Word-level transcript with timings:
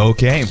Okay. 0.00 0.44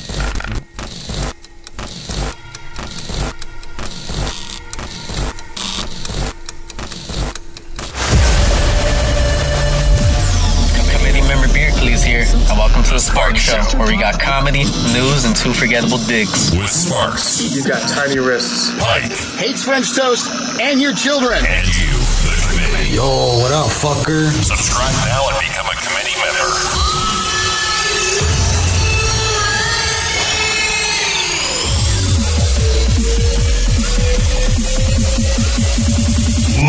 Committee 10.78 11.22
member 11.28 11.48
Beercles 11.48 12.04
here, 12.06 12.26
and 12.30 12.58
welcome 12.58 12.84
to 12.84 12.92
the 12.92 13.00
Spark 13.00 13.36
Show, 13.38 13.62
where 13.78 13.88
we 13.88 13.98
got 13.98 14.20
comedy, 14.20 14.64
news, 14.94 15.26
and 15.26 15.36
two 15.36 15.54
forgettable 15.54 15.98
digs. 16.06 16.52
With 16.52 16.70
Sparks, 16.70 17.42
You 17.56 17.64
got 17.64 17.82
tiny 17.90 18.20
wrists. 18.20 18.72
Pike, 18.80 19.12
hates 19.42 19.64
French 19.64 19.96
toast 19.96 20.30
and 20.62 20.82
your 20.82 20.94
children. 20.94 21.40
and 21.46 21.68
you, 21.68 21.98
the 22.26 22.36
committee. 22.46 22.96
Yo, 22.96 23.40
what 23.42 23.52
up, 23.52 23.68
fucker? 23.68 24.30
Subscribe 24.44 24.94
now 25.10 25.30
and 25.30 25.40
become 25.40 25.66
a 25.66 25.76
committee 25.82 26.18
member. 26.22 26.99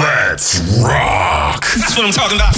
Let's 0.01 0.61
rock. 0.83 1.61
That's 1.77 1.95
what 1.95 2.07
I'm 2.07 2.13
talking 2.13 2.39
about. 2.39 2.57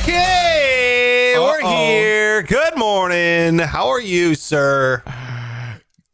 Okay, 0.00 1.34
we're 1.38 1.60
here. 1.60 2.42
Good 2.42 2.76
morning. 2.76 3.58
How 3.60 3.88
are 3.88 4.00
you, 4.00 4.34
sir? 4.34 5.04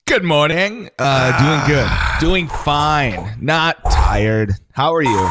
Good 0.06 0.24
morning. 0.24 0.90
Uh, 0.98 1.66
doing 1.66 1.76
good. 1.76 1.90
Doing 2.20 2.48
fine. 2.48 3.36
Not 3.40 3.76
tired. 4.16 4.52
How 4.72 4.94
are 4.94 5.02
you? 5.02 5.30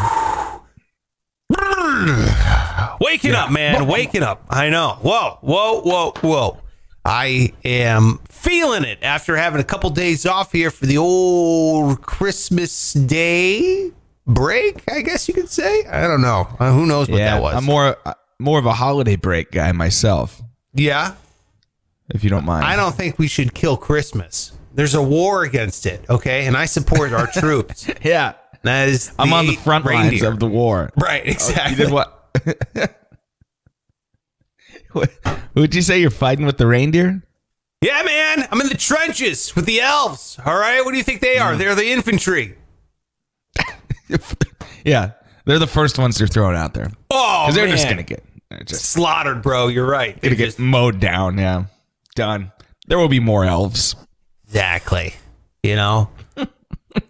Waking 3.01 3.33
up, 3.33 3.51
man. 3.51 3.87
Waking 3.87 4.23
up. 4.23 4.45
I 4.49 4.69
know. 4.69 4.97
Whoa, 5.01 5.39
whoa, 5.41 5.81
whoa, 5.81 6.13
whoa. 6.21 6.61
I 7.03 7.53
am 7.63 8.19
feeling 8.29 8.83
it 8.83 8.99
after 9.03 9.35
having 9.35 9.61
a 9.61 9.63
couple 9.63 9.89
days 9.91 10.25
off 10.25 10.51
here 10.51 10.71
for 10.71 10.85
the 10.85 10.97
old 10.97 12.01
Christmas 12.01 12.93
Day 12.93 13.91
break, 14.25 14.83
I 14.91 15.01
guess 15.01 15.27
you 15.27 15.33
could 15.33 15.49
say. 15.49 15.85
I 15.85 16.07
don't 16.07 16.21
know. 16.21 16.47
Uh, 16.59 16.71
who 16.73 16.85
knows 16.85 17.09
what 17.09 17.17
that 17.17 17.41
was? 17.41 17.55
I'm 17.55 17.63
more 17.63 17.95
uh, 18.05 18.13
more 18.39 18.57
of 18.57 18.65
a 18.65 18.73
holiday 18.73 19.15
break 19.15 19.51
guy 19.51 19.71
myself, 19.71 20.41
yeah. 20.73 21.13
if 22.09 22.23
you 22.23 22.29
don't 22.29 22.45
mind. 22.45 22.65
I 22.65 22.75
don't 22.75 22.95
think 22.95 23.19
we 23.19 23.27
should 23.27 23.53
kill 23.53 23.77
Christmas. 23.77 24.51
There's 24.75 24.93
a 24.93 25.01
war 25.01 25.43
against 25.43 25.85
it, 25.85 26.03
okay? 26.09 26.47
And 26.47 26.57
I 26.57 26.65
support 26.65 27.13
our 27.13 27.27
troops. 27.33 27.89
Yeah. 28.03 28.33
That 28.65 28.89
is 28.89 29.11
I'm 29.17 29.31
on 29.33 29.47
the 29.47 29.55
front 29.55 29.85
lines 29.85 30.21
of 30.21 30.39
the 30.39 30.47
war. 30.47 30.91
Right, 30.97 31.25
exactly. 31.25 31.71
You 31.71 31.83
did 31.85 31.91
what? 31.93 32.11
Would 35.55 35.73
you 35.75 35.81
say 35.81 35.99
you're 35.99 36.09
fighting 36.09 36.45
with 36.45 36.57
the 36.57 36.67
reindeer? 36.67 37.21
Yeah, 37.81 38.01
man. 38.03 38.47
I'm 38.51 38.61
in 38.61 38.67
the 38.69 38.77
trenches 38.77 39.55
with 39.55 39.65
the 39.65 39.81
elves. 39.81 40.37
All 40.45 40.57
right. 40.57 40.83
What 40.83 40.91
do 40.91 40.97
you 40.97 41.03
think 41.03 41.21
they 41.21 41.35
Mm. 41.35 41.41
are? 41.41 41.55
They're 41.55 41.75
the 41.75 41.89
infantry. 41.91 42.55
yeah. 44.85 45.11
They're 45.45 45.59
the 45.59 45.67
first 45.67 45.99
ones 45.99 46.17
they're 46.17 46.27
throwing 46.27 46.55
out 46.55 46.73
there. 46.73 46.91
Oh, 47.11 47.43
Because 47.43 47.55
they're 47.55 47.65
man. 47.67 47.75
just 47.77 47.87
gonna 47.89 48.03
get 48.03 48.23
just 48.65 48.85
slaughtered, 48.85 49.41
bro. 49.43 49.67
You're 49.67 49.85
right. 49.87 50.19
gonna 50.21 50.35
get 50.35 50.57
mowed 50.57 50.99
down. 50.99 51.37
Yeah, 51.37 51.65
done. 52.15 52.51
There 52.87 52.97
will 52.97 53.07
be 53.09 53.19
more 53.19 53.45
elves. 53.45 53.95
exactly. 54.47 55.13
You 55.61 55.75
know, 55.75 56.09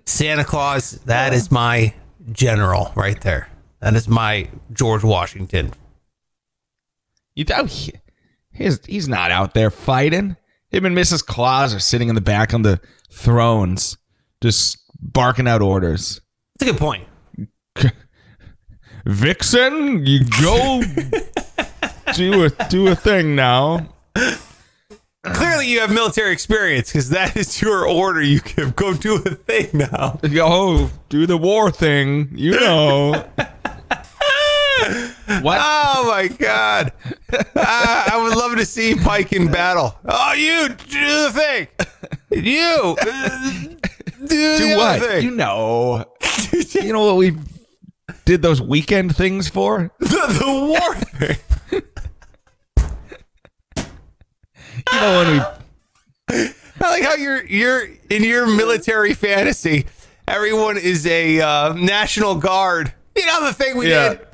Santa 0.06 0.44
Claus. 0.44 0.92
That 1.06 1.34
is 1.34 1.52
my 1.52 1.94
general 2.32 2.92
right 2.96 3.20
there. 3.22 3.50
That 3.80 3.96
is 3.96 4.08
my 4.08 4.50
George 4.72 5.04
Washington. 5.04 5.74
You 7.36 7.44
thought 7.44 7.70
he, 7.70 7.94
he's 8.52 8.84
he's 8.86 9.08
not 9.08 9.32
out 9.32 9.54
there 9.54 9.70
fighting. 9.70 10.38
Him 10.70 10.86
and 10.86 10.98
Mrs. 10.98 11.26
Claus 11.26 11.74
are 11.74 11.80
sitting 11.80 12.10
in 12.10 12.16
the 12.16 12.22
back 12.22 12.54
on 12.54 12.62
the 12.62 12.80
thrones, 13.12 13.98
just 14.42 14.78
barking 15.00 15.48
out 15.48 15.62
orders. 15.62 16.22
That's 16.58 16.70
a 16.70 16.74
good 16.74 16.80
point. 16.80 17.08
Vixen, 19.06 20.06
you 20.06 20.26
go 20.42 20.82
do 22.16 22.46
a 22.46 22.50
do 22.70 22.88
a 22.88 22.96
thing 22.96 23.36
now. 23.36 23.88
Clearly, 25.34 25.68
you 25.68 25.80
have 25.80 25.92
military 25.92 26.32
experience 26.32 26.92
because 26.92 27.10
that 27.10 27.36
is 27.36 27.62
your 27.62 27.88
order. 27.88 28.22
You 28.22 28.40
can 28.40 28.72
go 28.72 28.94
do 28.94 29.16
a 29.16 29.32
thing 29.32 29.70
now. 29.74 30.20
Go 30.22 30.90
do 31.10 31.26
the 31.26 31.38
war 31.38 31.72
thing. 31.72 32.30
You 32.34 32.60
know. 32.60 33.12
what? 35.42 35.60
Oh 35.62 36.06
my 36.08 36.28
god! 36.28 36.92
Ah, 37.56 38.14
I 38.14 38.22
would 38.22 38.36
love 38.36 38.58
to 38.58 38.66
see 38.66 38.96
Pike 38.96 39.34
in 39.34 39.52
battle. 39.52 39.98
Oh, 40.06 40.34
you 40.34 40.70
do 40.70 41.24
the 41.24 41.32
thing. 41.34 41.68
You 42.32 42.96
uh, 43.00 43.06
do, 44.26 44.28
do 44.28 44.70
the 44.70 44.76
what? 44.78 45.02
Thing. 45.02 45.24
You 45.26 45.32
know. 45.32 46.06
you 46.72 46.94
know 46.94 47.06
what 47.06 47.18
we 47.18 47.36
did 48.26 48.42
those 48.42 48.62
weekend 48.62 49.16
things 49.16 49.48
for? 49.48 49.92
the, 50.00 50.06
the 50.08 50.46
war 50.46 50.96
thing. 50.96 51.38
You 54.94 55.00
know 55.00 55.18
when 55.24 55.32
we 56.40 56.52
I 56.82 56.90
like 56.90 57.04
how 57.04 57.16
you're 57.16 57.44
you're 57.46 57.88
in 58.10 58.24
your 58.24 58.46
military 58.48 59.14
fantasy. 59.14 59.86
Everyone 60.28 60.78
is 60.78 61.06
a 61.08 61.40
uh, 61.42 61.74
national 61.74 62.36
guard. 62.36 62.94
You 63.16 63.26
know 63.26 63.46
the 63.46 63.54
thing 63.54 63.78
we 63.78 63.90
Yeah. 63.90 64.10
did 64.10 64.28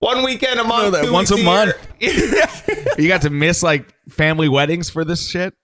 one 0.00 0.22
weekend 0.24 0.58
a 0.60 0.64
month, 0.64 0.84
know 0.84 0.90
that 0.90 1.04
two 1.06 1.12
once 1.12 1.30
a 1.30 1.36
month. 1.42 1.74
you 2.98 3.08
got 3.08 3.22
to 3.22 3.30
miss 3.30 3.62
like 3.62 3.86
family 4.08 4.48
weddings 4.48 4.90
for 4.90 5.04
this 5.04 5.28
shit. 5.28 5.54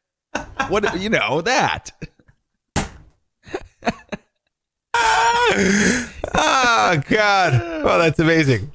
What 0.68 0.98
you 1.00 1.10
know 1.10 1.40
that? 1.42 1.90
oh 5.04 7.02
God! 7.08 7.52
Oh, 7.84 7.98
that's 7.98 8.18
amazing. 8.18 8.72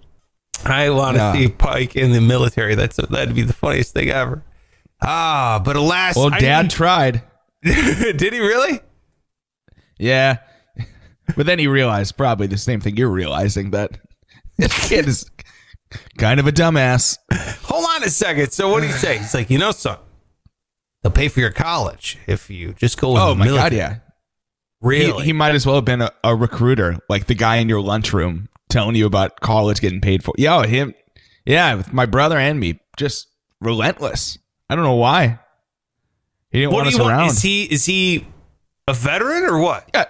I 0.66 0.90
want 0.90 1.16
to 1.18 1.24
Yeah. 1.24 1.34
see 1.34 1.48
Pike 1.50 1.96
in 1.96 2.12
the 2.12 2.22
military. 2.22 2.76
That's 2.76 2.98
that'd 2.98 3.36
be 3.36 3.42
the 3.42 3.54
funniest 3.54 3.94
thing 3.94 4.10
ever. 4.10 4.44
Ah, 5.04 5.62
but 5.64 5.76
alas, 5.76 6.16
Well, 6.16 6.34
I 6.34 6.40
Dad 6.40 6.70
tried. 6.70 7.22
didn't- 7.64 8.34
he 8.34 8.40
really? 8.40 8.80
Yeah, 10.00 10.38
but 11.36 11.46
then 11.46 11.60
he 11.60 11.68
realized 11.68 12.18
probably 12.18 12.48
the 12.48 12.58
same 12.58 12.80
thing 12.82 12.98
you're 12.98 13.10
realizing 13.10 13.72
that 13.72 14.00
this 14.58 14.88
kid 14.90 15.08
is 15.08 15.30
kind 16.18 16.40
of 16.40 16.48
a 16.48 16.52
dumbass. 16.52 17.18
Hold 17.64 17.86
on 17.90 18.04
a 18.04 18.10
second. 18.10 18.52
So 18.52 18.70
what 18.70 18.82
do 18.82 18.88
you 18.88 18.94
say? 18.94 19.18
He's 19.20 19.34
like, 19.34 19.50
you 19.50 19.58
know, 19.60 19.72
son, 19.72 19.98
they'll 21.04 21.12
pay 21.12 21.28
for 21.28 21.40
your 21.42 21.52
college 21.52 22.18
if 22.28 22.50
you 22.50 22.74
just 22.74 23.00
go 23.00 23.16
Oh 23.18 23.36
my 23.36 23.46
military. 23.46 23.70
god, 23.70 23.74
yeah. 23.78 23.96
Really? 24.82 25.24
he 25.24 25.32
might 25.32 25.56
as 25.56 25.66
well 25.66 25.76
have 25.76 25.86
been 25.86 26.02
a, 26.02 26.12
a 26.26 26.36
recruiter, 26.36 26.98
like 27.08 27.28
the 27.28 27.36
guy 27.36 27.58
in 27.58 27.70
your 27.70 27.82
lunchroom 27.82 28.50
telling 28.70 28.96
you 28.96 29.06
about 29.06 29.40
college 29.40 29.80
getting 29.80 30.02
paid 30.02 30.24
for. 30.24 30.34
Yeah, 30.38 30.66
him. 30.66 30.94
Yeah, 31.46 31.76
with 31.76 31.94
my 31.94 32.06
brother 32.06 32.38
and 32.38 32.60
me, 32.60 32.80
just 32.98 33.28
relentless. 33.62 34.38
I 34.70 34.76
don't 34.76 34.84
know 34.84 34.96
why. 34.96 35.40
He 36.52 36.60
didn't 36.60 36.74
what 36.74 36.84
want 36.84 36.88
us 36.94 37.00
want? 37.00 37.12
around. 37.12 37.28
Is 37.30 37.42
he 37.42 37.64
is 37.64 37.86
he 37.86 38.28
a 38.88 38.94
veteran 38.94 39.44
or 39.44 39.60
what? 39.60 39.90
yeah, 39.94 40.06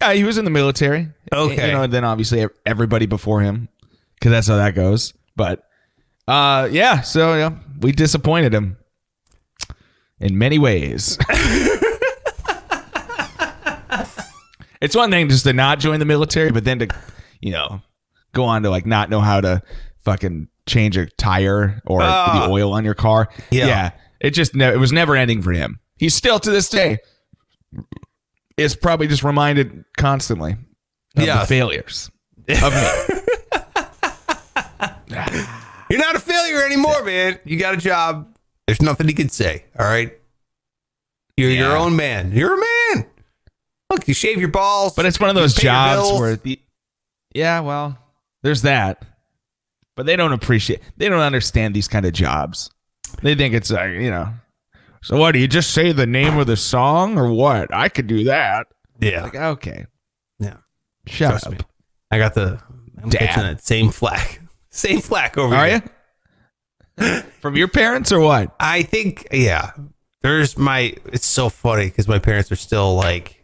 yeah, 0.00 0.12
he 0.12 0.24
was 0.24 0.38
in 0.38 0.44
the 0.44 0.50
military. 0.50 1.08
Okay. 1.32 1.66
you 1.68 1.72
know, 1.72 1.82
and 1.82 1.92
then 1.92 2.04
obviously 2.04 2.46
everybody 2.64 3.06
before 3.06 3.40
him, 3.40 3.68
because 4.14 4.30
that's 4.30 4.46
how 4.48 4.56
that 4.56 4.74
goes. 4.74 5.14
But, 5.36 5.62
uh, 6.26 6.68
yeah. 6.70 7.00
So 7.02 7.34
yeah, 7.36 7.50
we 7.80 7.92
disappointed 7.92 8.52
him 8.52 8.76
in 10.20 10.36
many 10.38 10.58
ways. 10.58 11.18
it's 14.80 14.96
one 14.96 15.10
thing 15.10 15.28
just 15.28 15.44
to 15.44 15.52
not 15.52 15.78
join 15.78 15.98
the 16.00 16.04
military, 16.04 16.50
but 16.50 16.64
then 16.64 16.78
to, 16.80 16.88
you 17.40 17.52
know, 17.52 17.80
go 18.32 18.44
on 18.44 18.62
to 18.62 18.70
like 18.70 18.86
not 18.86 19.10
know 19.10 19.20
how 19.20 19.40
to 19.40 19.62
fucking 19.98 20.48
change 20.66 20.96
a 20.96 21.06
tire 21.06 21.80
or 21.86 22.00
Ah. 22.02 22.46
the 22.46 22.52
oil 22.52 22.72
on 22.72 22.84
your 22.84 22.94
car. 22.94 23.28
Yeah. 23.50 23.66
yeah 23.66 23.90
it 24.20 24.30
just 24.30 24.54
ne- 24.54 24.72
it 24.72 24.78
was 24.78 24.92
never 24.92 25.14
ending 25.16 25.42
for 25.42 25.52
him. 25.52 25.78
He's 25.98 26.14
still 26.14 26.38
to 26.40 26.50
this 26.50 26.68
day 26.68 26.98
is 28.56 28.74
probably 28.74 29.06
just 29.06 29.22
reminded 29.22 29.84
constantly 29.96 30.56
of 31.16 31.22
Yeah. 31.24 31.40
the 31.40 31.46
failures 31.46 32.10
of 32.48 32.72
me. 32.74 32.88
You're 35.88 36.00
not 36.00 36.16
a 36.16 36.20
failure 36.20 36.62
anymore, 36.62 37.04
man. 37.04 37.38
You 37.44 37.58
got 37.58 37.74
a 37.74 37.76
job. 37.76 38.36
There's 38.66 38.82
nothing 38.82 39.06
he 39.06 39.14
can 39.14 39.28
say. 39.28 39.64
All 39.78 39.86
right. 39.86 40.12
You're 41.36 41.50
your 41.50 41.76
own 41.76 41.94
man. 41.96 42.32
You're 42.32 42.54
a 42.54 42.56
man. 42.96 43.06
Look, 43.92 44.08
you 44.08 44.14
shave 44.14 44.40
your 44.40 44.48
balls. 44.48 44.94
But 44.94 45.06
it's 45.06 45.20
one 45.20 45.30
of 45.30 45.36
those 45.36 45.54
jobs 45.54 46.18
where 46.18 46.34
the 46.36 46.58
yeah, 47.34 47.60
well, 47.60 47.96
there's 48.42 48.62
that. 48.62 49.04
But 49.96 50.06
they 50.06 50.14
don't 50.14 50.32
appreciate. 50.32 50.80
They 50.98 51.08
don't 51.08 51.20
understand 51.20 51.74
these 51.74 51.88
kind 51.88 52.04
of 52.06 52.12
jobs. 52.12 52.70
They 53.22 53.34
think 53.34 53.54
it's 53.54 53.70
like 53.70 53.92
you 53.92 54.10
know, 54.10 54.28
So 55.02 55.16
what? 55.16 55.32
Do 55.32 55.38
you 55.38 55.48
just 55.48 55.70
say 55.72 55.92
the 55.92 56.06
name 56.06 56.36
of 56.38 56.46
the 56.46 56.56
song 56.56 57.18
or 57.18 57.32
what? 57.32 57.72
I 57.74 57.88
could 57.88 58.06
do 58.06 58.24
that. 58.24 58.66
Yeah. 59.00 59.22
Like 59.24 59.34
okay, 59.34 59.86
yeah. 60.38 60.58
shut 61.06 61.30
Trust 61.30 61.46
up. 61.46 61.52
me. 61.54 61.58
I 62.10 62.18
got 62.18 62.34
the 62.34 62.60
I'm 63.02 63.08
Dad. 63.08 63.18
catching 63.20 63.42
that 63.42 63.64
same 63.64 63.90
flack. 63.90 64.40
Same 64.70 65.00
flack 65.00 65.38
over 65.38 65.54
Are 65.54 65.66
here. 65.66 65.82
you? 66.98 67.22
From 67.40 67.56
your 67.56 67.68
parents 67.68 68.12
or 68.12 68.20
what? 68.20 68.54
I 68.60 68.82
think 68.82 69.26
yeah. 69.32 69.70
There's 70.20 70.58
my 70.58 70.94
it's 71.06 71.24
so 71.24 71.48
funny 71.48 71.86
because 71.86 72.06
my 72.08 72.18
parents 72.18 72.52
are 72.52 72.56
still 72.56 72.94
like 72.94 73.42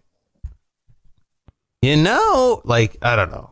you 1.80 1.96
know, 1.96 2.60
like 2.66 2.98
I 3.00 3.16
don't 3.16 3.30
know. 3.30 3.50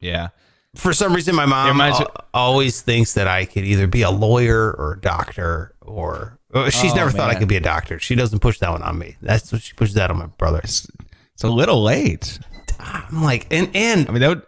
Yeah. 0.00 0.28
For 0.76 0.92
some 0.92 1.12
reason 1.14 1.34
my 1.34 1.46
mom 1.46 1.68
reminds 1.68 2.00
al- 2.00 2.14
always 2.34 2.80
thinks 2.82 3.14
that 3.14 3.26
I 3.26 3.44
could 3.46 3.64
either 3.64 3.86
be 3.86 4.02
a 4.02 4.10
lawyer 4.10 4.72
or 4.72 4.92
a 4.94 5.00
doctor 5.00 5.74
or 5.80 6.38
she's 6.70 6.92
Oh, 6.92 6.94
never 6.94 7.10
thought 7.10 7.30
I 7.30 7.34
could 7.34 7.48
be 7.48 7.56
a 7.56 7.60
doctor. 7.60 7.98
She 7.98 8.14
doesn't 8.14 8.38
push 8.40 8.58
that 8.60 8.70
one 8.70 8.82
on 8.82 8.98
me. 8.98 9.16
That's 9.22 9.50
what 9.52 9.62
she 9.62 9.72
pushes 9.74 9.94
that 9.94 10.10
on 10.10 10.18
my 10.18 10.26
brother. 10.26 10.60
It's, 10.62 10.86
it's 11.34 11.44
a 11.44 11.48
little 11.48 11.82
late. 11.82 12.38
Ah, 12.78 13.06
I'm 13.10 13.22
like 13.22 13.46
and 13.50 13.70
and 13.74 14.08
I 14.08 14.12
mean, 14.12 14.20
that 14.20 14.28
would, 14.28 14.42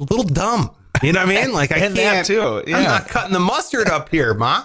a 0.00 0.02
little 0.04 0.24
dumb. 0.24 0.70
You 1.02 1.12
know 1.12 1.20
what 1.24 1.30
I 1.36 1.42
mean? 1.44 1.52
Like 1.52 1.72
I 1.72 1.78
And 1.86 1.94
can't. 1.96 2.26
too, 2.26 2.62
I'm 2.66 2.82
not 2.84 3.08
cutting 3.08 3.32
the 3.32 3.40
mustard 3.40 3.88
up 3.88 4.08
here, 4.10 4.34
ma. 4.34 4.64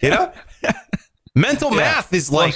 You 0.00 0.10
know, 0.10 0.32
mental 1.34 1.70
Yeah. 1.70 1.76
math 1.76 2.12
is 2.12 2.30
like 2.30 2.54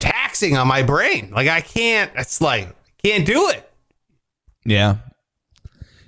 taxing 0.00 0.56
on 0.56 0.66
my 0.66 0.82
brain. 0.82 1.30
Like 1.34 1.48
I 1.48 1.60
can't. 1.60 2.10
It's 2.16 2.40
like 2.40 2.68
I 2.68 3.08
can't 3.08 3.26
do 3.26 3.48
it. 3.50 3.70
yeah. 4.64 4.96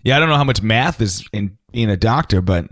Yeah, 0.04 0.16
I 0.16 0.20
don't 0.20 0.28
know 0.28 0.36
how 0.36 0.44
much 0.44 0.62
math 0.62 1.00
is 1.00 1.26
in 1.32 1.56
being 1.72 1.90
a 1.90 1.96
doctor, 1.96 2.40
but 2.42 2.66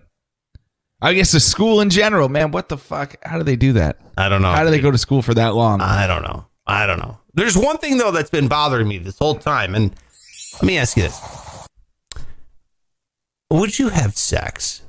I 1.00 1.14
guess 1.14 1.32
the 1.32 1.40
school 1.40 1.80
in 1.80 1.90
general, 1.90 2.28
man, 2.28 2.50
what 2.52 2.68
the 2.68 2.76
fuck? 2.78 3.16
How 3.24 3.38
do 3.38 3.42
they 3.44 3.56
do 3.56 3.72
that? 3.72 3.98
I 4.16 4.28
don't 4.28 4.42
know. 4.42 4.52
How 4.52 4.62
do 4.64 4.70
they 4.70 4.80
go 4.80 4.90
to 4.90 4.98
school 4.98 5.22
for 5.22 5.34
that 5.34 5.54
long? 5.54 5.80
I 5.80 6.06
don't 6.06 6.22
know. 6.22 6.46
I 6.66 6.86
don't 6.86 6.98
know. 6.98 7.18
There's 7.34 7.56
one 7.56 7.78
thing 7.78 7.96
though 7.96 8.10
that's 8.12 8.30
been 8.30 8.46
bothering 8.48 8.86
me 8.86 8.98
this 8.98 9.18
whole 9.18 9.34
time, 9.34 9.74
and 9.74 9.92
let 10.54 10.62
me 10.64 10.76
ask 10.78 10.96
you 10.96 11.04
this: 11.04 11.66
Would 13.50 13.78
you 13.78 13.88
have 13.88 14.16
sex 14.16 14.82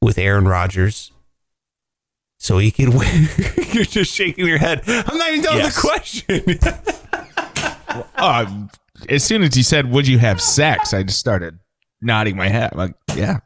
with 0.00 0.16
Aaron 0.18 0.46
Rodgers 0.46 1.10
so 2.38 2.58
he 2.58 2.70
could 2.70 2.90
win? 2.94 3.28
You're 3.72 3.84
just 3.84 4.14
shaking 4.14 4.46
your 4.46 4.58
head. 4.58 4.82
I'm 4.86 5.18
not 5.18 5.30
even 5.32 5.42
done 5.44 5.56
Yes. 5.58 5.84
with 5.84 6.46
the 6.46 6.60
question. 6.62 6.84
Oh, 8.16 8.68
as 9.08 9.24
soon 9.24 9.42
as 9.42 9.54
he 9.54 9.62
said, 9.62 9.90
"Would 9.90 10.06
you 10.06 10.18
have 10.18 10.40
sex?" 10.40 10.92
I 10.94 11.02
just 11.02 11.18
started 11.18 11.58
nodding 12.00 12.36
my 12.36 12.48
head. 12.48 12.70
I'm 12.72 12.78
like, 12.78 12.94
yeah, 13.14 13.38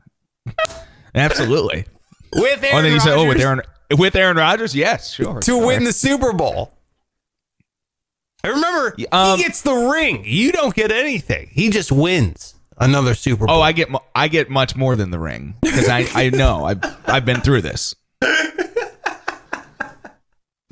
absolutely. 1.15 1.85
with 2.35 2.63
Aaron 2.63 2.75
oh, 2.75 2.77
and 2.79 2.87
then 2.87 2.93
you 2.93 3.01
said, 3.01 3.15
"Oh, 3.15 3.29
with 3.29 3.41
Aaron, 3.41 3.63
with 3.99 4.17
Aaron 4.17 4.37
Rodgers, 4.37 4.75
yes, 4.75 5.13
sure." 5.13 5.41
to 5.41 5.53
All 5.53 5.67
win 5.67 5.79
right. 5.79 5.87
the 5.87 5.93
Super 5.93 6.33
Bowl." 6.33 6.73
I 8.45 8.49
remember 8.49 8.97
um, 9.13 9.37
he 9.39 9.45
gets 9.45 9.63
the 9.63 9.75
ring. 9.75 10.25
You 10.27 10.51
don't 10.53 10.75
get 10.75 10.91
anything. 10.91 11.49
He 11.53 11.71
just 11.71 11.93
wins 11.93 12.57
another 12.79 13.15
Super 13.15 13.47
Bowl. 13.47 13.59
Oh, 13.59 13.61
I 13.61 13.73
get 13.73 13.89
I 14.15 14.29
get 14.29 14.51
much 14.51 14.75
more 14.75 14.97
than 14.97 15.11
the 15.11 15.19
ring 15.19 15.55
because 15.63 15.89
I 15.89 16.07
I 16.15 16.31
know 16.31 16.65
I've 16.65 16.81
I've 17.09 17.25
been 17.25 17.41
through 17.41 17.63
this. 17.63 17.95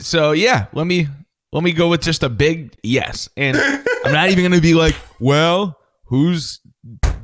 So 0.00 0.32
yeah, 0.32 0.66
let 0.72 0.86
me 0.86 1.08
let 1.52 1.62
me 1.62 1.72
go 1.72 1.88
with 1.88 2.00
just 2.02 2.22
a 2.22 2.28
big 2.28 2.74
yes, 2.82 3.28
and 3.36 3.56
I'm 4.04 4.12
not 4.12 4.30
even 4.30 4.44
gonna 4.44 4.60
be 4.60 4.74
like, 4.74 4.96
well, 5.20 5.78
who's 6.06 6.60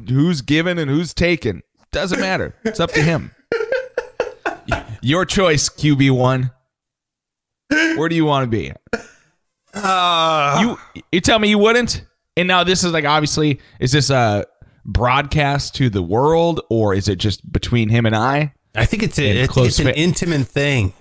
who's 0.09 0.43
given 0.43 0.79
and 0.79 0.91
who's 0.91 1.13
taken. 1.15 1.63
Doesn't 1.93 2.21
matter. 2.21 2.55
It's 2.65 2.81
up 2.81 2.91
to 2.93 3.03
him. 3.03 3.33
Your 5.03 5.25
choice, 5.25 5.69
QB 5.69 6.11
one. 6.13 6.51
Where 7.69 8.09
do 8.09 8.15
you 8.17 8.25
want 8.25 8.45
to 8.45 8.49
be? 8.51 8.73
Uh, 9.75 10.59
You 10.61 10.79
you 11.13 11.21
tell 11.21 11.39
me 11.39 11.49
you 11.49 11.59
wouldn't. 11.59 12.05
And 12.37 12.49
now 12.49 12.65
this 12.65 12.85
is 12.85 12.93
like 12.93 13.05
obviously 13.05 13.61
is 13.81 13.93
this 13.93 14.11
a 14.11 14.47
broadcast 14.85 15.75
to 15.77 15.91
the 15.91 16.03
world 16.03 16.61
or 16.71 16.95
is 16.95 17.09
it 17.09 17.17
just 17.17 17.51
between 17.53 17.89
him 17.89 18.07
and 18.07 18.15
I? 18.15 18.53
I 18.75 18.85
think 18.85 19.03
it's 19.03 19.19
a, 19.19 19.27
it's, 19.43 19.53
close 19.53 19.69
it's 19.69 19.79
an 19.81 19.87
fa- 19.87 19.99
intimate 19.99 20.47
thing. 20.47 20.93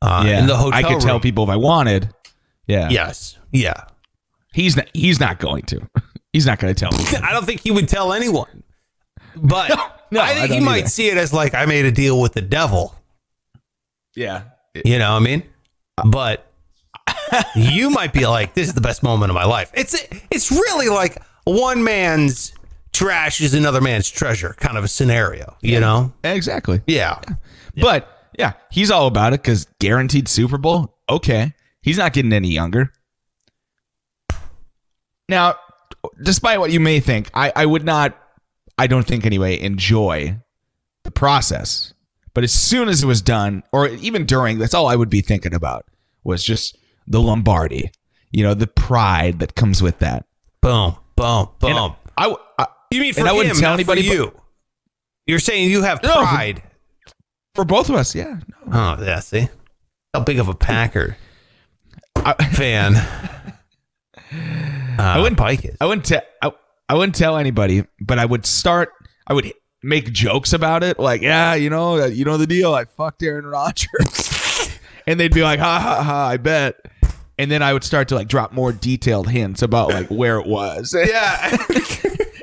Uh, 0.00 0.24
in 0.26 0.46
the 0.46 0.56
hotel 0.56 0.78
I 0.78 0.82
could 0.82 1.00
tell 1.00 1.20
people 1.20 1.44
if 1.44 1.50
I 1.50 1.56
wanted. 1.56 2.10
Yeah. 2.66 2.88
Yes. 2.90 3.38
Yeah. 3.50 3.84
He's 4.54 4.76
not 4.76 4.88
he's 4.94 5.20
not 5.20 5.38
going 5.38 5.62
to. 5.64 5.88
He's 6.32 6.46
not 6.46 6.58
going 6.58 6.74
to 6.74 6.78
tell 6.78 6.92
me. 6.96 7.04
I 7.22 7.32
don't 7.32 7.44
think 7.44 7.60
he 7.60 7.70
would 7.70 7.88
tell 7.88 8.12
anyone. 8.12 8.62
But 9.36 9.68
no, 10.10 10.20
I 10.20 10.34
think 10.34 10.50
I 10.50 10.54
he 10.54 10.60
might 10.60 10.78
either. 10.80 10.88
see 10.88 11.08
it 11.08 11.16
as 11.18 11.32
like 11.32 11.54
I 11.54 11.66
made 11.66 11.84
a 11.84 11.92
deal 11.92 12.20
with 12.20 12.32
the 12.32 12.40
devil. 12.42 12.94
Yeah. 14.14 14.44
You 14.84 14.98
know 14.98 15.12
what 15.12 15.20
I 15.22 15.24
mean? 15.24 15.42
But 16.06 16.50
you 17.56 17.90
might 17.90 18.12
be 18.12 18.26
like, 18.26 18.54
this 18.54 18.68
is 18.68 18.74
the 18.74 18.80
best 18.80 19.02
moment 19.02 19.30
of 19.30 19.34
my 19.34 19.44
life. 19.44 19.70
It's 19.74 19.94
it's 20.30 20.50
really 20.50 20.88
like 20.88 21.18
one 21.44 21.84
man's 21.84 22.52
trash 22.92 23.40
is 23.40 23.54
another 23.54 23.80
man's 23.80 24.08
treasure 24.10 24.54
kind 24.58 24.76
of 24.76 24.84
a 24.84 24.88
scenario. 24.88 25.56
You 25.60 25.80
know? 25.80 26.12
Exactly. 26.24 26.80
Yeah. 26.86 27.20
But 27.76 28.08
yeah, 28.38 28.52
he's 28.70 28.90
all 28.90 29.06
about 29.06 29.32
it 29.32 29.42
cuz 29.42 29.66
guaranteed 29.80 30.28
Super 30.28 30.58
Bowl. 30.58 30.96
Okay. 31.08 31.54
He's 31.82 31.98
not 31.98 32.12
getting 32.12 32.32
any 32.32 32.48
younger. 32.50 32.92
Now, 35.28 35.56
despite 36.20 36.58
what 36.60 36.70
you 36.72 36.80
may 36.80 37.00
think, 37.00 37.30
I, 37.34 37.52
I 37.54 37.66
would 37.66 37.84
not, 37.84 38.18
I 38.78 38.86
don't 38.86 39.06
think 39.06 39.24
anyway, 39.26 39.60
enjoy 39.60 40.36
the 41.04 41.10
process. 41.10 41.94
But 42.34 42.44
as 42.44 42.52
soon 42.52 42.88
as 42.88 43.02
it 43.02 43.06
was 43.06 43.20
done, 43.22 43.62
or 43.72 43.88
even 43.88 44.24
during, 44.26 44.58
that's 44.58 44.74
all 44.74 44.86
I 44.88 44.96
would 44.96 45.10
be 45.10 45.20
thinking 45.20 45.54
about 45.54 45.84
was 46.24 46.42
just 46.42 46.78
the 47.06 47.20
Lombardi, 47.20 47.90
you 48.30 48.42
know, 48.42 48.54
the 48.54 48.66
pride 48.66 49.40
that 49.40 49.54
comes 49.54 49.82
with 49.82 49.98
that. 49.98 50.24
Boom. 50.60 50.96
Boom. 51.16 51.48
Boom. 51.58 51.70
And 51.70 51.94
I, 52.16 52.34
I- 52.58 52.66
you 52.90 53.00
mean 53.00 53.14
for 53.14 53.20
and 53.20 53.28
I 53.28 53.32
wouldn't 53.32 53.54
him, 53.56 53.60
tell 53.60 53.74
anybody, 53.74 54.02
for 54.02 54.08
but- 54.08 54.14
you? 54.34 54.40
You're 55.26 55.38
saying 55.38 55.70
you 55.70 55.82
have 55.82 56.02
No, 56.02 56.08
for- 56.14 56.18
pride. 56.26 56.62
for 57.54 57.64
both 57.64 57.88
of 57.88 57.94
us, 57.94 58.14
yeah. 58.14 58.40
Oh, 58.70 58.96
yeah. 59.00 59.20
See, 59.20 59.48
how 60.12 60.20
big 60.20 60.38
of 60.38 60.48
a 60.48 60.54
Packer 60.54 61.16
I, 62.16 62.32
fan? 62.46 62.94
Uh, 64.98 65.02
I 65.02 65.18
wouldn't- 65.18 65.38
Pike 65.38 65.64
is. 65.64 65.76
I 65.80 65.86
wouldn't 65.86 66.04
tell. 66.06 66.22
I, 66.42 66.52
I 66.88 66.94
wouldn't 66.94 67.14
tell 67.14 67.36
anybody, 67.36 67.84
but 68.00 68.18
I 68.18 68.24
would 68.24 68.44
start. 68.46 68.90
I 69.26 69.34
would 69.34 69.52
make 69.82 70.12
jokes 70.12 70.52
about 70.52 70.82
it, 70.84 70.98
like, 70.98 71.22
yeah, 71.22 71.54
you 71.54 71.70
know, 71.70 72.00
uh, 72.02 72.06
you 72.06 72.24
know 72.24 72.36
the 72.36 72.46
deal. 72.46 72.74
I 72.74 72.84
fucked 72.84 73.22
Aaron 73.22 73.46
Rodgers, 73.46 74.78
and 75.06 75.18
they'd 75.18 75.32
be 75.34 75.42
like, 75.42 75.58
ha 75.58 75.78
ha 75.80 76.02
ha, 76.02 76.26
I 76.28 76.36
bet. 76.36 76.76
And 77.38 77.50
then 77.50 77.62
I 77.62 77.72
would 77.72 77.82
start 77.82 78.08
to 78.08 78.14
like 78.14 78.28
drop 78.28 78.52
more 78.52 78.72
detailed 78.72 79.28
hints 79.28 79.62
about 79.62 79.88
like 79.88 80.08
where 80.08 80.38
it 80.38 80.46
was. 80.46 80.94
Yeah. 81.06 81.56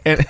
and 0.06 0.26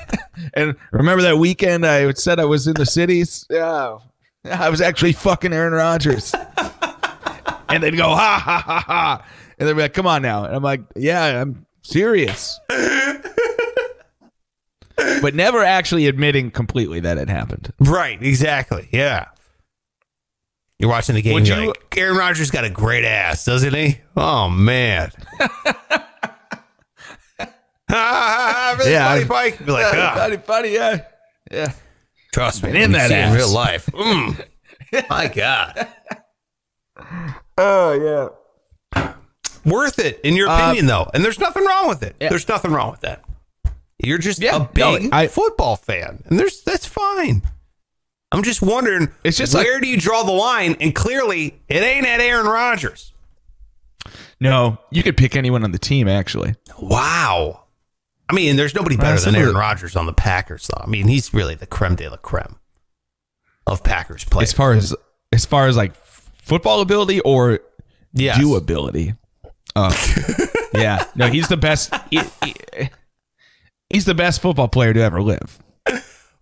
and 0.53 0.75
remember 0.91 1.21
that 1.23 1.37
weekend 1.37 1.85
I 1.85 2.11
said 2.13 2.39
I 2.39 2.45
was 2.45 2.67
in 2.67 2.73
the 2.73 2.85
cities. 2.85 3.45
Yeah, 3.49 3.97
I 4.45 4.69
was 4.69 4.81
actually 4.81 5.13
fucking 5.13 5.53
Aaron 5.53 5.73
Rodgers. 5.73 6.33
and 7.69 7.81
they'd 7.83 7.95
go 7.95 8.09
ha 8.09 8.41
ha 8.43 8.61
ha 8.65 8.83
ha, 8.85 9.25
and 9.57 9.67
they'd 9.69 9.73
be 9.73 9.81
like, 9.81 9.93
"Come 9.93 10.07
on 10.07 10.21
now," 10.21 10.43
and 10.45 10.55
I'm 10.55 10.63
like, 10.63 10.81
"Yeah, 10.95 11.41
I'm 11.41 11.65
serious." 11.89 12.59
but 15.21 15.33
never 15.35 15.63
actually 15.63 16.07
admitting 16.07 16.51
completely 16.51 16.99
that 17.01 17.17
it 17.17 17.29
happened. 17.29 17.71
right. 17.79 18.21
Exactly. 18.21 18.87
Yeah. 18.91 19.25
You're 20.77 20.89
watching 20.89 21.15
the 21.15 21.21
game. 21.21 21.33
Would 21.33 21.47
You're 21.47 21.59
you- 21.59 21.67
like, 21.67 21.97
Aaron 21.97 22.17
Rodgers 22.17 22.51
got 22.51 22.63
a 22.63 22.69
great 22.69 23.03
ass, 23.03 23.43
doesn't 23.45 23.73
he? 23.73 23.99
Oh 24.15 24.49
man. 24.49 25.11
really 25.39 26.03
Yeah, 27.89 28.75
funny, 29.07 29.23
I- 29.23 29.25
Pike. 29.27 29.65
Be 29.65 29.71
like, 29.71 29.85
"Ah, 29.93 30.13
funny, 30.15 30.37
funny, 30.37 30.73
yeah, 30.73 31.01
yeah. 31.51 31.73
trust 32.33 32.63
me, 32.63 32.81
in 32.81 32.91
that 32.93 33.09
see 33.09 33.15
it 33.15 33.27
in 33.27 33.33
real 33.33 33.51
life. 33.51 33.87
Mm. 33.87 34.45
My 35.09 35.27
God, 35.27 35.87
Oh 37.57 38.37
yeah. 38.95 39.09
Worth 39.69 39.99
it 39.99 40.19
in 40.23 40.35
your 40.35 40.47
Uh, 40.49 40.57
opinion, 40.57 40.87
though, 40.87 41.09
and 41.13 41.23
there's 41.23 41.39
nothing 41.39 41.65
wrong 41.65 41.87
with 41.87 42.03
it. 42.03 42.15
Yeah. 42.19 42.29
There's 42.29 42.47
nothing 42.47 42.71
wrong 42.71 42.91
with 42.91 43.01
that. 43.01 43.23
You're 44.03 44.17
just 44.17 44.39
Yeah, 44.39 44.55
a 44.55 44.59
no, 44.59 44.69
big 44.73 45.09
I- 45.11 45.27
football 45.27 45.75
fan, 45.75 46.23
and 46.27 46.39
there's 46.39 46.61
that's 46.63 46.85
fine. 46.85 47.41
I'm 48.31 48.43
just 48.43 48.61
wondering, 48.61 49.09
It's 49.23 49.37
just 49.37 49.53
where 49.55 49.73
like- 49.73 49.81
do 49.81 49.87
you 49.89 49.97
draw 49.97 50.23
the 50.23 50.31
line? 50.31 50.75
And 50.79 50.93
clearly, 50.93 51.59
it 51.67 51.81
ain't 51.81 52.05
at 52.05 52.21
Aaron 52.21 52.45
Rodgers. 52.45 53.11
No, 54.39 54.77
you 54.91 55.03
could 55.03 55.17
pick 55.17 55.35
anyone 55.35 55.63
on 55.63 55.71
the 55.71 55.79
team 55.79 56.07
actually. 56.07 56.55
Wow. 56.79 57.63
I 58.29 58.33
mean, 58.33 58.55
there's 58.55 58.75
nobody 58.75 58.95
better 58.95 59.19
than 59.19 59.35
Aaron 59.35 59.55
Rodgers 59.55 59.95
on 59.95 60.05
the 60.05 60.13
Packers, 60.13 60.67
though. 60.67 60.81
I 60.83 60.87
mean, 60.87 61.07
he's 61.07 61.33
really 61.33 61.55
the 61.55 61.65
creme 61.65 61.95
de 61.95 62.07
la 62.07 62.17
creme 62.17 62.57
of 63.65 63.83
Packers 63.83 64.23
players. 64.23 64.49
As 64.49 64.53
far 64.53 64.73
as 64.73 64.95
as 65.33 65.45
far 65.45 65.67
as 65.67 65.75
like 65.75 65.93
football 66.41 66.81
ability 66.81 67.19
or 67.21 67.59
Yes. 68.13 68.37
doability. 68.39 69.17
Uh, 69.75 69.93
yeah, 70.73 71.03
no, 71.15 71.27
he's 71.27 71.47
the 71.47 71.57
best. 71.57 71.93
he- 72.09 72.21
he- 72.43 72.89
he's 73.89 74.05
the 74.05 74.15
best 74.15 74.41
football 74.41 74.67
player 74.67 74.93
to 74.93 74.99
ever 75.01 75.21
live. 75.21 75.59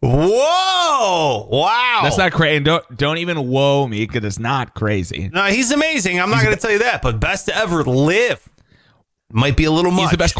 Whoa! 0.01 1.47
Wow. 1.51 1.99
That's 2.03 2.17
not 2.17 2.31
crazy. 2.31 2.63
Don't 2.63 2.83
don't 2.95 3.17
even 3.17 3.47
whoa 3.47 3.87
me 3.87 4.05
because 4.05 4.23
it's 4.23 4.39
not 4.39 4.73
crazy. 4.75 5.29
No, 5.33 5.45
he's 5.45 5.71
amazing. 5.71 6.19
I'm 6.19 6.29
not 6.29 6.43
going 6.43 6.55
to 6.55 6.61
tell 6.61 6.71
you 6.71 6.79
that, 6.79 7.01
but 7.01 7.19
best 7.19 7.47
to 7.47 7.55
ever 7.55 7.83
live 7.83 8.47
might 9.31 9.57
be 9.57 9.65
a 9.65 9.71
little 9.71 9.91
much. 9.91 10.01
He's 10.01 10.11
the 10.11 10.17
best 10.17 10.37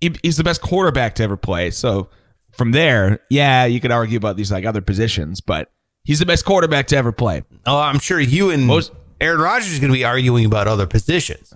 he- 0.00 0.16
He's 0.22 0.36
the 0.36 0.44
best 0.44 0.60
quarterback 0.60 1.14
to 1.16 1.22
ever 1.22 1.36
play. 1.36 1.70
So 1.70 2.08
from 2.52 2.72
there, 2.72 3.20
yeah, 3.30 3.64
you 3.64 3.80
could 3.80 3.90
argue 3.92 4.16
about 4.18 4.36
these 4.36 4.50
like 4.52 4.64
other 4.64 4.80
positions, 4.80 5.40
but 5.40 5.70
he's 6.04 6.18
the 6.18 6.26
best 6.26 6.44
quarterback 6.44 6.88
to 6.88 6.96
ever 6.96 7.12
play. 7.12 7.42
Oh, 7.66 7.78
I'm 7.78 7.98
sure 8.00 8.18
you 8.20 8.50
and 8.50 8.66
Most- 8.66 8.92
Aaron 9.20 9.40
Rodgers 9.40 9.72
is 9.72 9.78
going 9.80 9.92
to 9.92 9.96
be 9.98 10.04
arguing 10.04 10.44
about 10.44 10.66
other 10.66 10.86
positions. 10.86 11.54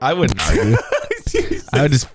I 0.00 0.14
wouldn't 0.14 0.40
argue. 0.48 0.76
I 1.72 1.82
would 1.82 1.92
just 1.92 2.08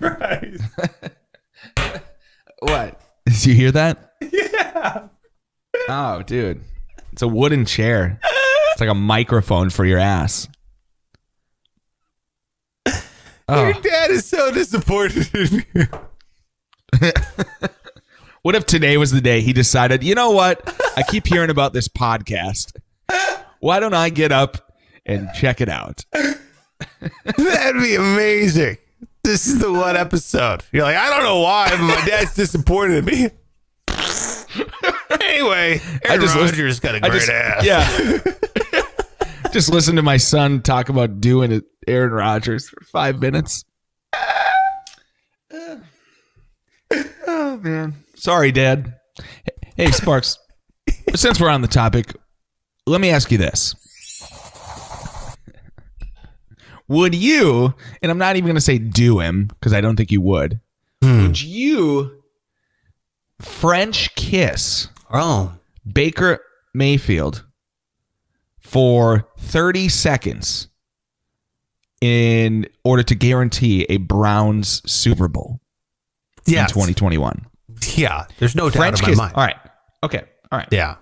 what? 2.60 3.00
Did 3.26 3.46
you 3.46 3.54
hear 3.54 3.70
that? 3.72 4.12
Yeah. 4.20 5.08
Oh, 5.88 6.22
dude, 6.22 6.60
it's 7.12 7.22
a 7.22 7.28
wooden 7.28 7.64
chair. 7.64 8.18
It's 8.72 8.80
like 8.80 8.90
a 8.90 8.94
microphone 8.94 9.70
for 9.70 9.84
your 9.84 9.98
ass. 9.98 10.48
Your 12.86 12.96
Oh, 13.48 13.72
dad 13.72 14.10
is 14.10 14.24
so 14.24 14.50
disappointed 14.52 15.28
in 15.34 15.64
you. 15.74 15.86
what 18.42 18.54
if 18.54 18.64
today 18.64 18.96
was 18.96 19.10
the 19.10 19.20
day 19.20 19.42
he 19.42 19.52
decided? 19.52 20.02
You 20.02 20.14
know 20.14 20.30
what? 20.30 20.62
I 20.96 21.02
keep 21.02 21.26
hearing 21.26 21.50
about 21.50 21.74
this 21.74 21.86
podcast. 21.86 22.72
Why 23.60 23.80
don't 23.80 23.92
I 23.94 24.08
get 24.08 24.32
up 24.32 24.63
and 25.06 25.28
check 25.34 25.60
it 25.60 25.68
out? 25.68 26.04
That'd 26.12 27.82
be 27.82 27.94
amazing. 27.94 28.78
This 29.22 29.46
is 29.46 29.58
the 29.58 29.72
one 29.72 29.96
episode. 29.96 30.62
You're 30.72 30.82
like, 30.84 30.96
I 30.96 31.08
don't 31.10 31.22
know 31.24 31.40
why, 31.40 31.68
but 31.70 31.80
my 31.80 32.04
dad's 32.06 32.34
disappointed 32.36 32.98
in 32.98 33.04
me. 33.06 33.30
anyway, 35.20 35.80
Aaron 36.04 36.20
just 36.20 36.36
listen- 36.36 36.40
Rodgers 36.40 36.80
got 36.80 36.94
a 36.94 36.98
I 37.04 37.08
great 37.08 37.20
just, 37.22 37.30
ass. 37.30 37.64
yeah. 37.64 38.82
just 39.52 39.68
listen 39.70 39.96
to 39.96 40.02
my 40.02 40.16
son 40.18 40.60
talk 40.62 40.88
about 40.90 41.20
doing 41.20 41.52
it, 41.52 41.64
Aaron 41.86 42.12
Rodgers 42.12 42.68
for 42.68 42.80
five 42.92 43.20
minutes. 43.20 43.64
Oh 47.26 47.56
man, 47.62 47.94
sorry, 48.14 48.52
Dad. 48.52 48.94
Hey, 49.76 49.90
Sparks. 49.90 50.38
since 51.14 51.40
we're 51.40 51.48
on 51.48 51.62
the 51.62 51.68
topic, 51.68 52.14
let 52.86 53.00
me 53.00 53.10
ask 53.10 53.32
you 53.32 53.38
this: 53.38 53.74
Would 56.88 57.14
you? 57.14 57.74
And 58.02 58.10
I'm 58.10 58.18
not 58.18 58.36
even 58.36 58.46
going 58.46 58.56
to 58.56 58.60
say 58.60 58.78
do 58.78 59.20
him 59.20 59.46
because 59.46 59.72
I 59.72 59.80
don't 59.80 59.96
think 59.96 60.12
you 60.12 60.20
would. 60.20 60.60
Hmm. 61.02 61.22
Would 61.22 61.42
you 61.42 62.22
French 63.40 64.14
kiss? 64.14 64.88
Oh, 65.12 65.54
Baker 65.90 66.40
Mayfield 66.74 67.44
for 68.60 69.28
30 69.38 69.88
seconds 69.88 70.68
in 72.00 72.66
order 72.84 73.02
to 73.02 73.14
guarantee 73.14 73.86
a 73.88 73.98
Browns 73.98 74.82
Super 74.90 75.28
Bowl 75.28 75.60
yeah. 76.46 76.62
in 76.62 76.68
2021. 76.68 77.46
Yeah, 77.94 78.26
there's 78.38 78.54
no 78.54 78.70
French 78.70 78.98
doubt 78.98 79.08
in 79.08 79.12
kiss. 79.12 79.18
my 79.18 79.24
mind. 79.24 79.36
All 79.36 79.44
right. 79.44 79.56
Okay. 80.02 80.22
All 80.50 80.58
right. 80.58 80.68
Yeah. 80.70 80.96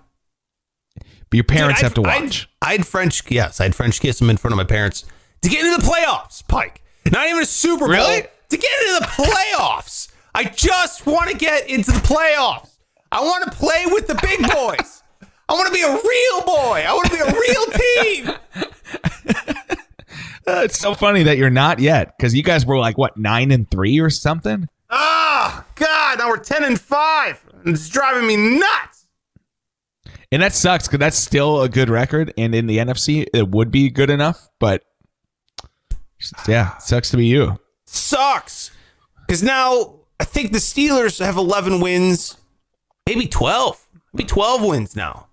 But 0.99 1.33
your 1.33 1.43
parents 1.43 1.79
Dude, 1.79 1.83
have 1.83 1.93
to 1.95 2.01
watch. 2.03 2.49
I'd, 2.61 2.73
I'd 2.73 2.87
French, 2.87 3.23
yes, 3.31 3.59
I'd 3.59 3.73
French 3.73 3.99
kiss 3.99 4.21
him 4.21 4.29
in 4.29 4.37
front 4.37 4.53
of 4.53 4.57
my 4.57 4.63
parents 4.63 5.05
to 5.43 5.49
get 5.49 5.65
into 5.65 5.81
the 5.81 5.87
playoffs, 5.87 6.45
Pike. 6.47 6.81
Not 7.11 7.27
even 7.27 7.43
a 7.43 7.45
Super 7.45 7.85
Bowl. 7.85 7.89
Really? 7.89 8.23
To 8.49 8.57
get 8.57 8.71
into 8.81 8.99
the 9.01 9.05
playoffs. 9.07 10.11
I 10.35 10.45
just 10.45 11.05
want 11.05 11.29
to 11.29 11.37
get 11.37 11.69
into 11.69 11.91
the 11.91 11.99
playoffs. 11.99 12.69
I 13.11 13.21
want 13.21 13.43
to 13.45 13.51
play 13.51 13.85
with 13.87 14.07
the 14.07 14.15
big 14.15 14.39
boys. 14.39 15.03
I 15.47 15.53
want 15.53 15.67
to 15.67 15.73
be 15.73 15.83
a 15.83 15.91
real 15.91 16.41
boy. 16.45 16.83
I 16.87 16.93
want 16.93 17.11
to 17.11 17.13
be 17.13 17.21
a 17.21 17.31
real 17.31 18.35
team. 18.65 18.65
Uh, 20.45 20.63
it's 20.65 20.77
so 20.77 20.93
funny 20.93 21.23
that 21.23 21.37
you're 21.37 21.49
not 21.49 21.79
yet 21.79 22.17
because 22.17 22.35
you 22.35 22.43
guys 22.43 22.65
were 22.65 22.77
like, 22.77 22.97
what, 22.97 23.15
nine 23.15 23.49
and 23.49 23.71
three 23.71 23.99
or 23.99 24.09
something? 24.09 24.67
Oh, 24.89 25.63
God. 25.75 26.19
Now 26.19 26.27
we're 26.27 26.37
10 26.37 26.65
and 26.65 26.79
5. 26.79 27.45
It's 27.65 27.87
driving 27.87 28.27
me 28.27 28.59
nuts. 28.59 29.07
And 30.33 30.41
that 30.41 30.53
sucks 30.53 30.85
because 30.87 30.99
that's 30.99 31.17
still 31.17 31.61
a 31.61 31.69
good 31.69 31.89
record. 31.89 32.33
And 32.37 32.53
in 32.53 32.67
the 32.67 32.79
NFC, 32.79 33.25
it 33.33 33.49
would 33.51 33.71
be 33.71 33.89
good 33.89 34.09
enough. 34.09 34.49
But 34.59 34.83
yeah, 36.47 36.77
sucks 36.77 37.09
to 37.11 37.17
be 37.17 37.25
you. 37.27 37.59
Sucks. 37.85 38.71
Because 39.27 39.43
now 39.43 39.95
I 40.19 40.23
think 40.25 40.51
the 40.51 40.57
Steelers 40.59 41.23
have 41.23 41.37
11 41.37 41.79
wins, 41.81 42.37
maybe 43.07 43.27
12. 43.27 43.79
Maybe 44.13 44.27
12 44.27 44.63
wins 44.63 44.95
now. 44.95 45.27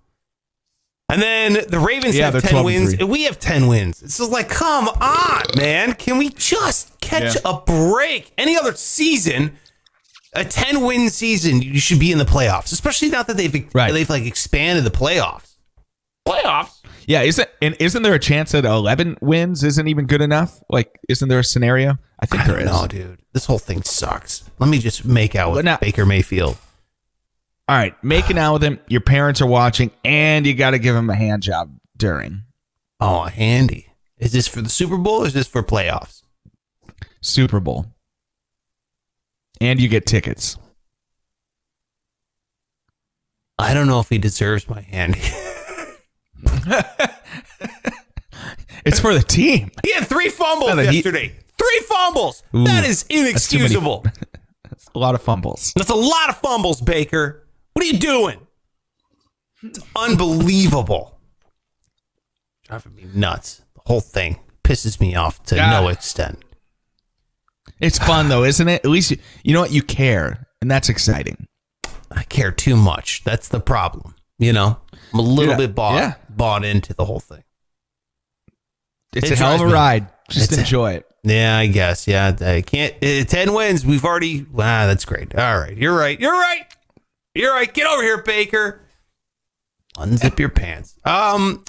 And 1.13 1.21
then 1.21 1.59
the 1.69 1.79
Ravens 1.81 2.17
Yeah, 2.17 2.31
have 2.31 2.41
10 2.41 2.51
12 2.51 2.55
and 2.57 2.65
wins, 2.67 2.91
three. 2.91 2.99
and 3.01 3.11
we 3.11 3.23
have 3.25 3.39
10 3.41 3.67
wins. 3.67 4.01
It's 4.03 4.19
just 4.19 4.31
like, 4.31 4.49
come 4.49 4.89
on, 4.89 5.43
man. 5.57 5.95
Can 5.95 6.19
we 6.19 6.29
just 6.31 7.01
catch 7.01 7.35
Yeah. 7.35 7.41
a 7.45 7.61
break? 7.61 8.33
Any 8.39 8.57
other 8.57 8.75
season, 8.75 9.59
a 10.35 10.45
10 10.45 10.83
win 10.83 11.11
season, 11.11 11.63
you 11.63 11.81
should 11.81 11.99
be 11.99 12.13
in 12.13 12.19
the 12.19 12.25
playoffs, 12.25 12.73
especially 12.73 13.09
now 13.11 13.25
that 13.25 13.37
they've 13.37 13.69
Right. 13.75 13.93
they've 13.93 14.09
like 14.09 14.25
expanded 14.25 14.85
the 14.85 14.91
playoffs. 14.93 15.57
Playoffs? 16.29 16.80
Yeah, 17.11 17.23
isn't 17.23 17.49
and 17.61 17.75
isn't 17.81 18.05
there 18.05 18.15
a 18.15 18.21
chance 18.21 18.53
that 18.53 18.65
eleven 18.65 19.17
wins 19.21 19.65
isn't 19.65 19.89
even 19.89 20.07
good 20.07 20.21
enough? 20.21 20.63
Like, 20.69 20.97
isn't 21.09 21.29
there 21.29 21.41
a 21.41 21.45
scenario? 21.45 21.99
I 22.21 22.27
think 22.27 22.43
I 22.43 22.47
there 22.47 22.59
don't 22.59 22.67
is. 22.67 22.73
know, 22.73 22.87
dude. 22.87 23.21
This 23.33 23.47
whole 23.47 23.59
thing 23.59 23.83
sucks. 23.83 24.49
Let 24.61 24.71
me 24.71 24.79
just 24.79 25.05
make 25.05 25.35
out 25.35 25.53
with 25.53 25.65
now- 25.65 25.79
Baker 25.79 26.07
Mayfield. 26.07 26.57
All 27.69 27.77
right, 27.77 27.97
making 28.05 28.39
out 28.39 28.53
with 28.53 28.63
him. 28.63 28.79
Your 28.87 29.01
parents 29.01 29.41
are 29.41 29.47
watching, 29.49 29.91
and 30.05 30.47
you 30.47 30.55
got 30.55 30.71
to 30.71 30.79
give 30.79 30.95
him 30.95 31.11
a 31.11 31.17
hand 31.17 31.43
job 31.43 31.77
during 31.97 32.43
Oh, 33.01 33.25
handy. 33.25 33.89
Is 34.19 34.31
this 34.31 34.47
for 34.47 34.61
the 34.63 34.69
Super 34.69 34.97
Bowl 34.97 35.25
or 35.25 35.27
is 35.27 35.33
this 35.33 35.49
for 35.49 35.65
playoffs? 35.65 36.23
Super 37.23 37.59
Bowl, 37.59 37.87
and 39.61 39.81
you 39.81 39.89
get 39.89 40.07
tickets. 40.07 40.57
I 43.59 43.75
don't 43.75 43.89
know 43.89 43.99
if 43.99 44.11
he 44.11 44.19
deserves 44.19 44.69
my 44.69 44.83
handy. 44.83 45.23
It's 48.85 48.99
for 48.99 49.13
the 49.13 49.23
team. 49.23 49.71
he 49.85 49.93
had 49.93 50.07
three 50.07 50.31
fumbles 50.31 50.71
No, 50.71 50.77
no, 50.77 50.83
he- 50.89 50.97
yesterday. 50.97 51.35
Three 51.59 51.81
fumbles. 51.87 52.43
Ooh, 52.57 52.65
that 52.65 52.85
is 52.87 53.03
too 53.03 53.17
many. 53.19 53.29
inexcusable. 53.29 54.05
That's 54.71 54.89
a 54.95 54.99
lot 54.99 55.15
of 55.15 55.21
fumbles. 55.23 55.73
That's 55.77 55.91
a 55.91 55.95
lot 55.95 56.31
of 56.31 56.39
fumbles, 56.39 56.81
Baker. 56.81 57.47
What 57.75 57.85
are 57.85 57.87
you 57.89 57.99
doing? 57.99 58.39
It's 59.63 59.79
unbelievable. 59.95 61.19
Driving 62.65 62.95
me 62.95 63.05
nuts. 63.15 63.61
The 63.75 63.83
whole 63.85 64.01
thing 64.01 64.39
pisses 64.65 64.99
me 64.99 65.15
off 65.15 65.43
to 65.45 65.57
Yeah. 65.57 65.71
no 65.79 65.89
extent. 65.89 66.43
It's 67.81 67.99
fun 67.99 68.31
though, 68.31 68.45
isn't 68.45 68.67
it? 68.69 68.83
At 68.85 68.91
least 68.91 69.11
you, 69.11 69.19
you 69.45 69.53
know 69.53 69.61
what 69.61 69.73
you 69.73 69.83
care, 69.83 70.47
and 70.63 70.71
that's 70.71 70.89
exciting. 70.89 71.47
I 72.11 72.23
care 72.25 72.51
too 72.51 72.77
much. 72.77 73.23
That's 73.25 73.49
the 73.49 73.61
problem. 73.61 74.15
You 74.39 74.55
know, 74.55 74.79
I'm 75.13 75.19
a 75.19 75.23
little 75.23 75.57
bit 75.57 75.75
bought 75.75 75.95
Yeah. 75.97 76.15
bought 76.29 76.65
into 76.65 76.95
the 76.95 77.05
whole 77.05 77.21
thing. 77.21 77.43
It's 79.15 79.31
It 79.31 79.35
a 79.35 79.37
hell 79.43 79.55
of 79.57 79.61
a 79.63 79.67
me- 79.67 79.73
ride. 79.73 80.09
Just 80.29 80.51
It's 80.51 80.59
a- 80.59 80.61
enjoy 80.61 80.93
it. 80.93 81.07
Yeah, 81.25 81.59
I 81.59 81.67
guess. 81.67 82.07
Yeah, 82.07 82.35
I 82.41 82.63
can't. 82.63 82.95
Uh, 83.03 83.25
Ten 83.25 83.53
wins. 83.53 83.85
We've 83.85 84.05
already. 84.05 84.47
Ah, 84.55 84.87
that's 84.87 85.05
great. 85.05 85.37
All 85.37 85.59
right, 85.59 85.77
you're 85.77 85.95
right. 85.97 86.19
You're 86.19 86.33
right. 86.33 86.67
You're 87.35 87.53
right. 87.53 87.73
Get 87.73 87.87
over 87.87 88.03
here, 88.03 88.23
Baker. 88.23 88.81
Unzip 89.97 90.39
your 90.39 90.49
pants. 90.49 90.95
Um. 91.05 91.65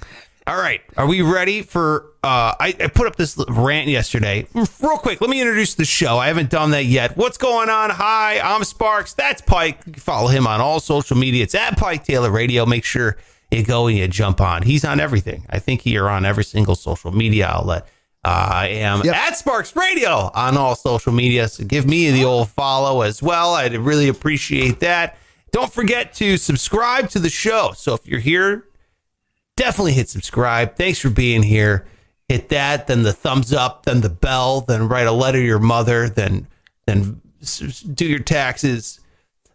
All 0.48 0.58
right. 0.58 0.82
Are 0.98 1.06
we 1.08 1.22
ready 1.22 1.62
for? 1.62 2.08
Uh, 2.24 2.54
I, 2.60 2.76
I 2.80 2.88
put 2.88 3.08
up 3.08 3.16
this 3.16 3.38
rant 3.48 3.88
yesterday. 3.88 4.48
Real 4.54 4.98
quick, 4.98 5.22
let 5.22 5.30
me 5.30 5.40
introduce 5.40 5.76
the 5.76 5.86
show. 5.86 6.18
I 6.18 6.28
haven't 6.28 6.50
done 6.50 6.72
that 6.72 6.86
yet. 6.86 7.16
What's 7.18 7.38
going 7.38 7.70
on? 7.70 7.90
Hi, 7.92 8.40
I'm 8.40 8.64
Sparks. 8.64 9.14
That's 9.14 9.42
Pike. 9.42 9.80
You 9.86 9.94
can 9.94 10.02
follow 10.02 10.28
him 10.28 10.46
on 10.48 10.62
all 10.62 10.80
social 10.80 11.16
media. 11.18 11.44
It's 11.44 11.56
at 11.56 11.78
Pike 11.78 12.04
Taylor 12.04 12.32
Radio. 12.32 12.66
Make 12.66 12.84
sure 12.84 13.18
you 13.52 13.64
go 13.64 13.88
and 13.88 13.98
you 13.98 14.08
jump 14.08 14.40
on. 14.42 14.64
He's 14.64 14.84
on 14.86 15.00
everything. 15.00 15.46
I 15.50 15.60
think 15.60 15.86
you're 15.86 16.10
on 16.10 16.26
every 16.26 16.44
single 16.44 16.76
social 16.76 17.12
media 17.12 17.48
outlet. 17.48 17.88
Uh, 18.24 18.50
I 18.52 18.68
am 18.68 19.02
Yep. 19.04 19.16
at 19.16 19.38
Sparks 19.38 19.76
Radio 19.76 20.30
on 20.36 20.58
all 20.58 20.76
social 20.76 21.12
media. 21.12 21.48
So 21.48 21.64
give 21.64 21.88
me 21.88 22.12
the 22.12 22.24
old 22.26 22.50
follow 22.50 23.02
as 23.02 23.22
well. 23.22 23.54
I'd 23.56 23.76
really 23.76 24.08
appreciate 24.10 24.80
that. 24.82 25.18
Don't 25.52 25.74
forget 25.74 26.14
to 26.16 26.38
subscribe 26.38 27.10
to 27.12 27.20
the 27.20 27.30
show. 27.30 27.74
So 27.76 27.94
if 27.96 28.06
you're 28.08 28.20
here, 28.20 28.66
definitely 29.62 29.94
hit 29.94 30.10
subscribe. 30.10 30.76
Thanks 30.76 30.98
for 30.98 31.12
being 31.12 31.44
here. 31.44 31.86
Hit 32.28 32.50
that, 32.50 32.88
then 32.88 33.04
the 33.04 33.14
thumbs 33.14 33.54
up, 33.54 33.86
then 33.86 34.02
the 34.02 34.10
bell, 34.10 34.62
then 34.62 34.88
write 34.88 35.06
a 35.06 35.12
letter 35.12 35.38
to 35.38 35.46
your 35.46 35.60
mother, 35.60 36.10
then 36.10 36.48
then 36.88 37.22
do 37.94 38.06
your 38.06 38.20
taxes, 38.20 39.00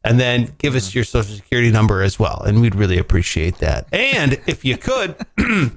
and 0.04 0.20
then 0.20 0.52
give 0.58 0.76
us 0.76 0.94
your 0.94 1.02
social 1.02 1.34
security 1.34 1.72
number 1.72 2.02
as 2.02 2.20
well. 2.20 2.40
And 2.46 2.60
we'd 2.60 2.76
really 2.76 2.98
appreciate 2.98 3.58
that. 3.58 3.88
And 3.92 4.40
if 4.46 4.64
you 4.64 4.76
could 4.76 5.16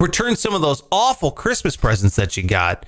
return 0.00 0.36
some 0.36 0.54
of 0.54 0.60
those 0.60 0.82
awful 0.90 1.30
Christmas 1.30 1.74
presents 1.74 2.16
that 2.16 2.36
you 2.36 2.42
got 2.42 2.84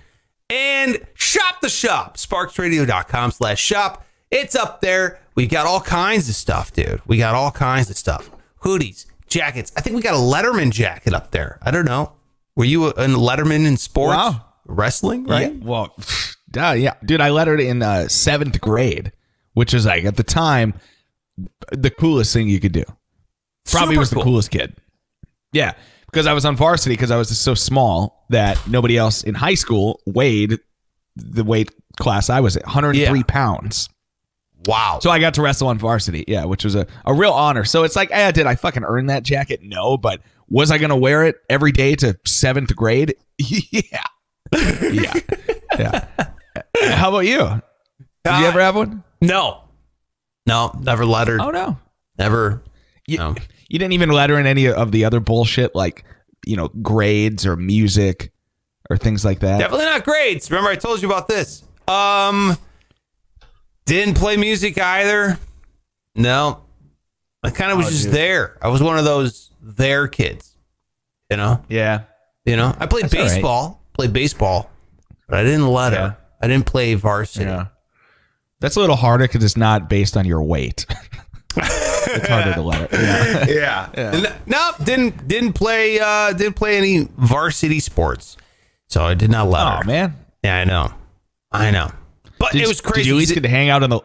and 0.51 1.01
shop 1.15 1.63
the 1.63 1.71
shop, 1.71 2.19
sparksradio.com 2.19 3.31
slash 3.31 3.61
shop. 3.61 4.05
It's 4.31 4.55
up 4.55 4.83
there. 4.83 5.19
We 5.35 5.47
got 5.47 5.67
all 5.67 5.81
kinds 5.81 6.29
of 6.29 6.35
stuff, 6.35 6.73
dude. 6.73 7.01
We 7.07 7.17
got 7.17 7.35
all 7.35 7.53
kinds 7.53 7.89
of 7.89 7.97
stuff. 7.97 8.31
Hoodies, 8.63 9.07
jackets. 9.35 9.73
I 9.77 9.81
think 9.81 9.97
we 9.97 10.03
got 10.03 10.15
a 10.15 10.17
Letterman 10.17 10.71
jacket 10.71 11.13
up 11.13 11.31
there. 11.33 11.59
I 11.63 11.71
don't 11.71 11.85
know. 11.85 12.13
Were 12.57 12.65
you 12.65 12.87
a, 12.87 12.91
a 12.91 13.07
Letterman 13.09 13.67
in 13.67 13.77
sports? 13.77 14.17
Wow. 14.17 14.45
Wrestling, 14.67 15.25
right? 15.25 15.53
Yeah, 15.53 15.61
well, 15.65 15.95
duh, 16.51 16.73
yeah, 16.73 16.95
dude, 17.05 17.21
I 17.21 17.31
lettered 17.31 17.61
in 17.61 17.83
uh, 17.83 18.09
seventh 18.09 18.61
grade, 18.61 19.13
which 19.53 19.75
is 19.75 19.85
like 19.85 20.05
at 20.05 20.17
the 20.17 20.23
time 20.23 20.73
the 21.73 21.91
coolest 21.91 22.33
thing 22.33 22.49
you 22.49 22.61
could 22.61 22.73
do. 22.73 22.85
Probably 23.71 23.95
Super 23.95 24.01
was 24.01 24.11
the 24.11 24.17
cool. 24.17 24.25
coolest 24.25 24.51
kid. 24.51 24.77
Yeah, 25.53 25.73
because 26.07 26.27
I 26.27 26.33
was 26.33 26.45
on 26.45 26.57
varsity 26.57 26.95
because 26.95 27.11
I 27.11 27.17
was 27.17 27.37
so 27.39 27.55
small 27.55 28.25
that 28.31 28.59
nobody 28.69 28.97
else 28.97 29.23
in 29.25 29.35
high 29.35 29.55
school 29.55 30.01
weighed 30.07 30.59
the 31.17 31.45
weight 31.45 31.71
class 31.99 32.31
I 32.31 32.41
was 32.41 32.57
at, 32.57 32.65
103 32.65 33.19
Yeah. 33.19 33.23
pounds. 33.27 33.89
Wow. 34.67 34.99
So 35.03 35.11
I 35.11 35.19
got 35.19 35.35
to 35.35 35.43
wrestle 35.43 35.69
on 35.69 35.79
varsity, 35.79 36.25
yeah, 36.29 36.45
which 36.45 36.65
was 36.65 36.75
a, 36.75 36.87
a 37.05 37.13
real 37.13 37.33
honor. 37.33 37.65
So 37.65 37.83
it's 37.85 37.97
like, 37.97 38.09
eh, 38.13 38.31
did 38.33 38.47
I 38.47 38.55
fucking 38.55 38.85
earn 38.85 39.07
that 39.07 39.23
jacket? 39.23 39.61
No, 39.63 39.97
but 39.97 40.21
was 40.49 40.71
I 40.71 40.79
going 40.79 40.91
to 40.91 40.97
wear 40.97 41.25
it 41.25 41.37
every 41.49 41.73
day 41.73 41.95
to 41.97 42.19
seventh 42.27 42.75
grade? 42.75 43.15
yeah. 43.39 43.81
Yeah. 44.53 45.15
Yeah. 45.79 46.05
How 46.95 47.09
about 47.11 47.21
you? 47.21 47.39
Did 48.25 48.39
you 48.41 48.47
ever 48.47 48.61
have 48.61 48.77
one? 48.77 49.03
no. 49.21 49.61
No, 50.47 50.79
never 50.83 51.07
lettered. 51.07 51.41
Oh, 51.41 51.51
no. 51.51 51.79
Never. 52.19 52.63
You, 53.07 53.17
No. 53.17 53.35
you 53.71 53.79
didn't 53.79 53.93
even 53.95 54.11
letter 54.11 54.39
in 54.39 54.47
any 54.47 54.69
of 54.69 54.93
the 54.93 55.07
other 55.07 55.19
bullshit 55.19 55.75
like, 55.75 56.05
you 56.47 56.55
know, 56.55 56.69
grades 56.69 57.47
or 57.47 57.57
music 57.57 58.31
or 58.91 58.99
things 58.99 59.25
like 59.25 59.41
that. 59.41 59.59
Definitely 59.59 59.87
not 59.87 60.05
grades. 60.05 60.51
Remember, 60.51 60.69
I 60.71 60.77
told 60.77 61.01
you 61.01 61.09
about 61.09 61.29
this. 61.29 61.63
Um, 61.89 62.59
didn't 63.87 64.15
play 64.17 64.37
music 64.37 64.79
either. 64.79 65.39
No, 66.17 66.63
I 67.43 67.51
kind 67.51 67.71
of 67.73 67.79
was 67.79 67.87
Oh, 67.87 67.91
just 67.91 68.05
dude. 68.05 68.15
there. 68.15 68.59
I 68.63 68.69
was 68.69 68.83
one 68.83 68.99
of 68.99 69.05
those 69.05 69.51
there 69.61 70.09
kids. 70.09 70.57
You 71.31 71.37
know, 71.37 71.65
Yeah. 71.69 72.03
you 72.45 72.57
know. 72.57 72.75
I 72.79 72.87
played 72.87 73.05
That's 73.05 73.15
all 73.15 73.21
right. 73.21 73.29
baseball. 73.35 73.81
Played 73.95 74.13
baseball, 74.13 74.71
but 75.29 75.39
I 75.39 75.43
didn't 75.43 75.67
letter. 75.69 75.97
Yeah. 75.97 76.13
I 76.43 76.49
didn't 76.49 76.67
play 76.67 76.95
varsity. 76.95 77.47
Yeah. 77.47 77.67
That's 78.61 78.77
a 78.77 78.81
little 78.81 78.97
harder 78.97 79.25
because 79.25 79.43
it's 79.45 79.57
not 79.57 79.89
based 79.89 80.17
on 80.17 80.25
your 80.27 80.43
weight. 80.43 80.87
it's 81.57 82.29
harder 82.29 82.55
to 82.55 82.63
letter. 82.63 82.89
Yeah. 83.53 83.89
Yeah. 83.97 84.11
N- 84.13 84.35
No, 84.47 84.71
didn't 84.83 85.27
didn't 85.29 85.53
play 85.55 85.99
uh 86.01 86.33
didn't 86.33 86.55
play 86.57 86.77
any 86.79 87.09
varsity 87.19 87.81
sports. 87.81 88.37
So 88.89 89.05
I 89.05 89.15
did 89.15 89.31
not 89.31 89.49
letter. 89.49 89.81
Oh, 89.83 89.87
man. 89.87 90.15
Yeah, 90.43 90.57
I 90.59 90.65
know. 90.65 90.93
I 91.51 91.71
know. 91.71 91.91
But 92.39 92.53
Did, 92.53 92.63
it 92.63 92.69
was 92.69 92.81
crazy. 92.81 93.03
Did 93.03 93.07
you 93.09 93.15
at 93.15 93.19
least 93.19 93.35
get 93.35 93.43
to 93.43 93.49
hang 93.49 93.71
out 93.71 93.83
in 93.83 93.91
the. 93.91 94.01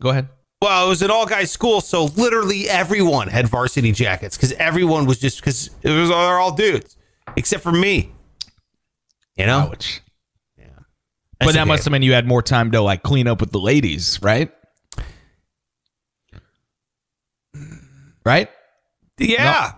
Go 0.00 0.10
ahead. 0.10 0.28
Well, 0.62 0.86
it 0.86 0.88
was 0.88 1.02
an 1.02 1.10
all 1.10 1.26
guys 1.26 1.50
school, 1.50 1.80
so 1.80 2.04
literally 2.04 2.68
everyone 2.68 3.28
had 3.28 3.48
varsity 3.48 3.92
jackets 3.92 4.36
because 4.36 4.52
everyone 4.52 5.04
was 5.04 5.18
just 5.18 5.40
because 5.40 5.70
it 5.82 5.90
was 5.90 6.08
they're 6.08 6.38
all 6.38 6.54
dudes 6.54 6.96
except 7.36 7.62
for 7.62 7.72
me. 7.72 8.12
You 9.36 9.46
know, 9.46 9.70
Ouch. 9.72 10.00
That's 10.56 11.48
but 11.48 11.54
that 11.54 11.62
okay. 11.62 11.68
must 11.68 11.84
have 11.84 11.90
meant 11.92 12.04
you 12.04 12.12
had 12.12 12.26
more 12.26 12.42
time 12.42 12.70
to 12.70 12.80
like 12.80 13.02
clean 13.02 13.26
up 13.26 13.40
with 13.40 13.50
the 13.50 13.58
ladies, 13.58 14.20
right? 14.22 14.52
Right? 18.24 18.48
yeah, 19.18 19.72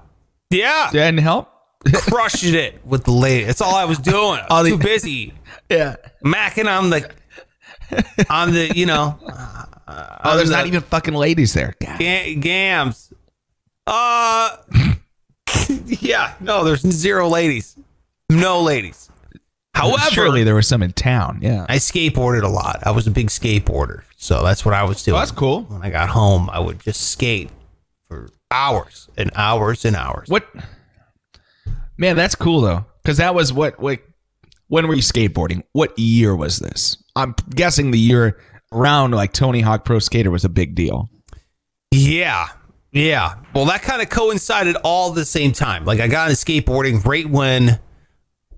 yeah, 0.51 0.91
Didn't 0.93 1.19
help. 1.19 1.51
crushing 1.93 2.55
it 2.55 2.85
with 2.87 3.05
the 3.05 3.11
lady. 3.13 3.45
That's 3.45 3.61
all 3.61 3.75
I 3.75 3.85
was 3.87 3.99
doing. 3.99 4.41
I 4.51 4.63
was 4.63 4.71
too 4.71 4.79
busy 4.79 5.33
Yeah. 5.71 5.97
macking 6.25 6.67
on 6.67 6.91
the 6.91 7.11
on 8.31 8.53
the 8.53 8.73
you 8.75 8.87
know 8.87 9.19
Oh, 9.89 10.37
there's 10.37 10.49
the- 10.49 10.57
not 10.57 10.67
even 10.67 10.81
fucking 10.83 11.15
ladies 11.15 11.55
there. 11.55 11.75
Ga- 11.81 12.35
gams. 12.37 13.13
Uh, 13.87 14.57
yeah, 15.87 16.35
no, 16.41 16.65
there's 16.65 16.81
zero 16.81 17.29
ladies, 17.29 17.77
no 18.29 18.61
ladies. 18.63 19.09
However, 19.75 20.11
Surely 20.11 20.43
there 20.43 20.55
was 20.55 20.67
some 20.67 20.83
in 20.83 20.93
town. 20.93 21.39
Yeah. 21.43 21.67
I 21.69 21.77
skateboarded 21.77 22.43
a 22.43 22.49
lot. 22.49 22.81
I 22.85 22.91
was 22.93 23.07
a 23.07 23.11
big 23.11 23.29
skateboarder, 23.29 24.03
so 24.17 24.43
that's 24.43 24.65
what 24.65 24.75
I 24.75 24.83
was 24.85 25.03
doing. 25.03 25.15
Oh, 25.17 25.19
that's 25.21 25.31
cool. 25.31 25.63
When 25.65 25.83
I 25.83 25.91
got 25.91 26.09
home, 26.09 26.49
I 26.51 26.59
would 26.59 26.81
just 26.81 27.11
skate 27.11 27.51
for 28.09 28.31
hours 28.51 29.09
and 29.17 29.31
hours 29.37 29.85
and 29.85 29.95
hours. 29.95 30.29
What? 30.29 30.47
Man, 31.99 32.17
that's 32.17 32.35
cool 32.35 32.63
though, 32.63 32.87
because 33.03 33.19
that 33.19 33.35
was 33.35 33.53
what. 33.53 33.79
What? 33.79 34.01
When 34.69 34.87
were 34.89 34.95
you 34.95 35.03
skateboarding? 35.03 35.63
What 35.73 35.97
year 35.99 36.35
was 36.35 36.59
this? 36.59 36.97
I'm 37.15 37.35
guessing 37.55 37.91
the 37.93 37.99
year 37.99 38.39
around 38.73 39.13
like 39.13 39.33
Tony 39.33 39.61
Hawk 39.61 39.85
Pro 39.85 39.99
Skater 40.01 40.31
was 40.31 40.45
a 40.45 40.49
big 40.49 40.75
deal. 40.75 41.09
Yeah, 41.93 42.49
yeah. 42.93 43.35
Well, 43.55 43.65
that 43.67 43.83
kind 43.83 44.03
of 44.03 44.09
coincided 44.11 44.77
all 44.83 45.13
the 45.13 45.25
same 45.25 45.53
time. 45.53 45.85
Like 45.85 46.01
I 46.01 46.09
got 46.09 46.31
into 46.31 46.45
skateboarding 46.45 47.05
right 47.05 47.27
when 47.29 47.79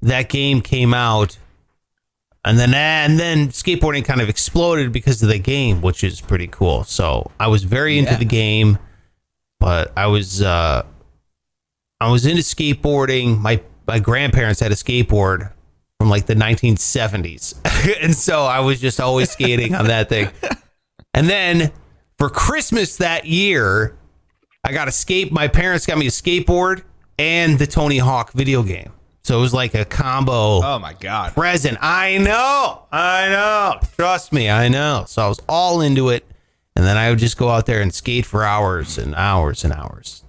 that 0.03 0.29
game 0.31 0.61
came 0.62 0.94
out, 0.94 1.37
and 2.44 2.59
then 2.59 2.73
and 2.73 3.18
then 3.18 3.49
skateboarding 3.49 4.05
kind 4.05 4.21
of 4.23 4.29
exploded 4.31 4.92
because 4.92 5.23
of 5.23 5.29
the 5.29 5.38
game, 5.38 5.83
which 5.83 6.03
is 6.03 6.21
pretty 6.21 6.47
cool. 6.47 6.85
So 6.85 7.31
I 7.38 7.49
was 7.49 7.64
very 7.64 7.99
into 7.99 8.12
Yeah. 8.12 8.18
the 8.18 8.25
game, 8.25 8.79
but 9.61 9.92
I 9.97 10.07
was 10.07 10.40
uh, 10.40 10.85
I 12.01 12.11
was 12.11 12.25
into 12.25 12.42
skateboarding. 12.42 13.38
My 13.38 13.61
my 13.87 13.99
grandparents 13.99 14.61
had 14.61 14.73
a 14.73 14.77
skateboard 14.77 15.53
from 15.99 16.09
like 16.11 16.27
the 16.27 16.35
1970s, 16.35 17.55
and 18.03 18.15
so 18.15 18.43
I 18.45 18.61
was 18.61 18.81
just 18.81 19.01
always 19.01 19.31
skating 19.31 19.75
on 19.75 19.87
that 19.89 20.09
thing. 20.09 20.31
And 21.15 21.29
then 21.29 21.73
for 22.19 22.29
Christmas 22.31 22.97
that 22.99 23.25
year, 23.27 23.97
I 24.65 24.73
got 24.73 24.89
a 24.89 24.93
skate. 24.93 25.33
My 25.33 25.49
parents 25.49 25.87
got 25.87 25.99
me 25.99 26.07
a 26.07 26.11
skateboard 26.11 26.83
and 27.19 27.59
the 27.59 27.67
Tony 27.67 27.99
Hawk 27.99 28.33
video 28.33 28.63
game. 28.63 28.93
So 29.25 29.37
it 29.39 29.41
was 29.43 29.53
like 29.53 29.75
a 29.75 29.85
combo 29.85 30.63
Oh 30.65 30.79
my 30.79 30.95
god. 30.95 31.35
present. 31.35 31.77
I 31.81 32.17
know. 32.19 32.87
I 32.93 33.29
know. 33.29 33.81
Trust 33.97 34.33
me. 34.33 34.49
I 34.49 34.69
know. 34.69 35.05
So 35.07 35.23
I 35.23 35.29
was 35.29 35.41
all 35.49 35.81
into 35.81 36.09
it. 36.11 36.25
And 36.77 36.87
then 36.87 36.97
I 36.97 37.11
would 37.11 37.19
just 37.19 37.37
go 37.37 37.49
out 37.49 37.67
there 37.67 37.83
and 37.83 37.93
skate 37.93 38.25
for 38.25 38.45
hours 38.45 38.97
and 38.99 39.15
hours 39.17 39.65
and 39.65 39.73
hours. 39.73 40.23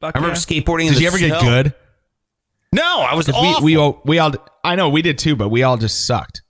I 0.00 0.12
remember 0.14 0.36
skateboarding 0.36 0.86
in 0.86 0.92
Did 0.92 0.96
the 0.98 1.00
you 1.02 1.06
ever 1.08 1.18
get 1.18 1.40
good? 1.42 1.74
No, 2.72 3.00
I 3.00 3.14
was 3.14 3.28
awful. 3.28 3.64
We 3.64 3.74
we 3.74 3.76
all, 3.76 4.02
we 4.04 4.18
all 4.18 4.32
I 4.64 4.74
know 4.74 4.88
we 4.88 5.02
did 5.02 5.18
too, 5.18 5.36
but 5.36 5.48
we 5.48 5.62
all 5.62 5.76
just 5.76 6.06
sucked 6.06 6.42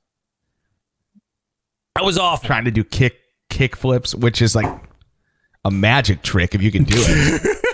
I 1.97 2.03
was 2.03 2.19
awful. 2.19 2.47
trying 2.47 2.67
to 2.67 2.71
do 2.71 2.85
kick 2.85 3.19
kick 3.49 3.75
flips, 3.75 4.15
which 4.15 4.43
is 4.43 4.55
like 4.55 4.67
a 5.65 5.71
magic 5.71 6.23
trick 6.23 6.55
if 6.55 6.63
you 6.63 6.71
can 6.71 6.85
do 6.85 6.95
it. 6.97 7.65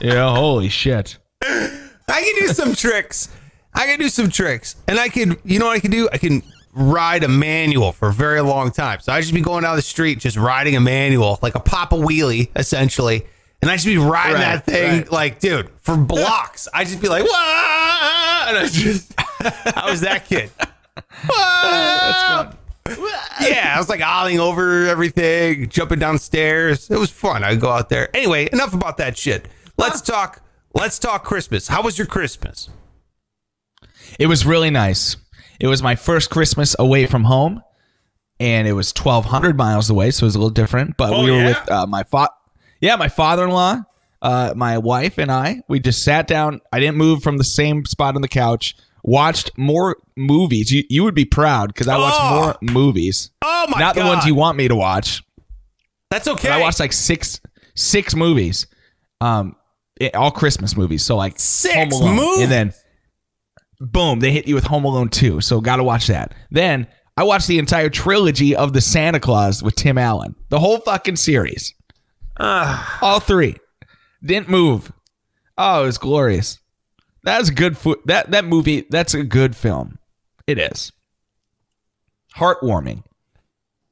yeah, 0.00 0.34
holy 0.34 0.68
shit. 0.68 1.18
I 1.42 1.82
can 2.08 2.46
do 2.46 2.48
some 2.48 2.74
tricks. 2.74 3.28
I 3.74 3.86
can 3.86 3.98
do 3.98 4.08
some 4.08 4.30
tricks. 4.30 4.76
And 4.88 4.98
I 4.98 5.08
can, 5.08 5.36
you 5.44 5.58
know 5.58 5.66
what 5.66 5.76
I 5.76 5.80
can 5.80 5.90
do? 5.90 6.08
I 6.10 6.18
can 6.18 6.42
ride 6.72 7.22
a 7.22 7.28
manual 7.28 7.92
for 7.92 8.08
a 8.08 8.12
very 8.12 8.40
long 8.40 8.70
time. 8.70 9.00
So 9.00 9.12
I 9.12 9.20
just 9.20 9.34
be 9.34 9.42
going 9.42 9.62
down 9.62 9.76
the 9.76 9.82
street 9.82 10.20
just 10.20 10.36
riding 10.36 10.74
a 10.74 10.80
manual, 10.80 11.38
like 11.42 11.54
a 11.54 11.60
papa 11.60 11.96
wheelie, 11.96 12.48
essentially. 12.56 13.26
And 13.60 13.70
I 13.70 13.74
just 13.74 13.86
be 13.86 13.98
riding 13.98 14.34
Right, 14.34 14.40
that 14.40 14.66
thing, 14.66 14.98
right. 15.00 15.12
like, 15.12 15.40
dude, 15.40 15.70
for 15.80 15.96
blocks. 15.98 16.68
I 16.72 16.84
just 16.84 17.00
be 17.00 17.08
like, 17.08 17.24
Wah! 17.24 18.44
and 18.48 18.56
I 18.58 18.68
just, 18.70 19.12
I 19.76 19.90
was 19.90 20.00
that 20.02 20.26
kid. 20.28 20.50
That's. 21.28 22.56
Yeah, 23.42 23.74
I 23.74 23.78
was 23.78 23.88
like 23.88 24.00
ollieing 24.00 24.38
over 24.38 24.86
everything, 24.86 25.68
jumping 25.68 25.98
downstairs. 25.98 26.90
It 26.90 26.98
was 26.98 27.10
fun. 27.10 27.44
I'd 27.44 27.60
go 27.60 27.70
out 27.70 27.88
there. 27.90 28.14
Anyway, 28.16 28.48
enough 28.52 28.72
about 28.72 28.96
that 28.96 29.16
shit. 29.18 29.46
Let's 29.76 30.00
talk. 30.00 30.40
Let's 30.74 30.98
talk 30.98 31.22
Christmas. 31.24 31.68
How 31.68 31.82
was 31.82 31.98
your 31.98 32.06
Christmas? 32.06 32.70
It 34.18 34.26
was 34.26 34.46
really 34.46 34.70
nice. 34.70 35.16
It 35.60 35.66
was 35.66 35.82
my 35.82 35.96
first 35.96 36.30
Christmas 36.30 36.74
away 36.78 37.06
from 37.06 37.24
home, 37.24 37.62
and 38.40 38.66
it 38.66 38.72
was 38.72 38.92
twelve 38.92 39.26
hundred 39.26 39.56
miles 39.58 39.90
away, 39.90 40.10
so 40.10 40.24
it 40.24 40.28
was 40.28 40.34
a 40.34 40.38
little 40.38 40.50
different. 40.50 40.96
But 40.96 41.12
Oh, 41.12 41.24
we 41.24 41.30
were 41.30 41.38
yeah? 41.38 41.46
with 41.60 41.70
uh, 41.70 41.86
my 41.86 42.04
fa- 42.04 42.30
yeah, 42.80 42.96
my 42.96 43.08
father-in-law, 43.08 43.82
uh, 44.22 44.52
my 44.56 44.78
wife, 44.78 45.18
and 45.18 45.30
I. 45.30 45.62
We 45.68 45.80
just 45.80 46.02
sat 46.04 46.26
down. 46.26 46.60
I 46.72 46.80
didn't 46.80 46.96
move 46.96 47.22
from 47.22 47.38
the 47.38 47.44
same 47.44 47.84
spot 47.84 48.14
on 48.16 48.22
the 48.22 48.28
couch. 48.28 48.74
Watched 49.04 49.50
more 49.56 49.96
movies. 50.16 50.72
You 50.72 50.82
you 50.90 51.04
would 51.04 51.14
be 51.14 51.24
proud 51.24 51.68
because 51.68 51.88
I 51.88 51.96
watched 51.96 52.18
Oh. 52.20 52.40
more 52.40 52.56
movies. 52.74 53.30
Oh 53.42 53.66
my 53.68 53.74
god. 53.74 53.80
Not 53.80 53.94
god! 53.96 54.02
the 54.04 54.08
ones 54.08 54.26
you 54.26 54.34
want 54.34 54.58
me 54.58 54.68
to 54.68 54.74
watch. 54.74 55.22
That's 56.10 56.26
okay. 56.28 56.50
I 56.50 56.60
watched 56.60 56.80
like 56.80 56.92
six 56.92 57.40
six 57.74 58.14
movies, 58.14 58.66
um, 59.20 59.54
all 60.14 60.30
Christmas 60.32 60.76
movies. 60.76 61.04
So 61.04 61.16
like 61.16 61.38
Six 61.38 61.74
Home 61.74 61.90
Alone, 61.92 62.16
movies? 62.16 62.42
and 62.42 62.50
then 62.52 62.72
boom, 63.80 64.18
they 64.20 64.32
hit 64.32 64.48
you 64.48 64.54
with 64.54 64.64
Home 64.64 64.84
Alone 64.84 65.08
two. 65.10 65.40
So 65.40 65.60
got 65.60 65.76
to 65.76 65.84
watch 65.84 66.08
that. 66.08 66.34
Then 66.50 66.86
I 67.16 67.22
watched 67.24 67.46
the 67.46 67.58
entire 67.58 67.88
trilogy 67.90 68.54
of 68.56 68.72
the 68.72 68.80
Santa 68.80 69.20
Claus 69.20 69.62
with 69.62 69.74
Tim 69.76 69.96
Allen, 69.98 70.34
the 70.48 70.58
whole 70.58 70.78
fucking 70.80 71.16
series, 71.16 71.72
all 72.38 73.20
three. 73.20 73.56
Didn't 74.22 74.48
move. 74.48 74.92
Oh, 75.56 75.82
it 75.82 75.86
was 75.86 75.98
glorious. 75.98 76.58
That's 77.24 77.48
a 77.48 77.54
good 77.54 77.76
foot. 77.76 78.00
That 78.06 78.30
that 78.30 78.44
movie. 78.44 78.86
That's 78.90 79.14
a 79.14 79.22
good 79.24 79.54
film. 79.56 79.98
It 80.46 80.58
is. 80.58 80.92
heartwarming. 82.36 83.02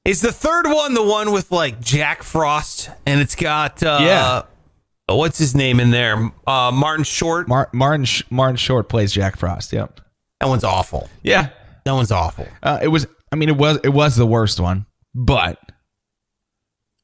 Is 0.04 0.20
the 0.20 0.32
third 0.32 0.66
one 0.66 0.94
the 0.94 1.02
one 1.02 1.32
with 1.32 1.50
like 1.50 1.80
Jack 1.80 2.22
Frost 2.22 2.90
and 3.04 3.20
it's 3.20 3.34
got 3.34 3.82
uh 3.82 3.98
Yeah. 4.00 4.42
what's 5.08 5.38
his 5.38 5.54
name 5.54 5.80
in 5.80 5.90
there? 5.90 6.30
Uh 6.46 6.70
Martin 6.72 7.04
Short. 7.04 7.48
Mar- 7.48 7.70
Martin 7.72 8.04
Sh- 8.04 8.22
Martin 8.30 8.56
Short 8.56 8.88
plays 8.88 9.12
Jack 9.12 9.36
Frost. 9.36 9.72
Yep. 9.72 10.00
that 10.40 10.48
one's 10.48 10.64
awful. 10.64 11.08
Yeah. 11.22 11.48
That 11.84 11.92
one's 11.92 12.10
awful. 12.12 12.48
Uh, 12.64 12.80
it 12.82 12.88
was. 12.88 13.06
I 13.30 13.36
mean, 13.36 13.48
it 13.48 13.56
was. 13.56 13.78
It 13.84 13.90
was 13.90 14.16
the 14.16 14.26
worst 14.26 14.58
one, 14.58 14.86
but 15.14 15.56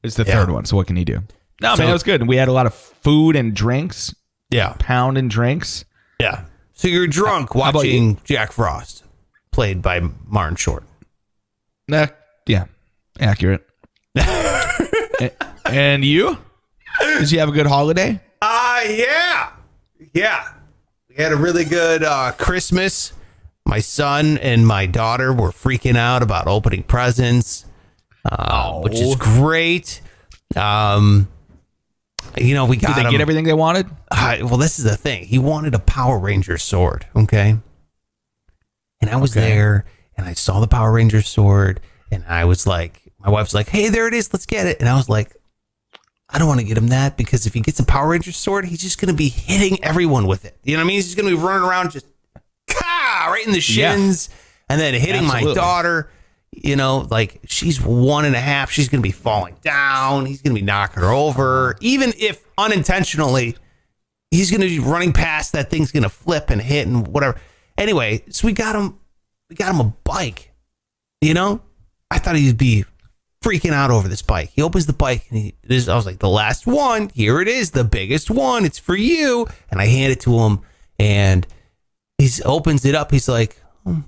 it's 0.03 0.17
the 0.17 0.25
Yeah. 0.25 0.35
third 0.35 0.51
one. 0.51 0.65
So 0.65 0.77
what 0.77 0.87
can 0.87 0.97
you 0.97 1.05
do? 1.05 1.23
No, 1.61 1.75
So- 1.77 1.83
man, 1.83 1.91
it 1.91 1.93
was 1.93 2.03
good. 2.03 2.21
And 2.21 2.29
we 2.29 2.37
had 2.37 2.49
a 2.49 2.53
lot 2.53 2.67
of 2.67 2.75
food 2.75 3.37
and 3.37 3.55
drinks, 3.55 4.15
Yeah. 4.51 4.75
pound 4.79 5.17
and 5.19 5.31
drinks. 5.31 5.85
Yeah. 6.21 6.43
So 6.75 6.88
you're 6.88 7.07
drunk 7.07 7.53
How 7.55 7.61
about 7.61 7.75
watching 7.77 8.19
Jack 8.25 8.53
Frost, 8.53 9.05
played 9.53 9.83
by 9.83 10.01
Martin 10.27 10.57
Short. 10.57 10.85
Uh, 11.93 12.07
yeah, 12.47 12.65
accurate. 13.21 13.67
A- 14.17 15.31
and 15.67 16.05
you? 16.05 16.38
Did 17.19 17.31
you 17.31 17.38
have 17.38 17.49
a 17.49 17.53
good 17.53 17.67
holiday? 17.67 18.21
Uh 18.41 18.81
yeah. 18.88 19.51
Yeah. 20.15 20.49
We 21.09 21.23
had 21.23 21.33
a 21.33 21.37
really 21.37 21.65
good 21.65 22.03
uh 22.03 22.33
Christmas. 22.33 23.12
My 23.65 23.79
son 23.81 24.38
and 24.38 24.67
my 24.67 24.87
daughter 24.87 25.33
were 25.33 25.51
freaking 25.51 25.97
out 25.97 26.23
about 26.23 26.49
opening 26.49 26.83
presents. 26.83 27.65
Uh, 28.31 28.81
which 28.81 28.95
is 29.01 29.17
great. 29.17 30.01
Um 30.57 31.29
you 32.39 32.55
know, 32.55 32.67
we 32.67 32.77
got 32.77 32.89
Did 32.89 32.97
they 32.97 33.09
him- 33.09 33.11
get 33.13 33.21
everything 33.21 33.45
they 33.45 33.53
wanted? 33.53 33.87
Uh, 34.11 34.37
well, 34.43 34.57
this 34.57 34.79
is 34.79 34.85
the 34.85 34.97
thing. 34.97 35.25
He 35.25 35.39
wanted 35.39 35.75
a 35.75 35.79
Power 35.81 36.19
Ranger 36.19 36.57
sword, 36.57 37.05
okay? 37.17 37.57
And 39.01 39.11
I 39.11 39.17
was 39.17 39.33
Okay. 39.37 39.41
there 39.49 39.85
and 40.17 40.27
I 40.27 40.35
saw 40.35 40.61
the 40.61 40.69
Power 40.69 40.93
Ranger 40.93 41.21
sword 41.23 41.81
and 42.13 42.25
I 42.27 42.45
was 42.45 42.67
like, 42.67 43.03
my 43.19 43.29
wife's 43.31 43.55
like, 43.55 43.69
hey, 43.69 43.89
there 43.89 44.07
it 44.07 44.15
is. 44.15 44.33
Let's 44.33 44.47
get 44.47 44.67
it. 44.67 44.79
And 44.81 44.89
I 44.89 44.95
was 44.95 45.09
like, 45.09 45.37
I 46.31 46.39
don't 46.39 46.49
want 46.49 46.61
to 46.61 46.67
get 46.67 46.79
him 46.79 46.89
that 46.89 47.17
because 47.17 47.45
if 47.47 47.55
he 47.55 47.61
gets 47.61 47.81
a 47.81 47.85
Power 47.85 48.09
Ranger 48.09 48.33
sword, 48.33 48.65
he's 48.67 48.81
just 48.81 49.01
going 49.01 49.09
to 49.13 49.17
be 49.17 49.29
hitting 49.29 49.83
everyone 49.85 50.27
with 50.27 50.45
it. 50.45 50.57
You 50.63 50.75
know 50.77 50.79
what 50.81 50.85
I 50.85 50.87
mean? 50.89 50.97
He's 50.97 51.07
just 51.07 51.17
going 51.19 51.29
to 51.29 51.37
be 51.37 51.43
running 51.43 51.69
around 51.69 51.91
just 51.91 52.07
ka 52.71 53.29
right 53.31 53.45
in 53.45 53.53
the 53.53 53.59
Yeah. 53.59 53.93
shins 53.95 54.31
and 54.69 54.81
then 54.81 54.95
hitting 54.95 55.27
my 55.27 55.43
daughter. 55.55 56.09
You 56.53 56.77
know, 56.77 57.07
like 57.11 57.41
she's 57.47 57.81
one 57.81 58.25
and 58.25 58.37
a 58.37 58.41
half. 58.41 58.71
She's 58.71 58.88
going 58.88 59.03
to 59.03 59.09
be 59.09 59.12
falling 59.12 59.57
down. 59.62 60.27
He's 60.27 60.43
going 60.43 60.55
to 60.55 60.61
be 60.61 60.65
knocking 60.65 61.03
her 61.03 61.11
over. 61.11 61.77
Even 61.81 62.12
if 62.19 62.45
unintentionally, 62.59 63.57
he's 64.31 64.51
going 64.51 64.61
to 64.61 64.69
be 64.69 64.79
running 64.79 65.12
past 65.12 65.53
that 65.53 65.71
thing's 65.71 65.93
going 65.93 66.03
to 66.03 66.09
flip 66.09 66.51
and 66.51 66.61
hit 66.61 66.87
and 66.87 67.07
whatever. 67.07 67.41
Anyway, 67.79 68.23
so 68.31 68.47
we 68.47 68.53
got 68.53 68.77
him, 68.77 68.99
we 69.49 69.57
got 69.57 69.75
him 69.75 69.81
a 69.81 69.95
bike. 70.05 70.53
You 71.21 71.35
know, 71.35 71.62
I 72.11 72.19
thought 72.19 72.37
he'd 72.37 72.59
be 72.59 72.85
freaking 73.43 73.73
out 73.73 73.91
over 73.91 74.09
this 74.09 74.23
bike. 74.23 74.51
He 74.55 74.62
opens 74.62 74.87
the 74.87 74.93
bike 74.93 75.27
and 75.31 75.38
he, 75.38 75.55
this, 75.62 75.88
I 75.88 75.97
was 75.97 76.07
like, 76.07 76.19
the 76.19 76.29
last 76.29 76.67
one, 76.67 77.11
here 77.11 77.41
it 77.41 77.49
is, 77.49 77.71
the 77.71 77.85
biggest 77.85 78.31
one. 78.31 78.65
It's 78.65 78.79
for 78.79 78.97
you. 78.97 79.47
And 79.71 79.81
I 79.81 79.87
hand 79.87 80.12
it 80.12 80.21
to 80.21 80.38
him 80.41 80.61
and 80.99 81.47
he 82.19 82.29
opens 82.45 82.85
it 82.85 82.95
up. 82.95 83.11
He's 83.11 83.29
like, 83.29 83.57
hmm. 83.85 84.01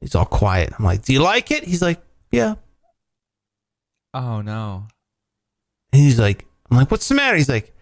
He's 0.00 0.14
all 0.14 0.24
quiet. 0.24 0.72
I'm 0.78 0.84
like, 0.84 1.02
do 1.02 1.12
you 1.12 1.20
like 1.22 1.50
it? 1.50 1.64
He's 1.64 1.82
like, 1.82 2.00
yeah. 2.30 2.54
Oh 4.14 4.40
no. 4.40 4.86
And 5.92 6.02
he's 6.02 6.18
like, 6.18 6.46
I'm 6.70 6.76
like, 6.76 6.90
what's 6.90 7.08
the 7.08 7.14
matter? 7.14 7.36
He's 7.36 7.48
like, 7.48 7.74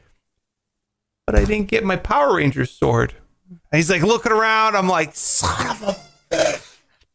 but 1.27 1.35
I 1.37 1.45
didn't 1.45 1.69
get 1.69 1.85
my 1.85 1.97
Power 1.97 2.37
Ranger 2.37 2.67
sword. 2.67 3.15
And 3.51 3.79
he's 3.79 3.91
like 3.91 4.03
looking 4.03 4.33
around. 4.33 4.77
I'm 4.77 4.89
like, 4.89 5.15
son 5.15 5.67
of 5.71 5.83
a 5.83 6.59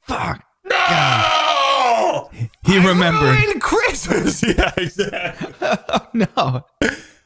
Fuck. 0.01 0.43
no! 0.65 2.29
He 2.65 2.77
I 2.77 2.85
remembered. 2.85 3.62
Christmas. 3.62 4.41
yeah, 4.57 4.71
exactly. 4.77 5.53
no. 6.13 6.27
I 6.35 6.65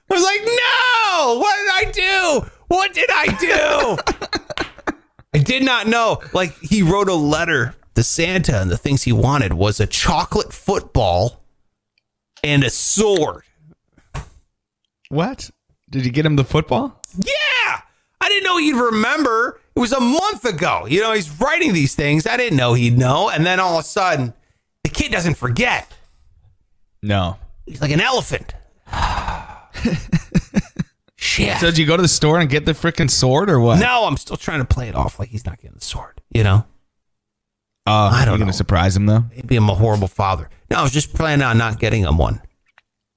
was 0.09 0.23
like, 0.23 0.41
no! 0.43 1.39
What 1.39 1.55
did 1.55 1.71
I 1.71 1.91
do? 1.93 2.49
What 2.67 2.93
did 2.93 3.09
I 3.09 3.27
do? 3.39 4.39
I 5.33 5.39
did 5.39 5.63
not 5.63 5.87
know. 5.87 6.21
Like, 6.33 6.57
he 6.59 6.83
wrote 6.83 7.09
a 7.09 7.15
letter 7.15 7.75
to 7.95 8.03
Santa, 8.03 8.61
and 8.61 8.69
the 8.69 8.77
things 8.77 9.03
he 9.03 9.11
wanted 9.11 9.53
was 9.53 9.79
a 9.79 9.87
chocolate 9.87 10.53
football 10.53 11.43
and 12.43 12.63
a 12.63 12.69
sword. 12.69 13.43
What? 15.09 15.49
Did 15.89 16.05
you 16.05 16.11
get 16.11 16.25
him 16.25 16.35
the 16.35 16.43
football? 16.43 16.99
Yeah! 17.17 17.81
I 18.21 18.29
didn't 18.29 18.45
know 18.45 18.57
he'd 18.57 18.75
remember. 18.75 19.59
It 19.75 19.79
was 19.79 19.91
a 19.91 19.99
month 19.99 20.45
ago. 20.45 20.85
You 20.87 21.01
know, 21.01 21.13
he's 21.13 21.29
writing 21.39 21.73
these 21.73 21.93
things. 21.95 22.25
I 22.25 22.37
didn't 22.37 22.57
know 22.57 22.73
he'd 22.73 22.97
know. 22.97 23.29
And 23.29 23.45
then 23.45 23.59
all 23.59 23.77
of 23.77 23.83
a 23.83 23.87
sudden, 23.87 24.33
the 24.83 24.89
kid 24.89 25.11
doesn't 25.11 25.35
forget. 25.35 25.87
No. 27.01 27.37
He's 27.65 27.81
like 27.81 27.91
an 27.91 28.01
elephant. 28.01 28.53
Shit. 31.23 31.57
So 31.59 31.67
did 31.67 31.77
you 31.77 31.85
go 31.85 31.95
to 31.95 32.01
the 32.01 32.07
store 32.07 32.39
and 32.39 32.49
get 32.49 32.65
the 32.65 32.73
freaking 32.73 33.09
sword 33.09 33.49
or 33.49 33.59
what? 33.59 33.79
no, 33.79 34.03
I'm 34.05 34.17
still 34.17 34.35
trying 34.35 34.59
to 34.59 34.65
play 34.65 34.89
it 34.89 34.95
off 34.95 35.19
like 35.19 35.29
he's 35.29 35.45
not 35.45 35.57
getting 35.57 35.75
the 35.75 35.81
sword. 35.85 36.19
You 36.31 36.43
know, 36.43 36.65
Uh, 37.87 38.11
I 38.13 38.25
don't 38.25 38.33
you 38.35 38.39
gonna 38.39 38.53
surprise 38.53 38.95
him 38.97 39.05
though? 39.05 39.23
maybe 39.35 39.55
I'm 39.55 39.69
a 39.69 39.75
horrible 39.75 40.07
father. 40.09 40.49
No, 40.69 40.77
I 40.79 40.83
was 40.83 40.91
just 40.91 41.13
planning 41.13 41.43
on 41.45 41.57
not 41.57 41.79
getting 41.79 42.03
him 42.03 42.17
one. 42.17 42.41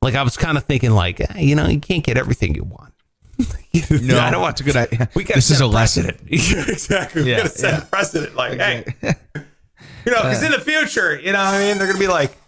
Like 0.02 0.14
I 0.14 0.22
was 0.22 0.36
kind 0.36 0.56
of 0.56 0.64
thinking, 0.64 0.92
like 0.92 1.20
eh, 1.20 1.40
you 1.40 1.54
know, 1.56 1.66
you 1.66 1.80
can't 1.80 2.04
get 2.04 2.16
everything 2.16 2.54
you 2.54 2.64
want. 2.64 2.92
No, 3.90 4.18
I 4.18 4.30
don't 4.30 4.40
want 4.40 4.52
it's 4.52 4.60
a 4.62 4.64
good 4.64 4.76
idea. 4.76 5.08
We 5.14 5.24
got 5.24 5.34
This 5.34 5.50
is 5.50 5.60
a 5.60 5.66
lesson. 5.66 6.06
exactly. 6.28 7.24
We 7.24 7.30
Yeah, 7.32 7.38
gotta 7.38 7.48
set 7.50 7.72
yeah. 7.74 7.84
precedent. 7.84 8.34
Like, 8.34 8.58
hey, 8.58 8.84
you 9.02 10.12
know, 10.12 10.22
because 10.22 10.42
in 10.42 10.52
the 10.52 10.60
future, 10.60 11.18
you 11.20 11.32
know, 11.32 11.38
what 11.44 11.54
I 11.54 11.58
mean, 11.68 11.76
they're 11.78 11.86
gonna 11.86 11.98
be 11.98 12.06
like, 12.06 12.30
"Oh, 12.32 12.45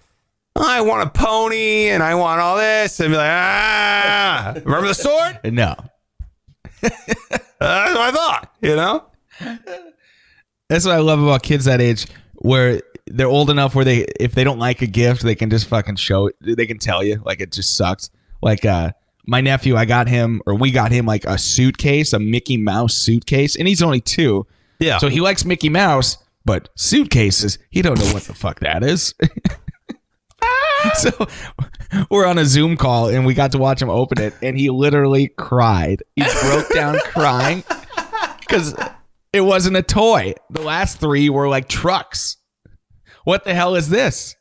I 0.61 0.81
want 0.81 1.07
a 1.07 1.11
pony 1.11 1.89
and 1.89 2.03
I 2.03 2.15
want 2.15 2.41
all 2.41 2.57
this, 2.57 2.99
and 3.01 3.11
be 3.13 3.17
like, 3.17 3.31
ah, 3.31 4.53
remember 4.65 4.89
the 4.89 4.95
sword? 4.95 5.41
No. 5.53 5.75
That's 6.81 6.95
what 7.61 7.61
I 7.61 8.11
thought. 8.13 8.53
You 8.61 8.77
know? 8.77 9.05
That's 10.69 10.85
what 10.85 10.95
I 10.95 10.99
love 10.99 11.21
about 11.23 11.43
kids 11.43 11.65
that 11.65 11.81
age, 11.81 12.07
where 12.37 12.83
they're 13.07 13.27
old 13.27 13.51
enough 13.51 13.75
where 13.75 13.85
they, 13.85 14.05
if 14.21 14.33
they 14.35 14.45
don't 14.45 14.59
like 14.59 14.83
a 14.83 14.87
gift, 14.87 15.23
they 15.23 15.35
can 15.35 15.51
just 15.51 15.67
fucking 15.67 15.97
show 15.97 16.27
it. 16.29 16.37
They 16.41 16.67
can 16.67 16.79
tell 16.79 17.03
you 17.03 17.23
like 17.25 17.41
it 17.41 17.53
just 17.53 17.77
sucks. 17.77 18.11
Like 18.43 18.65
uh, 18.65 18.93
my 19.27 19.41
nephew, 19.41 19.77
I 19.77 19.87
got 19.87 20.09
him, 20.09 20.41
or 20.47 20.55
we 20.55 20.71
got 20.71 20.93
him 20.93 21.07
like 21.07 21.25
a 21.25 21.39
suitcase, 21.39 22.13
a 22.13 22.19
Mickey 22.19 22.57
Mouse 22.57 22.95
suitcase, 22.95 23.57
and 23.57 23.67
he's 23.67 23.83
only 23.83 24.01
two, 24.01 24.47
Yeah. 24.79 24.99
so 24.99 25.09
he 25.09 25.21
likes 25.21 25.45
Mickey 25.45 25.69
Mouse, 25.69 26.19
but 26.45 26.69
suitcases, 26.77 27.59
he 27.71 27.83
don't 27.83 27.99
know 27.99 28.13
what 28.13 28.25
the 28.25 28.35
fuck 28.35 28.61
that 28.61 28.83
is. 28.85 29.15
so 30.95 31.27
we're 32.11 32.27
on 32.27 32.39
a 32.39 32.45
Zoom 32.45 32.77
call 32.77 33.09
and 33.09 33.27
we 33.27 33.35
got 33.35 33.53
to 33.53 33.59
watch 33.59 33.83
him 33.83 33.91
open 33.91 34.21
it, 34.21 34.35
and 34.43 34.59
he 34.59 34.71
literally 34.71 35.29
cried. 35.29 36.03
He 36.17 36.25
broke 36.43 36.69
down 36.71 36.99
crying 37.05 37.65
because 38.41 38.75
it 39.33 39.43
wasn't 39.43 39.77
a 39.77 39.83
toy. 39.83 40.35
The 40.51 40.63
last 40.63 40.99
three 40.99 41.31
were 41.31 41.49
like 41.49 41.69
trucks. 41.69 42.37
What 43.25 43.45
the 43.45 43.55
hell 43.55 43.75
is 43.75 43.89
this? 43.89 44.37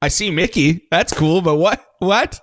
I 0.00 0.08
see 0.08 0.30
Mickey. 0.30 0.86
That's 0.90 1.12
cool, 1.12 1.42
but 1.42 1.56
what? 1.56 1.84
What? 1.98 2.40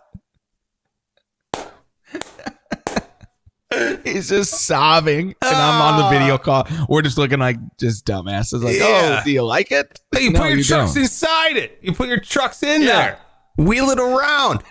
He's 4.04 4.30
just 4.30 4.66
sobbing, 4.66 5.36
and 5.42 5.56
I'm 5.56 5.82
on 5.82 5.98
the 6.00 6.06
ah. 6.06 6.10
video 6.10 6.38
call. 6.38 6.68
We're 6.90 7.02
just 7.02 7.18
looking 7.18 7.40
like 7.40 7.58
just 7.78 8.06
dumbasses. 8.06 8.64
Like, 8.64 8.76
oh, 8.82 8.88
Yeah. 9.10 9.20
oh, 9.20 9.24
do 9.26 9.32
you 9.32 9.44
like 9.44 9.72
it? 9.72 10.00
you 10.20 10.32
No, 10.32 10.40
put 10.40 10.50
your 10.50 10.58
you 10.58 10.64
trucks 10.64 10.94
don't. 10.94 11.04
inside 11.04 11.58
it. 11.58 11.80
You 11.82 11.94
put 11.94 12.08
your 12.08 12.20
trucks 12.20 12.64
in 12.64 12.82
Yeah. 12.82 12.88
there. 12.98 13.20
Wheel 13.58 13.90
it 13.90 14.00
around. 14.00 14.64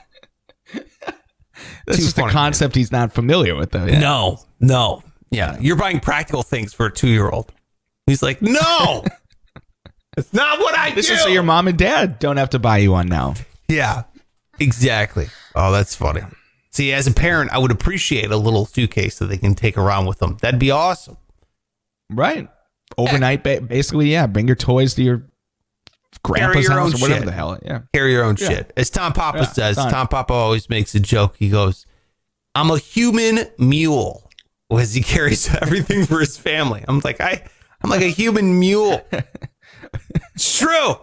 That's 1.87 1.99
Too 1.99 2.05
just 2.05 2.19
a 2.19 2.23
funny, 2.23 2.33
concept 2.33 2.75
he's 2.75 2.91
not 2.93 3.13
familiar 3.13 3.55
with, 3.55 3.71
though. 3.73 3.85
Yeah. 3.87 4.01
No, 4.01 4.39
no. 4.61 5.03
Yeah, 5.31 5.57
you're 5.61 5.77
buying 5.77 6.01
practical 6.01 6.43
things 6.43 6.73
for 6.73 6.87
a 6.87 6.93
two 6.93 7.09
year 7.09 7.29
old. 7.29 7.53
He's 8.07 8.23
like, 8.23 8.41
no, 8.43 9.05
it's 10.17 10.33
not 10.33 10.59
what 10.61 10.77
I 10.79 10.93
This 10.93 11.09
do. 11.09 11.15
is 11.15 11.23
so 11.23 11.29
your 11.29 11.43
mom 11.43 11.69
and 11.69 11.77
dad 11.79 12.19
don't 12.19 12.37
have 12.37 12.51
to 12.51 12.59
buy 12.59 12.79
you 12.79 12.93
one 12.93 13.09
now. 13.09 13.35
yeah, 13.69 14.05
exactly. 14.61 15.29
Oh, 15.55 15.73
that's 15.73 15.95
funny. 15.97 16.21
See, 16.75 16.93
as 16.93 17.07
a 17.07 17.13
parent, 17.13 17.53
I 17.53 17.59
would 17.59 17.71
appreciate 17.71 18.33
a 18.33 18.37
little 18.37 18.67
suitcase 18.67 19.21
that 19.21 19.27
they 19.27 19.39
can 19.39 19.55
take 19.55 19.79
around 19.79 20.07
with 20.07 20.19
them. 20.19 20.39
That'd 20.41 20.59
be 20.59 20.73
awesome. 20.73 21.17
Right. 22.11 22.49
Overnight, 22.99 23.45
ba- 23.45 23.61
basically, 23.61 24.11
yeah. 24.11 24.27
Bring 24.27 24.49
your 24.49 24.57
toys 24.57 24.95
to 24.95 25.03
your 25.05 25.25
grandpa's 26.25 26.65
your 26.65 26.73
house 26.73 26.95
or 26.95 26.99
whatever 27.03 27.21
shit. 27.21 27.27
the 27.27 27.33
hell. 27.33 27.59
Yeah. 27.65 27.83
Carry 27.95 28.11
your 28.11 28.25
own 28.25 28.37
Yeah. 28.41 28.49
shit. 28.49 28.73
As 28.77 28.91
Tom 28.91 29.13
Papa 29.13 29.39
Yeah, 29.39 29.45
says, 29.53 29.77
done. 29.77 29.89
Tom 29.93 30.09
Papa 30.09 30.33
always 30.33 30.69
makes 30.69 30.97
a 30.97 31.01
joke. 31.01 31.37
He 31.39 31.49
goes, 31.49 31.87
I'm 32.57 32.73
a 32.73 32.79
human 32.79 33.47
mule. 33.57 34.29
As 34.77 34.95
he 34.95 35.03
carries 35.03 35.55
everything 35.63 36.05
for 36.07 36.19
his 36.19 36.37
family. 36.37 36.85
I'm 36.89 37.01
like, 37.05 37.21
I 37.21 37.45
I'm 37.83 37.91
like 37.91 38.03
a 38.03 38.11
human 38.11 38.59
mule. 38.59 39.01
it's 40.35 40.59
true. 40.59 40.97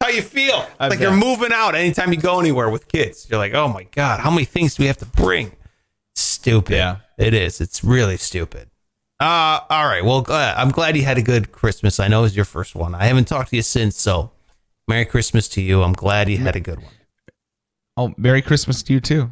How 0.00 0.08
you 0.08 0.22
feel. 0.22 0.66
I 0.78 0.88
like 0.88 1.00
you're 1.00 1.16
moving 1.16 1.52
out 1.52 1.74
anytime 1.74 2.12
you 2.12 2.20
go 2.20 2.40
anywhere 2.40 2.70
with 2.70 2.88
kids. 2.88 3.26
You're 3.28 3.38
like, 3.38 3.54
oh 3.54 3.68
my 3.68 3.84
God, 3.84 4.20
how 4.20 4.30
many 4.30 4.44
things 4.44 4.74
do 4.74 4.82
we 4.82 4.86
have 4.88 4.98
to 4.98 5.06
bring? 5.06 5.52
Stupid. 6.14 6.74
Yeah. 6.74 6.96
It 7.18 7.34
is. 7.34 7.60
It's 7.60 7.82
really 7.82 8.16
stupid. 8.16 8.68
Uh, 9.18 9.60
all 9.70 9.86
right. 9.86 10.04
Well, 10.04 10.24
uh, 10.28 10.54
I'm 10.56 10.70
glad 10.70 10.96
you 10.96 11.04
had 11.04 11.16
a 11.16 11.22
good 11.22 11.50
Christmas. 11.50 11.98
I 11.98 12.08
know 12.08 12.20
it 12.20 12.22
was 12.22 12.36
your 12.36 12.44
first 12.44 12.74
one. 12.74 12.94
I 12.94 13.04
haven't 13.06 13.26
talked 13.26 13.50
to 13.50 13.56
you 13.56 13.62
since, 13.62 13.98
so 13.98 14.30
Merry 14.86 15.06
Christmas 15.06 15.48
to 15.48 15.62
you. 15.62 15.82
I'm 15.82 15.94
glad 15.94 16.28
you 16.28 16.38
had 16.38 16.54
a 16.56 16.60
good 16.60 16.80
one. 16.82 16.92
Oh, 17.96 18.14
Merry 18.18 18.42
Christmas 18.42 18.82
to 18.84 18.92
you 18.92 19.00
too. 19.00 19.30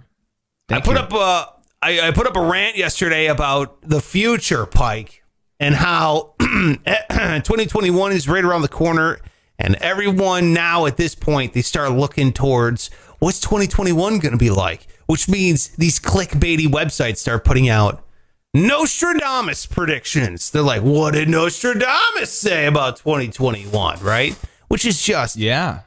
I 0.71 0.81
put 0.81 0.97
up 0.97 1.13
a 1.13 1.53
I, 1.83 2.09
I 2.09 2.11
put 2.13 2.27
up 2.27 2.35
a 2.37 2.41
rant 2.41 2.79
yesterday 2.79 3.27
about 3.27 3.83
the 3.83 4.01
future, 4.01 4.65
Pike, 4.65 5.23
and 5.61 5.75
how 5.75 6.35
2021 6.41 8.13
is 8.13 8.27
right 8.27 8.43
around 8.43 8.63
the 8.63 8.69
corner, 8.69 9.21
and 9.59 9.77
everyone 9.77 10.53
now 10.53 10.87
at 10.87 10.97
this 10.97 11.15
point 11.15 11.53
they 11.53 11.63
start 11.63 11.93
looking 11.93 12.33
towards 12.33 12.91
what's 13.19 13.41
2021 13.41 14.19
going 14.19 14.33
to 14.33 14.39
be 14.39 14.51
like, 14.51 14.87
which 15.07 15.29
means 15.29 15.69
these 15.77 15.99
clickbaity 16.01 16.67
websites 16.67 17.19
start 17.19 17.45
putting 17.45 17.69
out 17.69 18.05
Nostradamus 18.69 19.67
predictions. 19.67 20.51
They're 20.51 20.63
like, 20.63 20.83
what 20.83 21.15
did 21.15 21.29
Nostradamus 21.29 22.33
say 22.33 22.67
about 22.67 22.97
2021? 22.99 24.01
Right, 24.01 24.37
which 24.69 24.85
is 24.85 25.03
just 25.03 25.37
Yeah. 25.37 25.81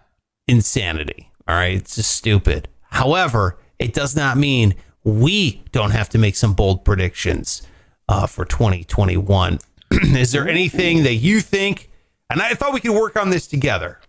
insanity. 0.47 1.31
All 1.47 1.55
right. 1.55 1.77
It's 1.77 1.95
just 1.95 2.11
stupid. 2.11 2.67
However, 2.91 3.57
it 3.79 3.93
does 3.93 4.15
not 4.15 4.37
mean 4.37 4.75
we 5.03 5.63
don't 5.71 5.91
have 5.91 6.09
to 6.09 6.17
make 6.17 6.35
some 6.35 6.53
bold 6.53 6.83
predictions 6.83 7.61
uh, 8.09 8.27
for 8.27 8.43
2021. 8.43 9.59
Is 9.91 10.33
there 10.33 10.47
anything 10.47 11.03
that 11.03 11.15
you 11.15 11.39
think? 11.39 11.89
And 12.29 12.41
I 12.41 12.53
thought 12.53 12.73
we 12.73 12.79
could 12.79 12.95
work 12.95 13.15
on 13.15 13.29
this 13.29 13.47
together. 13.47 13.99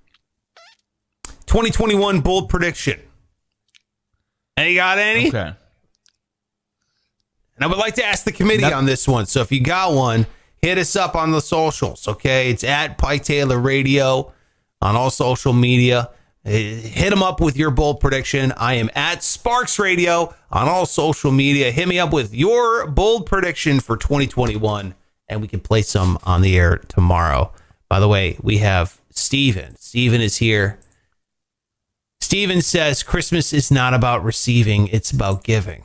2021 1.46 2.20
bold 2.20 2.48
prediction. 2.48 3.00
Any 4.57 4.74
got 4.74 4.98
any? 4.98 5.28
Okay. 5.28 5.38
And 7.57 7.64
I 7.64 7.66
would 7.66 7.78
like 7.78 7.94
to 7.94 8.04
ask 8.04 8.24
the 8.24 8.33
committee 8.33 8.64
on 8.64 8.87
this 8.87 9.07
one. 9.09 9.26
So 9.26 9.40
if 9.40 9.50
you 9.50 9.61
got 9.61 9.92
one, 9.92 10.26
hit 10.62 10.78
us 10.78 10.94
up 10.96 11.16
on 11.16 11.31
the 11.33 11.40
socials. 11.40 12.07
Okay, 12.07 12.50
it's 12.50 12.64
at 12.64 12.98
Pike 12.98 13.24
Taylor 13.24 13.59
Radio 13.59 14.33
on 14.81 14.94
all 14.96 15.11
social 15.11 15.52
media. 15.52 16.11
Uh, 16.46 16.50
Hit 16.50 17.11
them 17.11 17.22
up 17.22 17.40
with 17.40 17.57
your 17.57 17.70
bold 17.70 17.98
prediction. 18.00 18.52
I 18.57 18.74
am 18.74 18.90
at 18.94 19.24
Sparks 19.24 19.78
Radio 19.78 20.35
on 20.50 20.68
all 20.68 20.87
social 20.87 21.33
media. 21.33 21.70
Hit 21.72 21.88
me 21.88 21.98
up 21.98 22.12
with 22.12 22.33
your 22.33 22.87
bold 22.87 23.26
prediction 23.26 23.81
for 23.81 23.96
2021, 23.96 24.94
and 25.28 25.40
we 25.40 25.48
can 25.48 25.61
play 25.61 25.83
some 25.83 26.16
on 26.22 26.42
the 26.42 26.57
air 26.57 26.76
tomorrow. 26.88 27.52
By 27.88 28.01
the 28.01 28.09
way, 28.09 28.37
we 28.42 28.59
have 28.59 29.01
Steven. 29.11 29.77
Steven 29.77 30.20
is 30.20 30.37
here. 30.38 30.79
Steven 32.20 32.61
says 32.61 33.03
Christmas 33.03 33.53
is 33.53 33.70
not 33.70 33.94
about 33.94 34.22
receiving, 34.22 34.88
it's 34.88 35.11
about 35.11 35.44
giving. 35.44 35.85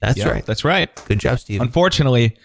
That's 0.00 0.16
Yeah, 0.18 0.28
right. 0.30 0.46
That's 0.46 0.64
right. 0.64 0.88
Good 1.06 1.18
job, 1.20 1.38
Steven. 1.40 1.66
Unfortunately, 1.66 2.36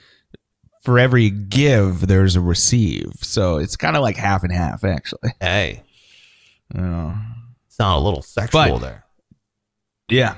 for 0.84 1.00
every 1.00 1.30
give, 1.30 2.06
there's 2.08 2.36
a 2.36 2.42
receive. 2.42 3.14
So 3.22 3.58
it's 3.58 3.78
kind 3.78 3.96
of 3.96 4.02
like 4.02 4.18
half 4.18 4.44
and 4.44 4.52
half, 4.52 4.84
actually. 4.84 5.32
hey, 5.40 5.82
it's 6.74 6.82
sound 6.82 7.22
a 7.80 8.00
little 8.00 8.22
sexual 8.22 8.62
But- 8.62 8.80
there. 8.82 9.06
Yeah. 10.10 10.36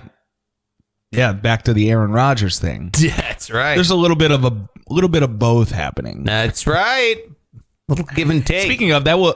Yeah. 1.12 1.34
Back 1.34 1.64
to 1.64 1.74
the 1.74 1.90
Aaron 1.90 2.12
Rodgers 2.12 2.60
thing. 2.60 2.90
That's 3.00 3.50
right. 3.50 3.76
There's 3.76 3.90
a 3.92 3.96
little 3.96 4.18
bit 4.18 4.32
of 4.32 4.44
a 4.44 4.70
little 4.90 5.10
bit 5.10 5.24
of 5.24 5.40
both 5.40 5.72
happening. 5.72 6.24
That's 6.24 6.68
right. 6.68 7.18
Little 7.88 8.06
give 8.16 8.30
and 8.30 8.46
take. 8.46 8.66
Speaking 8.66 8.92
of 8.92 9.06
that, 9.06 9.18
will 9.18 9.36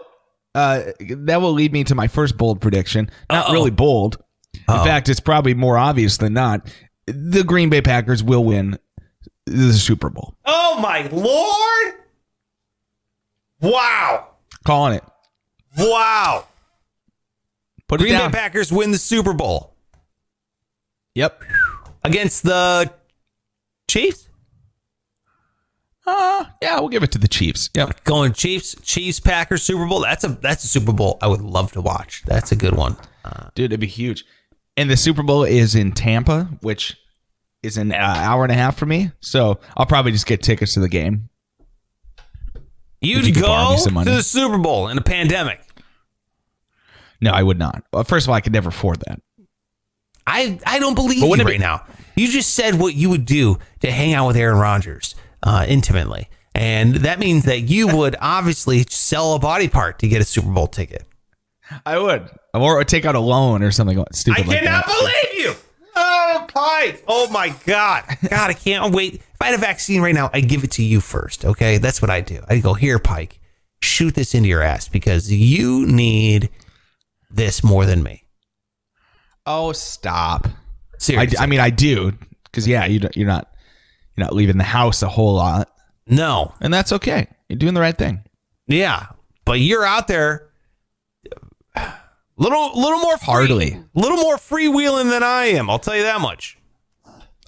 uh, 0.54 0.84
that 1.00 1.42
will 1.42 1.54
lead 1.54 1.72
me 1.72 1.84
to 1.86 1.96
my 1.96 2.08
first 2.08 2.38
bold 2.38 2.60
prediction. 2.60 3.10
Not 3.30 3.46
Uh-oh. 3.46 3.54
really 3.54 3.72
bold. 3.72 4.18
In 4.54 4.62
Uh-oh. 4.68 4.84
fact, 4.84 5.08
it's 5.08 5.22
probably 5.22 5.54
more 5.54 5.78
obvious 5.78 6.18
than 6.18 6.34
not. 6.34 6.70
The 7.08 7.44
Green 7.44 7.70
Bay 7.70 7.82
Packers 7.82 8.22
will 8.22 8.44
win 8.44 8.78
the 9.46 9.72
Super 9.74 10.10
Bowl. 10.10 10.36
oh 10.46 10.78
my 10.82 11.08
lord! 11.08 11.96
Wow! 13.62 14.28
Calling 14.66 14.96
it. 14.96 15.04
Wow! 15.78 16.48
Put 17.88 18.00
Green 18.02 18.14
Bay. 18.18 18.30
Packers 18.30 18.72
win 18.72 18.92
the 18.92 18.98
Super 18.98 19.34
Bowl 19.34 19.74
Yep. 21.16 21.44
Against 22.04 22.44
the 22.44 22.92
Chiefs. 23.90 24.28
Uh, 26.06 26.46
yeah, 26.62 26.80
we'll 26.80 26.90
give 26.90 27.04
it 27.04 27.12
to 27.12 27.20
the 27.20 27.28
Chiefs. 27.28 27.70
Yep. 27.76 28.04
Going 28.04 28.34
Chiefs, 28.34 28.76
Chiefs, 28.82 29.20
Packers 29.20 29.62
Super 29.62 29.86
Bowl. 29.86 30.02
That's 30.02 30.24
a 30.24 30.30
that's 30.30 30.64
a 30.64 30.68
Super 30.68 30.94
Bowl 30.94 31.18
I 31.22 31.28
would 31.28 31.42
love 31.42 31.72
to 31.74 31.82
watch. 31.82 32.24
That's 32.26 32.52
a 32.52 32.56
good 32.56 32.76
one. 32.76 32.98
Dude, 33.54 33.66
it'd 33.66 33.80
be 33.80 33.88
huge. 33.88 34.26
And 34.78 34.90
the 34.90 34.98
Super 34.98 35.22
Bowl 35.24 35.44
is 35.44 35.76
in 35.76 35.92
Tampa, 35.92 36.50
which 36.62 36.98
is 37.62 37.78
an 37.78 37.92
uh, 37.92 37.96
hour 37.98 38.44
and 38.44 38.52
a 38.52 38.56
half 38.56 38.78
for 38.78 38.86
me. 38.86 39.12
So 39.20 39.60
I'll 39.78 39.86
probably 39.86 40.12
just 40.12 40.26
get 40.26 40.42
tickets 40.42 40.74
to 40.74 40.80
the 40.80 40.90
game. 40.90 41.30
You'd 43.02 43.28
you 43.28 43.34
go 43.34 43.76
to 43.78 44.04
the 44.06 44.24
Super 44.24 44.58
Bowl 44.58 44.88
in 44.88 44.98
a 44.98 45.02
pandemic. 45.02 45.62
No, 47.20 47.32
I 47.32 47.44
would 47.44 47.60
not. 47.60 47.84
Well, 47.94 48.04
first 48.04 48.26
of 48.26 48.30
all, 48.30 48.36
I 48.36 48.42
could 48.42 48.54
never 48.54 48.70
afford 48.70 49.02
that. 49.08 49.22
I 50.28 50.60
I 50.66 50.80
don't 50.80 50.96
believe 50.96 51.22
But 51.22 51.40
you 51.40 51.44
right 51.46 51.54
be- 51.54 51.58
now. 51.58 51.86
You 52.16 52.28
just 52.28 52.54
said 52.54 52.76
what 52.80 52.94
you 52.94 53.10
would 53.10 53.26
do 53.26 53.58
to 53.80 53.90
hang 53.92 54.14
out 54.14 54.28
with 54.28 54.36
Aaron 54.38 54.58
Rodgers 54.60 55.16
uh, 55.44 55.66
intimately, 55.68 56.30
and 56.54 56.96
that 56.96 57.20
means 57.20 57.46
that 57.46 57.62
you 57.62 57.88
would 57.98 58.16
obviously 58.20 58.84
sell 58.90 59.34
a 59.36 59.40
body 59.40 59.68
part 59.68 60.00
to 60.00 60.08
get 60.08 60.22
a 60.22 60.26
Super 60.26 60.50
Bowl 60.52 60.68
ticket. 60.68 61.04
I 61.86 61.98
would. 61.98 62.30
Or 62.54 62.84
take 62.84 63.06
out 63.06 63.16
a 63.16 63.20
loan 63.20 63.64
or 63.64 63.72
something 63.72 64.04
stupid 64.12 64.44
I 64.44 64.48
like 64.48 64.60
cannot 64.60 64.86
that. 64.86 65.24
believe 65.32 65.46
you. 65.46 65.54
Oh, 65.96 66.46
Pike. 66.54 67.04
Oh 67.08 67.30
my 67.32 67.56
God. 67.66 68.04
God, 68.30 68.50
I 68.50 68.54
can't 68.54 68.94
wait. 68.94 69.16
If 69.16 69.24
I 69.42 69.46
had 69.48 69.56
a 69.56 69.58
vaccine 69.58 70.02
right 70.02 70.14
now, 70.14 70.30
I'd 70.34 70.50
give 70.50 70.64
it 70.66 70.72
to 70.72 70.84
you 70.84 71.00
first. 71.00 71.46
Okay, 71.46 71.78
that's 71.78 72.02
what 72.02 72.12
I 72.12 72.20
do. 72.22 72.44
I 72.50 72.60
go 72.60 72.74
here, 72.74 73.00
Pike. 73.00 73.40
Shoot 73.82 74.16
this 74.16 74.36
into 74.36 74.50
your 74.50 74.62
ass 74.62 74.90
because 74.90 75.32
you 75.32 75.86
need 75.88 76.50
this 77.30 77.64
more 77.64 77.86
than 77.86 78.04
me. 78.04 78.24
Oh, 79.54 79.72
stop. 79.74 80.48
I, 80.48 80.52
Seriously. 80.98 81.38
I 81.38 81.46
mean, 81.46 81.60
I 81.60 81.70
do. 81.70 82.14
Because, 82.46 82.68
yeah, 82.68 82.86
you 82.86 83.00
you're 83.16 83.28
not 83.28 83.50
you're 84.16 84.26
not 84.26 84.34
leaving 84.36 84.58
the 84.58 84.64
house 84.64 85.02
a 85.02 85.10
whole 85.10 85.34
lot. 85.36 85.70
no. 86.08 86.54
And 86.62 86.74
that's 86.74 86.92
okay. 86.94 87.28
You're 87.50 87.58
doing 87.60 87.74
the 87.74 87.82
right 87.82 87.98
thing. 87.98 88.24
Yeah, 88.68 89.08
but 89.46 89.60
you're 89.60 89.84
out 89.86 90.08
there, 90.08 90.50
little 92.38 92.72
little 92.80 93.00
more 93.00 93.18
free, 93.18 93.26
Hardly. 93.26 93.84
little 93.94 94.18
more 94.18 94.38
freewheeling 94.38 95.10
than 95.10 95.24
I 95.24 95.46
am. 95.46 95.70
I'll 95.70 95.80
tell 95.80 95.96
you 95.96 96.04
that 96.04 96.22
much. 96.22 96.58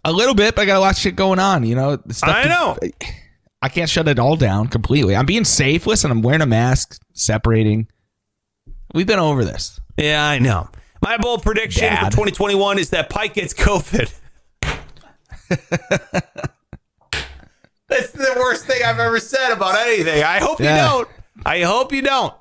A 0.06 0.12
little 0.12 0.36
bit, 0.36 0.56
but 0.56 0.64
I 0.64 0.66
got 0.66 0.78
a 0.78 0.80
lot 0.80 0.94
of 0.96 0.98
shit 0.98 1.16
going 1.16 1.40
on. 1.40 1.66
You 1.66 1.76
know, 1.76 1.98
I 2.24 2.48
know. 2.48 2.78
I 3.62 3.70
can't 3.70 3.90
shut 3.90 4.08
it 4.10 4.20
all 4.20 4.36
down 4.36 4.68
completely. 4.68 5.16
I'm 5.16 5.26
being 5.26 5.46
safe. 5.46 5.88
Listen, 5.88 6.12
I'm 6.12 6.22
wearing 6.22 6.42
a 6.42 6.46
mask, 6.46 7.00
separating. 7.14 7.88
We've 8.94 9.08
been 9.08 9.20
over 9.20 9.46
this. 9.46 9.80
Yeah, 9.98 10.26
I 10.28 10.40
know. 10.40 10.68
My 11.04 11.18
bold 11.18 11.44
prediction 11.44 11.94
for 11.98 12.04
2021 12.06 12.80
is 12.80 12.90
that 12.92 13.10
Pike 13.10 13.34
gets 13.34 13.54
COVID. 13.54 14.10
That's 17.90 18.12
the 18.12 18.34
worst 18.40 18.66
thing 18.66 18.82
I've 18.86 19.00
ever 19.00 19.20
said 19.20 19.52
about 19.52 19.76
anything. 19.86 20.24
I 20.24 20.40
hope 20.40 20.62
Yeah. 20.62 20.76
you 20.76 20.82
don't. 20.90 21.10
I 21.46 21.62
hope 21.64 21.92
you 21.92 22.02
don't. 22.02 22.34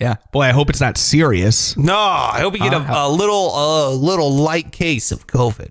Yeah, 0.00 0.16
boy, 0.32 0.42
I 0.42 0.50
hope 0.50 0.68
it's 0.70 0.80
not 0.80 0.98
serious. 0.98 1.76
No, 1.76 1.96
I 1.96 2.40
hope 2.40 2.54
you 2.54 2.58
get 2.60 2.74
uh, 2.74 2.80
a, 2.80 3.06
a 3.06 3.08
little 3.08 3.50
a 3.54 3.90
little 3.94 4.32
light 4.34 4.72
case 4.72 5.12
of 5.12 5.28
COVID. 5.28 5.70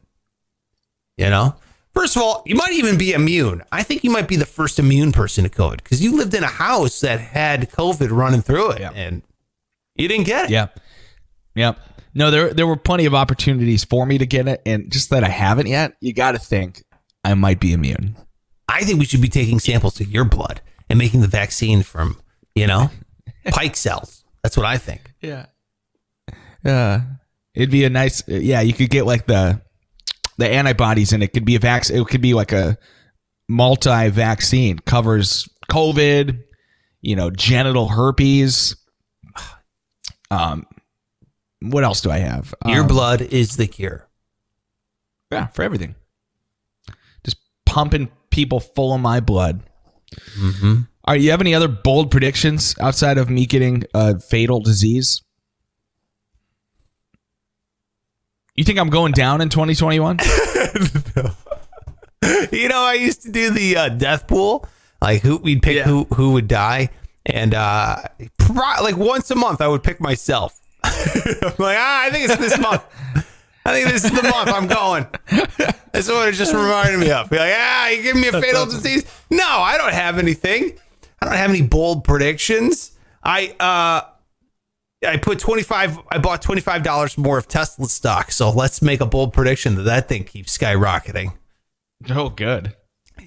You 1.18 1.30
know? 1.30 1.56
First 1.94 2.16
of 2.16 2.22
all, 2.22 2.42
you 2.46 2.56
might 2.56 2.72
even 2.72 2.98
be 2.98 3.12
immune. 3.12 3.64
I 3.74 3.84
think 3.84 4.06
you 4.06 4.12
might 4.12 4.30
be 4.30 4.38
the 4.38 4.46
first 4.46 4.80
immune 4.80 5.12
person 5.12 5.44
to 5.44 5.50
COVID 5.50 5.84
because 5.84 6.02
you 6.02 6.16
lived 6.16 6.34
in 6.34 6.44
a 6.44 6.48
house 6.48 7.02
that 7.02 7.20
had 7.20 7.70
COVID 7.70 8.12
running 8.16 8.42
through 8.42 8.72
it 8.72 8.80
Yeah. 8.80 8.92
and 8.96 9.22
you 9.96 10.08
didn't 10.08 10.26
get 10.26 10.46
it. 10.46 10.52
Yeah, 10.52 10.68
yeah. 11.56 11.74
No, 12.14 12.30
there 12.30 12.54
there 12.54 12.68
were 12.68 12.78
plenty 12.78 13.06
of 13.06 13.14
opportunities 13.14 13.84
for 13.84 14.06
me 14.06 14.18
to 14.18 14.26
get 14.26 14.48
it, 14.48 14.62
and 14.66 14.92
just 14.92 15.10
that 15.12 15.24
I 15.24 15.30
haven't 15.30 15.68
yet. 15.68 15.94
You 16.02 16.14
got 16.14 16.34
to 16.34 16.40
think 16.40 16.84
I 17.24 17.34
might 17.36 17.60
be 17.60 17.74
immune. 17.74 18.18
I 18.68 18.82
think 18.84 19.00
we 19.00 19.06
should 19.06 19.22
be 19.22 19.28
taking 19.28 19.60
samples 19.60 20.00
of 20.00 20.10
your 20.10 20.26
blood 20.26 20.62
and 20.90 20.98
making 20.98 21.22
the 21.22 21.28
vaccine 21.28 21.84
from, 21.84 22.20
you 22.56 22.68
know, 22.68 22.90
Pike 23.46 23.76
cells. 23.76 24.24
That's 24.44 24.58
what 24.58 24.66
I 24.66 24.78
think. 24.78 25.14
Yeah. 25.22 25.48
Uh, 26.66 27.00
it'd 27.56 27.72
be 27.72 27.86
a 27.86 27.90
nice. 27.90 28.28
Yeah, 28.28 28.62
you 28.62 28.74
could 28.74 28.90
get 28.90 29.06
like 29.06 29.26
the 29.26 29.62
the 30.38 30.50
antibodies, 30.50 31.14
and 31.14 31.24
it 31.24 31.30
could 31.30 31.46
be 31.46 31.56
a 31.56 31.60
vac. 31.60 31.90
It 31.90 32.06
could 32.08 32.22
be 32.22 32.34
like 32.34 32.52
a 32.52 32.78
multi-vaccine 33.50 34.80
covers 34.80 35.48
COVID. 35.70 36.44
You 37.02 37.16
know, 37.16 37.32
genital 37.32 37.88
herpes. 37.88 38.76
Um, 40.30 40.66
what 41.62 41.84
else 41.84 42.02
do 42.02 42.12
I 42.12 42.18
have? 42.20 42.54
Your 42.66 42.82
Um, 42.82 42.88
blood 42.88 43.22
is 43.22 43.58
the 43.58 43.68
cure. 43.68 44.08
Yeah, 45.32 45.48
for 45.48 45.64
everything. 45.64 45.96
Just 47.24 47.38
pumping 47.66 48.10
people 48.32 48.60
full 48.60 48.94
of 48.94 49.02
my 49.02 49.20
blood. 49.20 49.62
Mm-hmm. 50.38 50.82
All 51.06 51.14
right, 51.14 51.22
you 51.22 51.32
have 51.32 51.42
any 51.42 51.56
other 51.56 51.68
bold 51.68 52.12
predictions 52.12 52.76
outside 52.80 53.18
of 53.18 53.30
me 53.30 53.46
getting 53.46 53.84
a 53.94 54.20
fatal 54.20 54.60
disease? 54.60 55.22
You 58.56 58.64
think 58.64 58.78
I'm 58.78 58.90
going 58.90 59.14
down 59.14 59.42
in 59.42 59.50
2021? 59.50 60.20
you 62.52 62.68
know, 62.70 62.82
I 62.84 62.98
used 63.00 63.24
to 63.24 63.32
do 63.32 63.50
the 63.50 63.78
uh, 63.78 63.90
death 63.90 64.28
pool, 64.28 64.68
like 65.02 65.22
who 65.22 65.38
we'd 65.38 65.62
pick 65.64 65.78
Yeah. 65.78 65.84
who 65.86 66.04
who 66.14 66.34
would 66.34 66.48
die, 66.48 66.90
and 67.26 67.56
uh, 67.56 68.04
pro- 68.38 68.84
like 68.84 68.98
once 68.98 69.32
a 69.32 69.36
month 69.36 69.62
I 69.62 69.68
would 69.68 69.84
pick 69.84 70.00
myself. 70.02 70.61
I'm 70.84 71.54
like, 71.58 71.78
ah, 71.80 72.04
I 72.04 72.10
think 72.10 72.30
it's 72.30 72.38
this 72.38 72.58
month. 72.60 72.84
I 73.66 73.74
think 73.74 73.90
this 73.90 74.04
is 74.04 74.12
the 74.12 74.24
month 74.24 74.50
I'm 74.50 74.68
going. 74.68 75.06
That's 75.92 76.08
what 76.10 76.28
it 76.30 76.34
just 76.34 76.54
reminded 76.54 77.00
me 77.00 77.12
of. 77.12 77.30
Be 77.30 77.38
like, 77.38 77.54
ah, 77.56 77.90
you 77.90 78.02
giving 78.02 78.22
me 78.22 78.28
a 78.28 78.42
fatal 78.42 78.66
disease? 78.68 79.06
No, 79.30 79.46
I 79.46 79.78
don't 79.78 79.94
have 79.94 80.18
anything. 80.18 80.74
I 81.22 81.26
don't 81.28 81.36
have 81.36 81.50
any 81.52 81.62
bold 81.62 82.04
predictions. 82.04 82.92
I 83.24 83.50
uh 83.60 84.08
I 85.08 85.18
put 85.18 85.40
25 85.40 86.00
I 86.10 86.18
bought 86.18 86.42
$25 86.42 87.18
more 87.18 87.38
of 87.38 87.48
Tesla 87.48 87.88
stock. 87.88 88.32
So 88.32 88.50
let's 88.50 88.82
make 88.82 89.02
a 89.02 89.06
bold 89.06 89.34
prediction 89.34 89.76
that 89.76 89.84
that 89.84 90.08
thing 90.10 90.24
keeps 90.24 90.58
skyrocketing. 90.58 91.34
Oh, 92.10 92.30
good. 92.30 92.76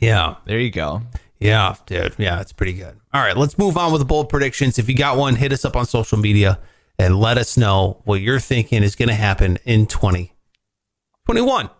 Yeah. 0.00 0.36
There 0.46 0.58
you 0.58 0.70
go. 0.70 1.02
Yeah, 1.38 1.76
dude. 1.86 2.14
Yeah, 2.18 2.40
it's 2.40 2.52
pretty 2.52 2.72
good. 2.72 2.98
All 3.12 3.20
right, 3.20 3.36
let's 3.36 3.58
move 3.58 3.76
on 3.76 3.92
with 3.92 4.00
the 4.00 4.04
bold 4.06 4.28
predictions. 4.28 4.78
If 4.78 4.88
you 4.88 4.96
got 4.96 5.16
one, 5.16 5.36
hit 5.36 5.52
us 5.52 5.64
up 5.64 5.76
on 5.76 5.84
social 5.86 6.18
media 6.18 6.58
and 6.98 7.18
let 7.18 7.38
us 7.38 7.56
know 7.56 8.00
what 8.04 8.20
you're 8.20 8.40
thinking 8.40 8.82
is 8.82 8.96
going 8.96 9.08
to 9.08 9.14
happen 9.14 9.58
in 9.64 9.86
2021. 9.86 11.70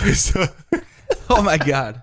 Oh 1.29 1.43
my 1.43 1.57
god. 1.57 2.03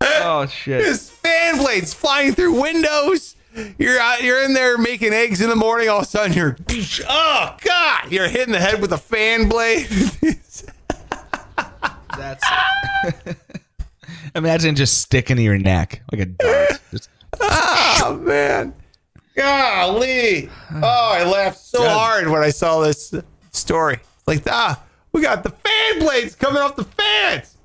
oh 0.00 0.46
shit. 0.46 0.82
There's 0.82 1.10
fan 1.10 1.58
blades 1.58 1.94
flying 1.94 2.34
through 2.34 2.60
windows. 2.60 3.36
You're 3.78 3.98
out, 3.98 4.22
you're 4.22 4.42
in 4.44 4.54
there 4.54 4.78
making 4.78 5.12
eggs 5.12 5.40
in 5.40 5.48
the 5.48 5.56
morning. 5.56 5.88
All 5.88 5.98
of 5.98 6.04
a 6.04 6.06
sudden, 6.06 6.32
you're 6.36 6.56
oh 7.08 7.56
god, 7.64 8.12
you're 8.12 8.28
hitting 8.28 8.52
the 8.52 8.60
head 8.60 8.80
with 8.80 8.92
a 8.92 8.98
fan 8.98 9.48
blade. 9.48 9.88
That's 12.16 12.44
Imagine 14.34 14.74
just 14.74 15.00
sticking 15.00 15.36
to 15.36 15.42
your 15.42 15.58
neck 15.58 16.02
like 16.12 16.20
a 16.20 16.26
dart. 16.26 16.80
Just- 16.90 17.10
oh 17.40 18.20
man, 18.22 18.74
golly! 19.36 20.48
Oh, 20.74 21.12
I 21.14 21.24
laughed 21.24 21.58
so 21.58 21.78
God. 21.78 21.98
hard 21.98 22.28
when 22.28 22.42
I 22.42 22.50
saw 22.50 22.80
this 22.80 23.14
story. 23.50 24.00
Like 24.26 24.42
ah, 24.48 24.82
we 25.12 25.22
got 25.22 25.42
the 25.42 25.50
fan 25.50 25.98
blades 25.98 26.34
coming 26.34 26.62
off 26.62 26.76
the 26.76 26.84
fans. 26.84 27.56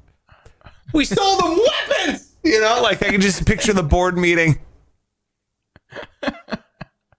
We 0.94 1.06
sold 1.06 1.40
them 1.42 1.58
weapons. 1.58 2.34
You 2.44 2.60
know, 2.62 2.82
like 2.82 3.02
I 3.04 3.10
can 3.10 3.22
just 3.22 3.46
picture 3.46 3.74
the 3.74 3.84
board 3.84 4.18
meeting. 4.18 4.60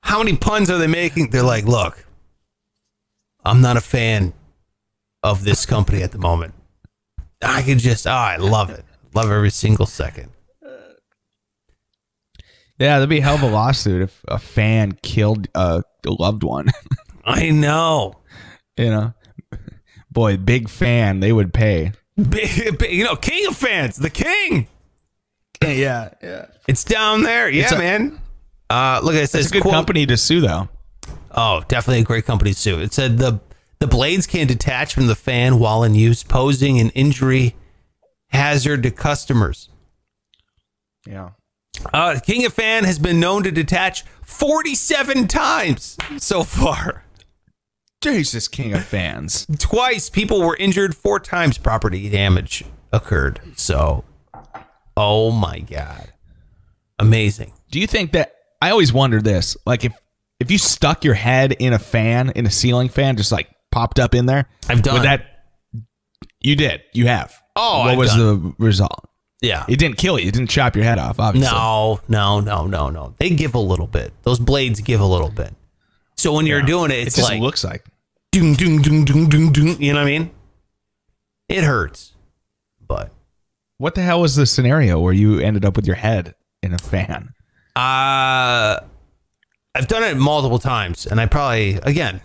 How 0.02 0.18
many 0.18 0.36
puns 0.36 0.70
are 0.70 0.78
they 0.78 0.86
making? 0.86 1.30
They're 1.30 1.42
like, 1.42 1.64
look, 1.64 2.06
I'm 3.44 3.60
not 3.60 3.76
a 3.76 3.80
fan 3.80 4.32
of 5.22 5.44
this 5.44 5.64
company 5.64 6.02
at 6.02 6.12
the 6.12 6.18
moment. 6.18 6.54
I 7.42 7.62
can 7.62 7.78
just, 7.78 8.06
oh, 8.06 8.10
I 8.10 8.36
love 8.36 8.70
it. 8.70 8.84
Love 9.14 9.30
every 9.30 9.50
single 9.50 9.86
second. 9.86 10.30
yeah, 12.78 12.94
that'd 12.98 13.08
be 13.08 13.18
a 13.18 13.22
hell 13.22 13.36
of 13.36 13.42
a 13.42 13.48
lawsuit 13.48 14.02
if 14.02 14.20
a 14.28 14.38
fan 14.38 14.98
killed 15.02 15.48
a 15.54 15.82
loved 16.06 16.42
one. 16.42 16.68
I 17.24 17.50
know. 17.50 18.16
you 18.76 18.86
know, 18.90 19.14
boy, 20.10 20.36
big 20.36 20.68
fan. 20.68 21.20
They 21.20 21.32
would 21.32 21.54
pay. 21.54 21.92
Big, 22.16 22.78
big- 22.78 22.92
you 22.92 23.04
know, 23.04 23.16
king 23.16 23.46
of 23.46 23.56
fans, 23.56 23.96
the 23.96 24.10
king. 24.10 24.66
Yeah, 25.62 26.10
yeah. 26.22 26.46
It's 26.68 26.84
down 26.84 27.22
there. 27.22 27.48
Yeah, 27.48 27.74
a- 27.74 27.78
man. 27.78 28.20
Uh, 28.68 29.00
look, 29.02 29.14
it 29.14 29.30
says 29.30 29.42
It's 29.46 29.50
a 29.50 29.52
good 29.54 29.62
quote- 29.62 29.74
company 29.74 30.06
to 30.06 30.16
sue, 30.16 30.40
though. 30.40 30.68
Oh, 31.30 31.62
definitely 31.68 32.00
a 32.00 32.04
great 32.04 32.24
company 32.26 32.52
to 32.52 32.58
sue. 32.58 32.78
It 32.80 32.92
said 32.92 33.18
the 33.18 33.40
the 33.80 33.86
blades 33.88 34.26
can 34.26 34.46
detach 34.46 34.94
from 34.94 35.06
the 35.08 35.14
fan 35.16 35.58
while 35.58 35.82
in 35.84 35.94
use, 35.94 36.22
posing 36.22 36.78
an 36.80 36.90
injury 36.90 37.54
hazard 38.30 38.82
to 38.82 38.90
customers. 38.90 39.68
Yeah. 41.06 41.30
Uh, 41.92 42.18
King 42.24 42.46
of 42.46 42.52
Fan 42.52 42.84
has 42.84 42.98
been 42.98 43.20
known 43.20 43.42
to 43.42 43.50
detach 43.50 44.04
47 44.22 45.28
times 45.28 45.96
so 46.18 46.44
far. 46.44 47.04
Jesus, 48.00 48.48
king 48.48 48.74
of 48.74 48.84
fans. 48.84 49.46
Twice 49.58 50.10
people 50.10 50.42
were 50.42 50.56
injured, 50.56 50.94
four 50.94 51.18
times 51.18 51.56
property 51.56 52.10
damage 52.10 52.62
occurred. 52.92 53.40
So, 53.56 54.04
oh 54.96 55.30
my 55.30 55.60
God. 55.60 56.12
Amazing. 56.98 57.54
Do 57.70 57.80
you 57.80 57.86
think 57.86 58.12
that 58.12 58.34
I 58.60 58.70
always 58.70 58.92
wondered 58.92 59.24
this? 59.24 59.56
Like, 59.64 59.84
if 59.84 59.92
if 60.38 60.50
you 60.50 60.58
stuck 60.58 61.04
your 61.04 61.14
head 61.14 61.52
in 61.52 61.72
a 61.72 61.78
fan, 61.78 62.30
in 62.30 62.44
a 62.44 62.50
ceiling 62.50 62.88
fan, 62.88 63.16
just 63.16 63.32
like 63.32 63.48
popped 63.70 63.98
up 63.98 64.14
in 64.14 64.26
there, 64.26 64.48
I've 64.68 64.82
done 64.82 64.94
would 64.94 65.04
that? 65.04 65.33
You 66.44 66.56
did. 66.56 66.82
You 66.92 67.06
have. 67.06 67.34
Oh, 67.56 67.80
what 67.80 67.90
I've 67.90 67.98
was 67.98 68.10
done 68.10 68.18
the 68.18 68.54
result? 68.58 69.08
Yeah. 69.40 69.64
It 69.68 69.76
didn't 69.78 69.96
kill 69.98 70.18
you. 70.18 70.28
It 70.28 70.32
didn't 70.34 70.50
chop 70.50 70.76
your 70.76 70.84
head 70.84 70.98
off. 70.98 71.18
Obviously. 71.18 71.50
No, 71.50 72.00
no, 72.08 72.40
no, 72.40 72.66
no, 72.66 72.90
no. 72.90 73.14
They 73.18 73.30
give 73.30 73.54
a 73.54 73.58
little 73.58 73.86
bit. 73.86 74.12
Those 74.22 74.38
blades 74.38 74.80
give 74.80 75.00
a 75.00 75.06
little 75.06 75.30
bit. 75.30 75.54
So 76.16 76.32
when 76.32 76.46
you're 76.46 76.62
doing 76.62 76.90
it, 76.90 76.98
It 76.98 77.06
it's 77.08 77.16
just 77.16 77.30
like 77.30 77.40
looks 77.40 77.64
like. 77.64 77.84
doom, 78.32 78.54
doom, 78.54 78.82
doom, 78.82 79.04
doom, 79.04 79.28
doom, 79.28 79.52
doom. 79.52 79.76
You 79.80 79.92
know 79.92 80.00
what 80.00 80.08
I 80.08 80.18
mean? 80.18 80.30
It 81.48 81.64
hurts, 81.64 82.12
but 82.86 83.10
What 83.78 83.94
the 83.94 84.02
hell 84.02 84.20
was 84.20 84.34
the 84.36 84.46
scenario 84.46 84.98
where 85.00 85.12
you 85.12 85.40
ended 85.40 85.64
up 85.64 85.76
with 85.76 85.86
your 85.86 85.96
head 85.96 86.34
in 86.62 86.72
a 86.72 86.78
fan? 86.78 87.30
uh, 87.76 88.80
I've 89.74 89.88
done 89.88 90.04
it 90.04 90.16
multiple 90.16 90.58
times, 90.58 91.06
and 91.06 91.20
I 91.20 91.26
probably 91.26 91.74
again, 91.82 92.20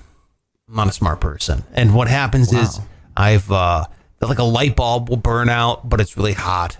I'm 0.70 0.76
not 0.76 0.88
a 0.88 0.92
smart 0.92 1.20
person. 1.20 1.64
And 1.74 1.96
what 1.96 2.08
happens 2.08 2.54
is 2.54 2.80
I've 3.18 3.52
uh, 3.52 3.86
like 4.28 4.40
a 4.40 4.44
light 4.44 4.76
bulb 4.76 5.10
will 5.10 5.18
burn 5.18 5.50
out, 5.50 5.88
but 5.88 6.02
it's 6.02 6.18
really 6.18 6.34
hot. 6.34 6.78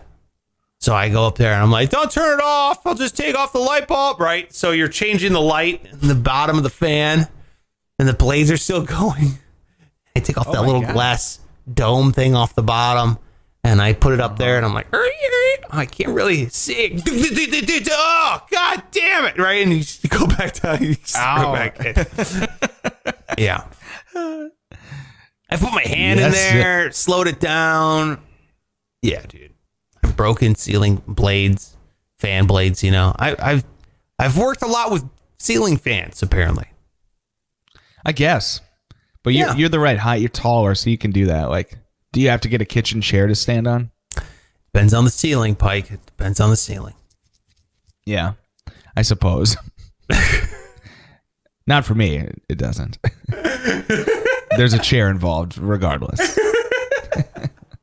So 0.80 0.94
I 0.94 1.10
go 1.10 1.26
up 1.26 1.38
there 1.38 1.54
and 1.54 1.62
I'm 1.62 1.72
like, 1.72 1.90
don't 1.90 2.12
turn 2.12 2.40
it 2.40 2.44
off. 2.44 2.86
I'll 2.86 2.96
just 2.96 3.16
take 3.18 3.36
off 3.36 3.52
the 3.54 3.60
light 3.60 3.88
bulb. 3.88 4.20
Right. 4.20 4.52
So 4.54 4.72
you're 4.72 4.88
changing 4.88 5.34
the 5.34 5.42
light 5.42 5.86
in 6.02 6.08
the 6.08 6.16
bottom 6.16 6.58
of 6.58 6.64
the 6.64 6.70
fan 6.70 7.28
and 7.98 8.08
the 8.08 8.14
blades 8.14 8.50
are 8.50 8.58
still 8.58 8.82
going. 8.86 9.40
I 10.16 10.22
take 10.22 10.38
off 10.38 10.48
oh 10.48 10.54
that 10.54 10.62
little 10.64 10.82
God. 10.82 10.94
glass 10.94 11.40
dome 11.72 12.12
thing 12.14 12.36
off 12.36 12.56
the 12.56 12.64
bottom 12.64 13.18
and 13.64 13.82
I 13.82 13.94
put 13.94 14.14
it 14.14 14.22
up 14.22 14.38
there 14.38 14.56
and 14.58 14.66
I'm 14.66 14.74
like, 14.74 14.88
I 15.70 15.86
can't 15.86 16.12
really 16.12 16.50
see. 16.50 17.02
Oh, 17.92 18.46
god 18.52 18.84
damn 18.92 19.26
it. 19.26 19.38
Right. 19.38 19.62
And 19.66 19.74
you 19.74 20.10
go 20.10 20.26
back 20.38 20.54
down. 20.54 20.82
You 20.84 20.96
back 21.14 21.80
in. 21.84 22.48
yeah. 23.38 23.66
I 25.50 25.58
put 25.58 25.74
my 25.74 25.82
hand 25.84 26.20
in 26.20 26.32
Yes. 26.32 26.52
there, 26.54 26.92
slowed 26.92 27.28
it 27.28 27.40
down. 27.40 28.22
Yeah, 29.02 29.22
dude. 29.28 29.54
broken 30.16 30.56
ceiling 30.56 31.02
blades, 31.08 31.76
fan 32.20 32.46
blades. 32.46 32.84
You 32.84 32.92
know, 32.92 33.16
I, 33.18 33.36
I've 33.40 33.64
I've 34.20 34.38
worked 34.38 34.62
a 34.62 34.68
lot 34.68 34.92
with 34.92 35.04
ceiling 35.40 35.78
fans. 35.78 36.22
Apparently, 36.22 36.68
I 38.06 38.12
guess. 38.12 38.62
But 39.24 39.34
you're, 39.34 39.48
Yeah. 39.50 39.56
you're 39.56 39.70
the 39.70 39.80
right 39.80 39.98
height. 39.98 40.22
You're 40.22 40.30
taller, 40.30 40.76
so 40.76 40.90
you 40.90 40.98
can 40.98 41.12
do 41.12 41.26
that. 41.28 41.50
Like, 41.50 41.78
do 42.14 42.22
you 42.22 42.30
have 42.30 42.42
to 42.42 42.48
get 42.50 42.62
a 42.62 42.66
kitchen 42.66 43.02
chair 43.02 43.28
to 43.28 43.36
stand 43.36 43.68
on? 43.68 43.92
depends 44.74 44.94
on 44.94 45.04
the 45.04 45.10
ceiling, 45.12 45.56
Pike. 45.56 45.90
It 45.92 46.06
depends 46.06 46.40
on 46.40 46.50
the 46.52 46.56
ceiling. 46.56 46.94
Yeah, 48.06 48.34
I 48.96 49.02
suppose. 49.02 49.58
Not 51.68 51.86
for 51.86 51.96
me. 51.96 52.28
It 52.50 52.58
doesn't. 52.58 52.98
There's 54.58 54.74
a 54.74 54.80
chair 54.80 55.10
involved, 55.10 55.58
regardless. 55.58 56.20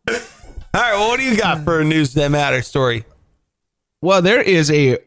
All 0.09 0.83
right, 0.83 0.93
well, 0.93 1.09
what 1.09 1.19
do 1.19 1.25
you 1.25 1.37
got 1.37 1.65
for 1.65 1.81
a 1.81 1.85
news 1.85 2.13
that 2.15 2.31
matter 2.31 2.61
story? 2.63 3.05
Well, 4.03 4.21
there 4.21 4.43
is 4.43 4.71
a 4.71 4.99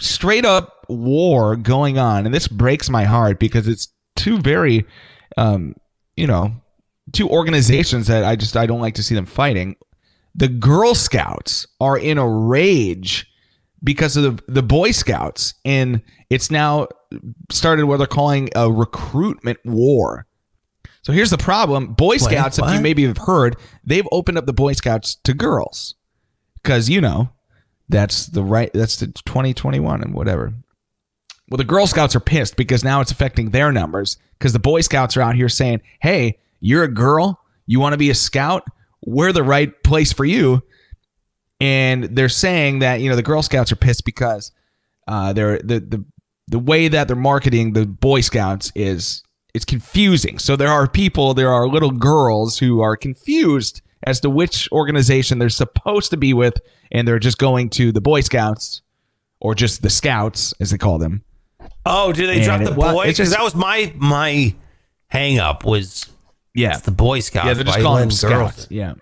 straight 0.00 0.44
up 0.44 0.86
war 0.88 1.56
going 1.56 1.98
on, 1.98 2.24
and 2.24 2.34
this 2.34 2.46
breaks 2.46 2.88
my 2.88 3.04
heart 3.04 3.40
because 3.40 3.66
it's 3.66 3.88
two 4.16 4.38
very, 4.38 4.86
um, 5.36 5.74
you 6.16 6.26
know, 6.26 6.52
two 7.12 7.28
organizations 7.28 8.06
that 8.06 8.24
I 8.24 8.36
just 8.36 8.56
I 8.56 8.66
don't 8.66 8.80
like 8.80 8.94
to 8.94 9.02
see 9.02 9.14
them 9.14 9.26
fighting. 9.26 9.76
The 10.34 10.48
Girl 10.48 10.94
Scouts 10.94 11.66
are 11.80 11.98
in 11.98 12.16
a 12.16 12.28
rage 12.28 13.26
because 13.82 14.16
of 14.16 14.36
the 14.36 14.42
the 14.52 14.62
Boy 14.62 14.92
Scouts, 14.92 15.54
and 15.64 16.00
it's 16.30 16.50
now 16.50 16.86
started 17.50 17.86
what 17.86 17.96
they're 17.96 18.06
calling 18.06 18.50
a 18.54 18.70
recruitment 18.70 19.58
war. 19.64 20.26
So 21.08 21.14
here's 21.14 21.30
the 21.30 21.38
problem: 21.38 21.94
Boy 21.94 22.18
Scouts, 22.18 22.58
if 22.58 22.70
you 22.70 22.80
maybe 22.82 23.06
have 23.06 23.16
heard, 23.16 23.56
they've 23.82 24.06
opened 24.12 24.36
up 24.36 24.44
the 24.44 24.52
Boy 24.52 24.74
Scouts 24.74 25.14
to 25.24 25.32
girls. 25.32 25.94
Because 26.62 26.90
you 26.90 27.00
know 27.00 27.30
that's 27.88 28.26
the 28.26 28.42
right 28.42 28.70
that's 28.74 28.96
the 28.96 29.06
2021 29.06 30.02
and 30.02 30.12
whatever. 30.12 30.52
Well 31.48 31.56
the 31.56 31.64
girl 31.64 31.86
scouts 31.86 32.14
are 32.14 32.20
pissed 32.20 32.56
because 32.56 32.84
now 32.84 33.00
it's 33.00 33.10
affecting 33.10 33.52
their 33.52 33.72
numbers 33.72 34.18
because 34.38 34.52
the 34.52 34.58
boy 34.58 34.82
scouts 34.82 35.16
are 35.16 35.22
out 35.22 35.34
here 35.34 35.48
saying 35.48 35.80
hey 36.02 36.36
you're 36.60 36.84
a 36.84 36.92
girl. 36.92 37.40
You 37.64 37.80
want 37.80 37.94
to 37.94 37.98
be 37.98 38.10
a 38.10 38.14
scout? 38.14 38.64
We're 39.00 39.32
the 39.32 39.42
right 39.42 39.82
place 39.82 40.12
for 40.12 40.26
you. 40.26 40.62
And 41.58 42.04
they're 42.04 42.28
saying 42.28 42.80
that 42.80 43.00
you 43.00 43.08
know 43.08 43.16
the 43.16 43.22
girl 43.22 43.40
scouts 43.40 43.72
are 43.72 43.76
pissed 43.76 44.04
because 44.04 44.52
uh 45.06 45.32
they're 45.32 45.58
the 45.60 45.80
the 45.80 46.04
the 46.48 46.58
way 46.58 46.88
that 46.88 47.06
they're 47.08 47.16
marketing 47.16 47.72
the 47.72 47.86
boy 47.86 48.20
scouts 48.20 48.70
is 48.74 49.22
it's 49.54 49.64
confusing 49.64 50.38
so 50.38 50.56
there 50.56 50.68
are 50.68 50.86
people 50.88 51.34
there 51.34 51.50
are 51.50 51.68
little 51.68 51.90
girls 51.90 52.58
who 52.58 52.80
are 52.80 52.96
confused 52.96 53.80
as 54.04 54.20
to 54.20 54.30
which 54.30 54.68
organization 54.72 55.38
they're 55.38 55.48
supposed 55.48 56.10
to 56.10 56.16
be 56.16 56.32
with 56.34 56.54
and 56.92 57.06
they're 57.08 57.18
just 57.18 57.38
going 57.38 57.68
to 57.70 57.90
the 57.92 58.00
boy 58.00 58.20
scouts 58.20 58.82
or 59.40 59.54
just 59.54 59.82
the 59.82 59.90
scouts 59.90 60.54
as 60.60 60.70
they 60.70 60.78
call 60.78 60.98
them 60.98 61.22
Oh, 61.86 62.12
did 62.12 62.28
they 62.28 62.36
And 62.36 62.44
drop 62.44 62.62
the 62.62 62.78
well, 62.78 62.92
boy? 62.94 63.06
Because 63.06 63.30
that 63.30 63.42
was 63.42 63.54
my 63.54 63.92
my 63.96 64.54
hang 65.08 65.38
up 65.38 65.64
was 65.64 66.06
yeah 66.54 66.76
the 66.76 66.90
Boy 66.90 67.20
Scouts. 67.20 67.46
yeah 67.46 67.54
they're 67.54 67.64
just 67.64 67.80
calling 67.80 68.08
them 68.08 68.10
letting 68.10 68.28
girls 68.38 68.52
scouts 68.54 68.66
yeah 68.70 68.94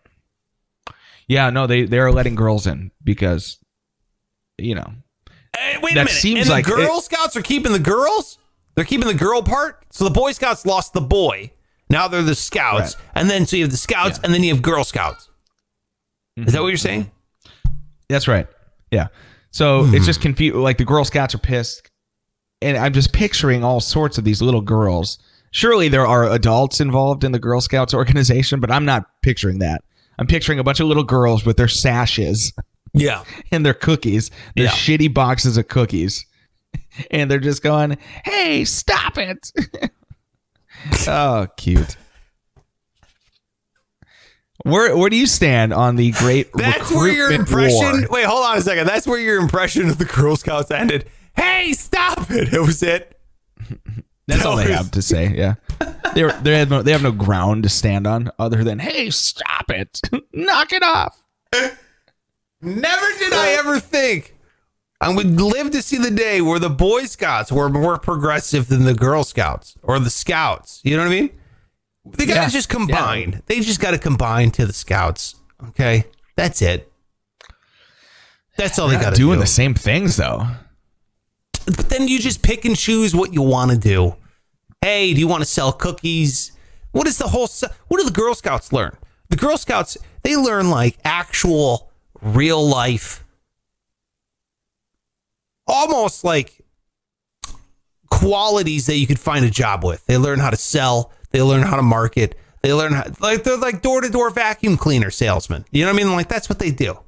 yeah 1.28 1.50
no 1.50 1.66
they 1.66 1.82
they're 1.84 2.12
letting 2.12 2.34
girls 2.34 2.66
in 2.66 2.90
because 3.02 3.58
you 4.58 4.74
know 4.74 4.86
Hey, 5.58 5.78
wait 5.82 5.94
That 5.94 6.02
a 6.02 6.04
minute. 6.04 6.10
seems 6.10 6.40
and 6.42 6.50
like 6.50 6.66
the 6.66 6.74
it- 6.74 6.86
Girl 6.86 7.00
Scouts 7.00 7.34
are 7.36 7.40
keeping 7.42 7.72
the 7.72 7.78
girls? 7.78 8.38
They're 8.76 8.84
keeping 8.84 9.08
the 9.08 9.14
girl 9.14 9.42
part? 9.42 9.84
So 9.90 10.04
the 10.04 10.10
Boy 10.10 10.32
Scouts 10.32 10.64
lost 10.66 10.92
the 10.92 11.00
boy. 11.00 11.50
Now 11.88 12.08
they're 12.08 12.22
the 12.22 12.34
Scouts. 12.34 12.94
Right. 12.96 13.04
And 13.14 13.30
then 13.30 13.46
so 13.46 13.56
you 13.56 13.62
have 13.62 13.70
the 13.70 13.76
Scouts 13.76 14.18
Yeah. 14.18 14.24
and 14.24 14.34
then 14.34 14.42
you 14.42 14.52
have 14.52 14.62
Girl 14.62 14.84
Scouts. 14.84 15.28
Is 16.36 16.52
that 16.52 16.60
what 16.60 16.68
you're 16.68 16.76
mm-hmm. 16.76 16.82
saying? 16.82 17.02
Mm-hmm. 17.04 17.74
That's 18.08 18.28
right. 18.28 18.46
Yeah. 18.90 19.08
So 19.50 19.84
hmm. 19.84 19.94
it's 19.94 20.04
just 20.04 20.20
confused. 20.20 20.56
Like 20.56 20.78
the 20.78 20.84
Girl 20.84 21.04
Scouts 21.04 21.34
are 21.34 21.38
pissed, 21.38 21.90
and 22.60 22.76
I'm 22.76 22.92
just 22.92 23.12
picturing 23.12 23.64
all 23.64 23.80
sorts 23.80 24.18
of 24.18 24.24
these 24.24 24.42
little 24.42 24.60
girls. 24.60 25.18
Surely 25.50 25.88
there 25.88 26.06
are 26.06 26.30
adults 26.30 26.80
involved 26.80 27.24
in 27.24 27.32
the 27.32 27.38
Girl 27.38 27.60
Scouts 27.62 27.94
organization, 27.94 28.60
but 28.60 28.70
I'm 28.70 28.84
not 28.84 29.06
picturing 29.22 29.58
that. 29.60 29.82
I'm 30.18 30.26
picturing 30.26 30.58
a 30.58 30.64
bunch 30.64 30.80
of 30.80 30.86
little 30.86 31.04
girls 31.04 31.46
with 31.46 31.56
their 31.56 31.68
sashes 31.68 32.52
Yeah. 32.92 33.24
and 33.50 33.64
their 33.64 33.74
cookies, 33.74 34.30
their 34.54 34.66
Yeah. 34.66 34.70
shitty 34.70 35.12
boxes 35.14 35.56
of 35.56 35.68
cookies, 35.68 36.26
and 37.10 37.30
they're 37.30 37.38
just 37.38 37.62
going, 37.62 37.98
"Hey, 38.24 38.64
stop 38.64 39.18
it!" 39.18 39.52
oh, 41.08 41.46
cute. 41.56 41.96
Where 44.64 44.96
where 44.96 45.10
do 45.10 45.16
you 45.16 45.26
stand 45.26 45.72
on 45.72 45.96
the 45.96 46.10
great 46.12 46.52
That's 46.54 46.90
where 46.90 47.08
your 47.12 47.30
impression. 47.30 47.78
war? 47.78 48.08
Wait, 48.10 48.24
hold 48.24 48.44
on 48.44 48.58
a 48.58 48.60
second. 48.62 48.86
That's 48.86 49.06
where 49.06 49.18
your 49.18 49.40
impression 49.40 49.88
of 49.88 49.98
the 49.98 50.04
Girl 50.04 50.34
Scouts 50.34 50.70
ended. 50.70 51.08
Hey, 51.36 51.72
stop 51.72 52.30
it! 52.30 52.52
It 52.52 52.60
was 52.60 52.82
it. 52.82 53.16
That's 54.26 54.44
all 54.44 54.56
they 54.56 54.72
have 54.72 54.90
to 54.92 55.02
say. 55.02 55.32
Yeah, 55.36 55.54
they 56.14 56.22
they 56.42 56.58
have 56.58 56.70
no 56.70 56.82
they 56.82 56.92
have 56.92 57.02
no 57.02 57.12
ground 57.12 57.62
to 57.62 57.68
stand 57.68 58.06
on 58.06 58.30
other 58.38 58.64
than 58.64 58.80
hey, 58.80 59.10
stop 59.10 59.70
it, 59.70 60.00
knock 60.32 60.72
it 60.72 60.82
off. 60.82 61.22
Never 62.60 63.06
did 63.18 63.32
I 63.32 63.56
ever 63.58 63.78
think 63.78 64.34
I 65.00 65.14
would 65.14 65.40
live 65.40 65.70
to 65.72 65.82
see 65.82 65.98
the 65.98 66.10
day 66.10 66.40
where 66.40 66.58
the 66.58 66.70
Boy 66.70 67.04
Scouts 67.04 67.52
were 67.52 67.68
more 67.68 67.98
progressive 67.98 68.68
than 68.68 68.84
the 68.84 68.94
Girl 68.94 69.24
Scouts 69.24 69.74
or 69.82 69.98
the 69.98 70.10
Scouts. 70.10 70.80
You 70.84 70.96
know 70.96 71.02
what 71.02 71.12
I 71.12 71.20
mean? 71.20 71.30
They 72.06 72.24
got 72.24 72.34
to 72.34 72.40
Yeah. 72.42 72.48
just 72.48 72.68
combine. 72.68 73.42
They 73.46 73.60
just 73.60 73.80
got 73.80 73.90
to 73.90 73.98
combine 73.98 74.50
to 74.52 74.64
the 74.66 74.72
Scouts. 74.72 75.34
Okay, 75.68 76.04
that's 76.36 76.62
it. 76.62 76.90
That's 78.56 78.78
all 78.78 78.88
they 78.88 78.96
got 78.96 79.10
to 79.10 79.16
do. 79.16 79.24
Doing 79.26 79.40
the 79.40 79.46
same 79.46 79.74
things 79.74 80.16
though. 80.16 80.46
But 81.66 81.88
then 81.90 82.08
you 82.08 82.18
just 82.18 82.42
pick 82.42 82.64
and 82.64 82.76
choose 82.76 83.14
what 83.14 83.34
you 83.34 83.42
want 83.42 83.70
to 83.72 83.76
do. 83.76 84.16
Hey, 84.80 85.12
do 85.12 85.20
you 85.20 85.28
want 85.28 85.42
to 85.42 85.48
sell 85.48 85.72
cookies? 85.72 86.52
What 86.92 87.06
is 87.06 87.18
the 87.18 87.28
whole? 87.28 87.48
What 87.88 87.98
do 87.98 88.04
the 88.04 88.12
Girl 88.12 88.34
Scouts 88.34 88.72
learn? 88.72 88.96
The 89.28 89.36
Girl 89.36 89.58
Scouts 89.58 89.98
they 90.22 90.36
learn 90.36 90.70
like 90.70 90.96
actual, 91.04 91.90
real 92.22 92.66
life, 92.66 93.24
almost 95.66 96.24
like 96.24 96.60
qualities 98.10 98.86
that 98.86 98.96
you 98.96 99.06
could 99.06 99.20
find 99.20 99.44
a 99.44 99.50
job 99.50 99.84
with. 99.84 100.04
They 100.06 100.16
learn 100.16 100.38
how 100.38 100.50
to 100.50 100.56
sell. 100.56 101.12
They 101.30 101.42
learn 101.42 101.62
how 101.62 101.76
to 101.76 101.82
market. 101.82 102.36
They 102.62 102.72
learn 102.72 102.92
how 102.92 103.04
like 103.20 103.44
they're 103.44 103.56
like 103.56 103.82
door 103.82 104.00
to 104.00 104.08
door 104.08 104.30
vacuum 104.30 104.76
cleaner 104.76 105.10
salesmen. 105.10 105.64
You 105.70 105.84
know 105.84 105.92
what 105.92 106.00
I 106.00 106.04
mean? 106.04 106.14
Like 106.14 106.28
that's 106.28 106.48
what 106.48 106.58
they 106.58 106.70
do. 106.70 106.98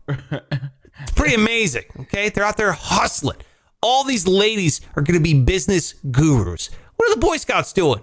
It's 1.00 1.12
pretty 1.14 1.34
amazing. 1.34 1.84
Okay. 2.00 2.28
They're 2.28 2.44
out 2.44 2.56
there 2.56 2.72
hustling. 2.72 3.38
All 3.80 4.02
these 4.04 4.26
ladies 4.26 4.80
are 4.96 5.02
going 5.02 5.16
to 5.16 5.22
be 5.22 5.34
business 5.40 5.92
gurus. 6.10 6.70
What 6.96 7.10
are 7.10 7.14
the 7.14 7.20
Boy 7.20 7.36
Scouts 7.36 7.72
doing? 7.72 8.02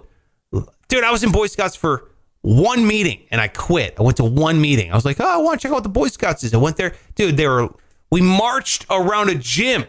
Dude, 0.88 1.04
I 1.04 1.10
was 1.10 1.22
in 1.22 1.30
Boy 1.32 1.48
Scouts 1.48 1.76
for 1.76 2.10
one 2.40 2.86
meeting 2.86 3.26
and 3.30 3.40
I 3.40 3.48
quit. 3.48 3.94
I 3.98 4.02
went 4.02 4.16
to 4.16 4.24
one 4.24 4.60
meeting. 4.60 4.90
I 4.90 4.94
was 4.94 5.04
like, 5.04 5.20
oh, 5.20 5.26
I 5.28 5.36
want 5.36 5.60
to 5.60 5.62
check 5.62 5.72
out 5.72 5.76
what 5.76 5.82
the 5.82 5.90
Boy 5.90 6.08
Scouts 6.08 6.44
is. 6.44 6.54
I 6.54 6.56
went 6.56 6.76
there. 6.76 6.94
Dude, 7.14 7.36
they 7.36 7.46
were, 7.46 7.68
we 8.10 8.22
marched 8.22 8.86
around 8.88 9.28
a 9.28 9.34
gym 9.34 9.84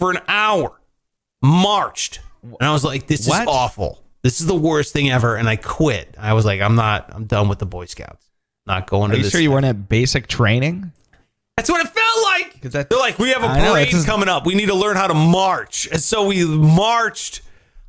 for 0.00 0.10
an 0.10 0.18
hour. 0.26 0.72
Marched. 1.42 2.20
And 2.42 2.56
I 2.68 2.72
was 2.72 2.82
like, 2.84 3.06
this 3.06 3.28
What? 3.28 3.42
is 3.42 3.48
awful. 3.48 4.02
This 4.22 4.40
is 4.40 4.46
the 4.46 4.54
worst 4.56 4.92
thing 4.92 5.10
ever. 5.10 5.36
And 5.36 5.48
I 5.48 5.56
quit. 5.56 6.14
I 6.18 6.32
was 6.34 6.44
like, 6.44 6.60
I'm 6.60 6.74
not, 6.74 7.10
I'm 7.14 7.24
done 7.26 7.48
with 7.48 7.58
the 7.58 7.66
Boy 7.66 7.84
Scouts. 7.84 8.26
Not 8.66 8.86
going 8.88 9.10
to." 9.10 9.16
Are 9.16 9.18
to 9.18 9.24
you 9.24 9.30
sure 9.30 9.40
you 9.40 9.50
weren't 9.52 9.66
at 9.66 9.88
basic 9.88 10.26
training? 10.26 10.92
That's 11.56 11.70
what 11.70 11.84
it 11.84 11.90
felt 11.92 12.24
like. 12.24 12.72
that- 12.72 12.88
They're 12.90 12.98
like, 12.98 13.18
we 13.18 13.30
have 13.30 13.42
a 13.44 13.48
know, 13.54 13.72
parade 13.72 13.88
just- 13.88 14.06
coming 14.06 14.28
up. 14.28 14.46
We 14.46 14.54
need 14.54 14.66
to 14.66 14.74
learn 14.74 14.96
how 14.96 15.06
to 15.06 15.14
march. 15.14 15.86
And 15.92 16.00
so 16.00 16.26
we 16.26 16.44
marched 16.44 17.42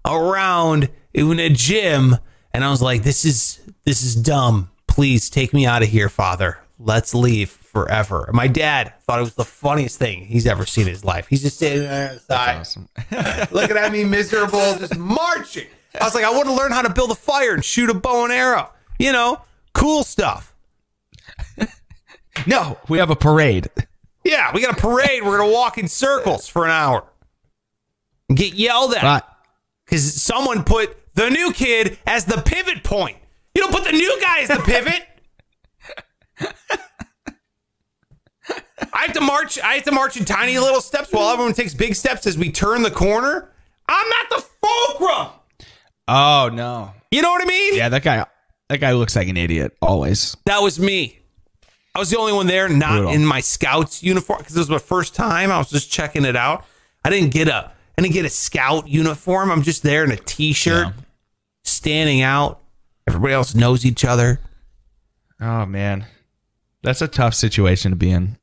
around 0.06 0.90
in 1.14 1.40
a 1.40 1.50
gym, 1.50 2.18
and 2.54 2.64
I 2.64 2.70
was 2.72 2.82
like, 2.82 3.04
this 3.04 3.24
is 3.26 3.60
this 3.86 4.02
is 4.04 4.16
dumb. 4.16 4.70
Please 4.88 5.30
take 5.30 5.54
me 5.54 5.66
out 5.66 5.84
of 5.84 5.90
here, 5.90 6.10
Father. 6.10 6.58
Let's 6.80 7.14
leave 7.14 7.52
forever. 7.72 8.30
My 8.34 8.48
dad 8.48 8.94
thought 9.04 9.20
it 9.20 9.24
was 9.24 9.36
the 9.36 9.46
funniest 9.46 9.98
thing 9.98 10.26
he's 10.26 10.46
ever 10.46 10.66
seen 10.66 10.84
in 10.88 10.90
his 10.94 11.06
life. 11.06 11.28
He's 11.28 11.42
just 11.42 11.58
sitting 11.58 11.84
there 11.84 12.10
on 12.10 12.16
the 12.16 12.22
side, 12.22 12.58
Awesome. 12.60 12.90
looking 13.52 13.78
at 13.78 13.92
me 13.92 14.04
miserable, 14.04 14.76
just 14.78 14.98
marching. 14.98 15.68
I 16.00 16.04
was 16.04 16.14
like, 16.16 16.24
I 16.26 16.32
want 16.32 16.46
to 16.46 16.54
learn 16.54 16.72
how 16.72 16.82
to 16.82 16.90
build 16.94 17.12
a 17.12 17.16
fire 17.16 17.54
and 17.54 17.64
shoot 17.64 17.90
a 17.90 17.94
bow 17.94 18.24
and 18.24 18.34
arrow. 18.34 18.70
You 19.00 19.12
know, 19.12 19.42
cool 19.74 20.04
stuff. 20.04 20.54
no, 22.48 22.78
we 22.88 22.98
have 22.98 23.10
a 23.10 23.16
parade. 23.16 23.70
Yeah, 24.24 24.52
we 24.54 24.62
got 24.62 24.78
a 24.78 24.82
parade. 24.82 25.24
We're 25.24 25.38
gonna 25.38 25.52
walk 25.52 25.78
in 25.78 25.88
circles 25.88 26.48
for 26.48 26.66
an 26.66 26.72
hour 26.72 27.04
and 28.30 28.38
get 28.38 28.54
yelled 28.54 28.94
at 28.94 29.04
Right. 29.04 29.24
because 29.86 30.22
someone 30.22 30.64
put 30.64 30.96
the 31.16 31.30
new 31.30 31.52
kid 31.52 31.98
as 32.06 32.26
the 32.26 32.42
pivot 32.42 32.84
point. 32.84 33.18
You 33.56 33.62
don't 33.64 33.74
put 33.74 33.84
the 33.84 33.92
new 33.92 34.18
guy 34.22 34.40
as 34.42 34.48
the 34.50 34.60
pivot. 34.64 35.08
I 38.94 39.04
have 39.04 39.14
to 39.14 39.22
march. 39.22 39.60
I 39.60 39.76
have 39.76 39.84
to 39.86 39.92
march 39.92 40.18
in 40.18 40.26
tiny 40.26 40.58
little 40.60 40.82
steps 40.82 41.12
while 41.12 41.30
everyone 41.32 41.54
takes 41.54 41.74
big 41.74 41.96
steps 41.96 42.26
as 42.28 42.38
we 42.38 42.52
turn 42.52 42.82
the 42.82 42.92
corner. 42.92 43.50
I'm 43.88 44.10
not 44.10 44.30
the 44.30 44.46
fulcrum. 44.62 45.28
Oh 46.08 46.50
no. 46.54 46.94
You 47.12 47.22
know 47.22 47.30
what 47.32 47.42
I 47.42 47.46
mean? 47.46 47.76
Yeah, 47.76 47.90
that 47.90 48.04
guy. 48.04 48.26
That 48.70 48.80
guy 48.80 48.94
looks 48.94 49.16
like 49.16 49.28
an 49.28 49.38
idiot 49.38 49.76
always. 49.82 50.38
That 50.46 50.60
was 50.62 50.80
me. 50.80 51.20
I 51.94 52.00
was 52.00 52.10
the 52.10 52.18
only 52.18 52.32
one 52.32 52.48
there, 52.48 52.70
not 52.70 52.92
Brutal. 53.00 53.12
in 53.12 53.26
my 53.26 53.42
scouts 53.42 54.02
uniform 54.02 54.40
because 54.40 54.56
it 54.56 54.60
was 54.60 54.70
my 54.70 54.78
first 54.78 55.14
time. 55.14 55.52
I 55.52 55.58
was 55.58 55.70
just 55.70 55.92
checking 55.92 56.24
it 56.24 56.38
out. 56.38 56.66
I 57.04 57.10
didn't 57.10 57.32
get 57.32 57.48
a 57.50 57.72
I 57.98 58.02
didn't 58.02 58.14
get 58.14 58.24
a 58.26 58.30
scout 58.30 58.88
uniform. 58.88 59.52
I'm 59.52 59.62
just 59.62 59.84
there 59.84 60.04
in 60.06 60.12
a 60.12 60.16
t-shirt, 60.16 60.88
Yeah. 60.88 60.94
standing 61.66 62.22
out. 62.22 62.62
Everybody 63.08 63.34
else 63.34 63.54
knows 63.54 63.86
each 63.86 64.06
other. 64.06 64.40
Oh 65.42 65.66
man, 65.66 66.06
that's 66.84 67.02
a 67.02 67.08
tough 67.08 67.34
situation 67.34 67.92
to 67.92 67.98
be 67.98 68.12
in. 68.12 68.38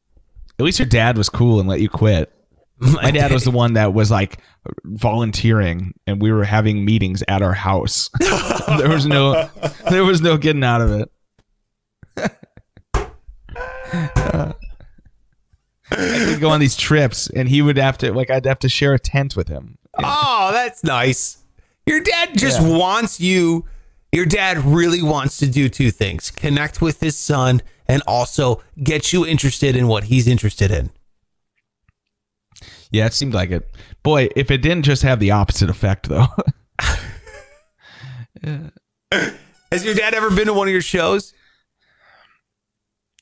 At 0.59 0.65
least 0.65 0.79
your 0.79 0.87
dad 0.89 1.17
was 1.17 1.29
cool 1.29 1.61
and 1.61 1.69
let 1.69 1.81
you 1.81 1.89
quit. 1.89 2.33
My 2.81 3.11
dad 3.11 3.33
was 3.33 3.45
the 3.45 3.51
one 3.51 3.75
that 3.75 3.93
was 3.93 4.11
like 4.11 4.39
volunteering, 4.85 5.95
and 6.07 6.21
we 6.23 6.31
were 6.33 6.45
having 6.45 6.85
meetings 6.85 7.23
at 7.29 7.43
our 7.43 7.55
house. 7.55 8.09
there 8.79 8.89
was 8.89 9.07
no, 9.07 9.49
there 9.91 10.05
was 10.05 10.21
no 10.21 10.37
getting 10.37 10.63
out 10.65 10.81
of 10.81 10.91
it. 10.93 11.11
I 15.91 16.25
could 16.27 16.41
go 16.41 16.51
on 16.51 16.61
these 16.61 16.77
trips, 16.77 17.29
and 17.31 17.49
he 17.49 17.63
would 17.63 17.77
have 17.79 17.99
to 17.99 18.13
like 18.13 18.31
I'd 18.31 18.45
have 18.47 18.59
to 18.61 18.69
share 18.69 18.95
a 18.95 18.99
tent 18.99 19.37
with 19.37 19.49
him. 19.49 19.79
Oh, 19.99 20.51
that's 20.53 20.85
nice. 20.85 21.39
Your 21.87 22.01
dad 22.01 22.37
just 22.37 22.61
Yeah. 22.61 22.77
wants 22.77 23.21
you. 23.21 23.65
Your 24.13 24.27
dad 24.27 24.59
really 24.65 25.03
wants 25.03 25.39
to 25.39 25.47
do 25.47 25.69
two 25.69 25.91
things 25.91 26.31
connect 26.31 26.81
with 26.81 27.01
his 27.01 27.19
son 27.19 27.63
and 27.89 28.03
also 28.07 28.63
get 28.83 29.13
you 29.13 29.27
interested 29.27 29.75
in 29.75 29.89
what 29.89 30.05
he's 30.05 30.29
interested 30.29 30.71
in. 30.71 30.91
Yeah, 32.91 33.07
it 33.07 33.13
seemed 33.13 33.35
like 33.35 33.51
it. 33.51 33.71
Boy, 34.03 34.29
if 34.37 34.51
it 34.51 34.59
didn't 34.59 34.85
just 34.85 35.03
have 35.03 35.21
the 35.21 35.31
opposite 35.31 35.71
effect, 35.71 36.09
though. 36.09 36.27
yeah. 38.43 38.71
Has 39.73 39.85
your 39.85 39.95
dad 39.95 40.15
ever 40.15 40.31
been 40.31 40.47
to 40.47 40.55
one 40.55 40.67
of 40.69 40.73
your 40.73 40.83
shows? 40.83 41.35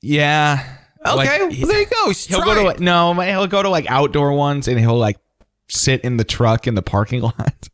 yeah. 0.02 0.78
Okay, 1.06 1.16
Like, 1.16 1.40
well, 1.40 1.66
there 1.66 1.80
you 1.80 1.86
go. 1.86 2.06
He's 2.08 2.26
He'll 2.26 2.42
go 2.42 2.72
to 2.72 2.82
no, 2.82 3.12
he'll 3.14 3.46
go 3.46 3.62
to 3.62 3.68
like 3.68 3.88
outdoor 3.88 4.32
ones 4.32 4.66
and 4.66 4.78
he'll 4.78 4.98
like 4.98 5.18
sit 5.68 6.00
in 6.02 6.16
the 6.16 6.24
truck 6.24 6.66
in 6.66 6.74
the 6.74 6.82
parking 6.82 7.20
lot. 7.22 7.68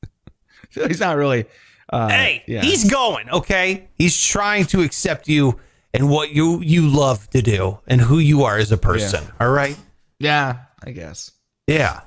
so 0.70 0.86
he's 0.86 1.00
not 1.00 1.16
really. 1.16 1.46
Uh, 1.90 2.08
hey, 2.08 2.42
yeah. 2.46 2.62
he's 2.62 2.90
going. 2.90 3.30
Okay, 3.30 3.88
he's 3.96 4.18
trying 4.22 4.66
to 4.66 4.82
accept 4.82 5.28
you 5.28 5.58
and 5.94 6.08
what 6.08 6.30
you 6.30 6.60
you 6.60 6.88
love 6.88 7.28
to 7.30 7.42
do 7.42 7.78
and 7.86 8.00
who 8.00 8.18
you 8.18 8.44
are 8.44 8.58
as 8.58 8.72
a 8.72 8.76
person. 8.76 9.24
All 9.40 9.50
right. 9.50 9.76
yeah, 10.18 10.56
I 10.84 10.90
guess. 10.92 11.30
Yeah. 11.66 12.00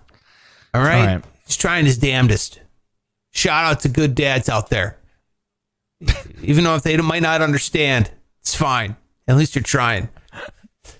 All 0.73 0.81
right? 0.81 0.99
All 0.99 1.05
right. 1.17 1.25
He's 1.45 1.57
trying 1.57 1.86
his 1.86 1.97
damnedest. 1.97 2.59
Shout 3.31 3.65
out 3.65 3.79
to 3.81 3.89
good 3.89 4.15
dads 4.15 4.49
out 4.49 4.69
there. 4.69 4.97
Even 6.41 6.63
though 6.63 6.75
if 6.75 6.83
they 6.83 6.97
might 6.97 7.21
not 7.21 7.41
understand, 7.41 8.11
it's 8.41 8.55
fine. 8.55 8.95
At 9.27 9.38
least 9.38 9.55
you're 9.55 9.63
trying. 9.63 10.09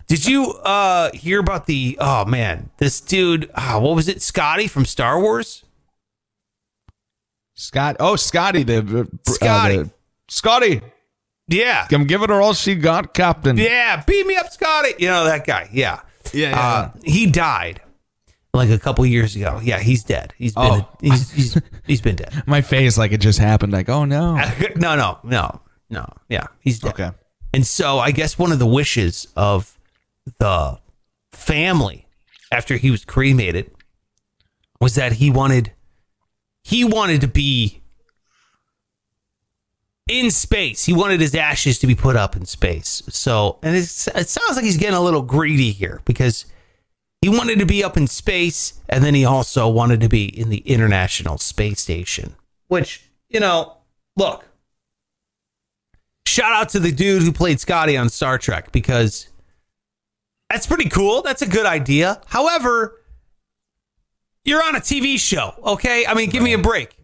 Did 0.08 0.26
you 0.26 0.52
uh 0.52 1.12
hear 1.14 1.40
about 1.40 1.66
the 1.66 1.98
oh 2.00 2.26
man, 2.26 2.70
this 2.78 3.02
dude, 3.02 3.50
ah, 3.56 3.80
what 3.80 3.96
was 3.96 4.08
it? 4.08 4.22
Scotty 4.22 4.68
from 4.68 4.86
Star 4.86 5.20
Wars? 5.20 5.64
Scott. 7.56 7.96
Oh, 8.00 8.16
Scotty, 8.16 8.64
the 8.64 8.80
uh, 9.02 9.32
Scotty. 9.32 9.78
the- 9.78 9.92
Scotty, 10.28 10.82
Yeah. 11.48 11.88
I'm 11.92 12.06
giving 12.06 12.30
her 12.30 12.42
all 12.42 12.54
she 12.54 12.76
got, 12.76 13.14
Captain. 13.14 13.58
Yeah, 13.58 14.04
beat 14.06 14.26
me 14.26 14.36
up, 14.36 14.52
Scotty. 14.52 14.94
You 15.00 15.08
know 15.10 15.26
that 15.26 15.46
guy. 15.46 15.70
Yeah. 15.72 16.02
Yeah, 16.34 16.50
yeah, 16.50 16.60
Uh, 16.60 16.92
he 17.04 17.28
died 17.28 17.82
like 18.54 18.70
a 18.70 18.80
couple 18.80 19.06
years 19.06 19.36
ago. 19.36 19.60
Yeah, 19.64 19.80
he's 19.80 20.04
dead. 20.04 20.34
He's 20.38 20.54
been 20.56 20.64
Oh. 20.66 20.90
he's, 21.02 21.30
he's 21.32 21.62
he's 21.86 22.02
been 22.02 22.16
dead. 22.16 22.44
My 22.48 22.62
face 22.62 22.98
like 22.98 23.12
it 23.12 23.20
just 23.22 23.38
happened. 23.40 23.72
Like, 23.74 23.90
oh 23.90 24.06
no. 24.06 24.36
no, 24.76 24.96
no, 24.96 25.20
no, 25.24 25.62
no. 25.90 26.06
Yeah, 26.30 26.48
he's 26.62 26.80
dead. 26.80 26.94
Okay. 26.94 27.12
And 27.54 27.66
so 27.66 28.00
I 28.00 28.12
guess 28.12 28.40
one 28.40 28.52
of 28.52 28.58
the 28.60 28.66
wishes 28.66 29.28
of 29.36 29.78
the 30.40 30.80
family 31.32 32.08
after 32.52 32.78
he 32.78 32.90
was 32.92 33.06
cremated 33.06 33.72
was 34.82 34.96
that 34.96 35.14
he 35.14 35.30
wanted 35.30 35.72
he 36.64 36.84
wanted 36.84 37.22
to 37.22 37.28
be 37.28 37.82
in 40.08 40.32
space. 40.32 40.86
He 40.86 40.94
wanted 40.94 41.20
his 41.20 41.34
ashes 41.34 41.80
to 41.80 41.88
be 41.88 41.96
put 41.96 42.16
up 42.16 42.36
in 42.36 42.46
space. 42.46 43.02
So, 43.10 43.60
and 43.64 43.76
it 43.76 43.86
sounds 43.86 44.56
like 44.56 44.66
he's 44.66 44.78
getting 44.78 44.96
a 44.96 45.02
little 45.02 45.22
greedy 45.22 45.72
here 45.72 46.02
because 46.06 46.46
he 47.22 47.30
wanted 47.30 47.60
to 47.60 47.66
be 47.66 47.84
up 47.84 47.98
in 47.98 48.08
space 48.08 48.80
and 48.88 49.04
then 49.04 49.16
he 49.16 49.26
also 49.26 49.68
wanted 49.68 50.02
to 50.02 50.10
be 50.10 50.26
in 50.26 50.50
the 50.50 50.60
International 50.60 51.38
Space 51.38 51.82
Station, 51.82 52.36
which, 52.68 53.10
you 53.30 53.40
know, 53.40 53.78
look, 54.16 54.46
shout 56.28 56.52
out 56.52 56.70
to 56.70 56.80
the 56.80 56.92
dude 56.92 57.24
who 57.24 57.32
played 57.32 57.60
Scotty 57.60 57.98
on 57.98 58.10
Star 58.10 58.38
Trek 58.38 58.72
because 58.72 59.28
that's 60.52 60.68
pretty 60.68 60.88
cool. 60.90 61.24
That's 61.24 61.42
a 61.42 61.48
good 61.48 61.66
idea. 61.66 62.22
However, 62.28 63.02
you're 64.44 64.64
on 64.64 64.76
a 64.76 64.80
TV 64.80 65.20
show, 65.20 65.56
okay? 65.64 66.06
I 66.06 66.14
mean, 66.14 66.30
give 66.30 66.44
me 66.44 66.54
a 66.54 66.60
break. 66.60 66.96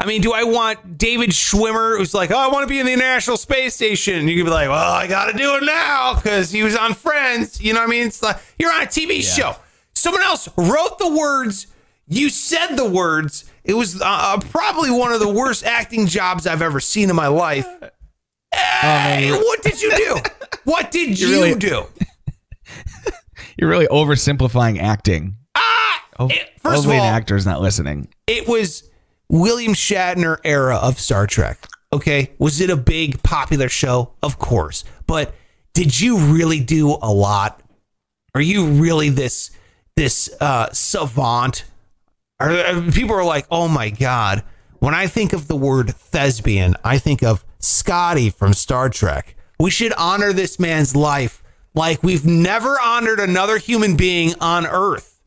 I 0.00 0.06
mean, 0.06 0.20
do 0.20 0.32
I 0.32 0.44
want 0.44 0.96
David 0.96 1.30
Schwimmer 1.30 1.98
who's 1.98 2.14
like, 2.14 2.30
oh, 2.30 2.36
I 2.38 2.48
want 2.48 2.62
to 2.62 2.68
be 2.68 2.78
in 2.78 2.86
the 2.86 2.92
International 2.92 3.36
Space 3.36 3.74
Station? 3.74 4.28
You 4.28 4.36
can 4.36 4.44
be 4.44 4.50
like, 4.50 4.68
well, 4.68 4.92
I 4.92 5.08
got 5.08 5.30
to 5.32 5.36
do 5.36 5.56
it 5.56 5.64
now 5.64 6.14
because 6.14 6.52
he 6.52 6.62
was 6.62 6.76
on 6.76 6.94
Friends. 6.94 7.60
You 7.60 7.72
know 7.72 7.80
what 7.80 7.88
I 7.88 7.90
mean? 7.90 8.06
It's 8.06 8.22
like, 8.22 8.36
you're 8.60 8.72
on 8.72 8.82
a 8.82 8.86
TV 8.86 9.22
show. 9.22 9.56
Someone 9.94 10.22
else 10.22 10.48
wrote 10.56 10.98
the 11.00 11.08
words. 11.16 11.66
You 12.06 12.30
said 12.30 12.76
the 12.76 12.88
words. 12.88 13.50
It 13.64 13.74
was 13.74 14.00
uh, 14.00 14.38
probably 14.50 14.90
one 14.92 15.12
of 15.12 15.18
the 15.18 15.28
worst 15.28 15.64
acting 15.64 16.06
jobs 16.06 16.46
I've 16.46 16.62
ever 16.62 16.78
seen 16.78 17.10
in 17.10 17.16
my 17.16 17.26
life. 17.26 17.66
Hey, 18.54 19.30
what 19.32 19.62
did 19.62 19.82
you 19.82 19.94
do? 19.96 20.16
What 20.64 20.90
did 20.90 21.18
you 21.18 21.30
really- 21.30 21.54
do? 21.54 21.86
You're 23.58 23.70
really 23.70 23.86
oversimplifying 23.86 24.78
acting. 24.80 25.36
Ah! 25.54 26.04
Oh, 26.18 26.28
It- 26.28 26.50
first 26.60 26.84
of 26.84 26.90
all, 26.90 26.96
an 26.96 27.14
actor's 27.14 27.46
not 27.46 27.60
listening. 27.62 28.08
it 28.26 28.46
was 28.46 28.87
William 29.28 29.72
Shatner 29.74 30.38
era 30.44 30.76
of 30.76 30.98
Star 30.98 31.26
Trek. 31.26 31.66
Okay, 31.92 32.32
was 32.38 32.60
it 32.60 32.70
a 32.70 32.76
big 32.76 33.22
popular 33.22 33.68
show? 33.68 34.12
Of 34.22 34.38
course, 34.38 34.84
but 35.06 35.34
did 35.74 35.98
you 36.00 36.18
really 36.18 36.60
do 36.60 36.90
a 37.00 37.12
lot? 37.12 37.62
Are 38.34 38.40
you 38.40 38.66
really 38.66 39.08
this 39.08 39.50
this 39.96 40.30
uh, 40.40 40.70
savant? 40.72 41.64
Are, 42.40 42.50
are- 42.50 42.90
people 42.92 43.16
are 43.16 43.24
like, 43.24 43.46
oh 43.50 43.68
my 43.68 43.90
god. 43.90 44.44
When 44.80 44.94
I 44.94 45.08
think 45.08 45.32
of 45.32 45.48
the 45.48 45.56
word 45.56 45.90
thespian, 45.94 46.76
I 46.84 46.98
think 46.98 47.22
of 47.24 47.44
Scotty 47.58 48.30
from 48.30 48.52
Star 48.52 48.88
Trek. 48.88 49.34
We 49.58 49.70
should 49.70 49.92
honor 49.94 50.32
this 50.32 50.60
man's 50.60 50.94
life 50.94 51.42
like 51.74 52.02
we've 52.04 52.24
never 52.24 52.76
honored 52.80 53.18
another 53.18 53.58
human 53.58 53.96
being 53.96 54.34
on 54.40 54.66
Earth. 54.66 55.20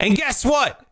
And 0.00 0.16
guess 0.16 0.44
what? 0.44 0.84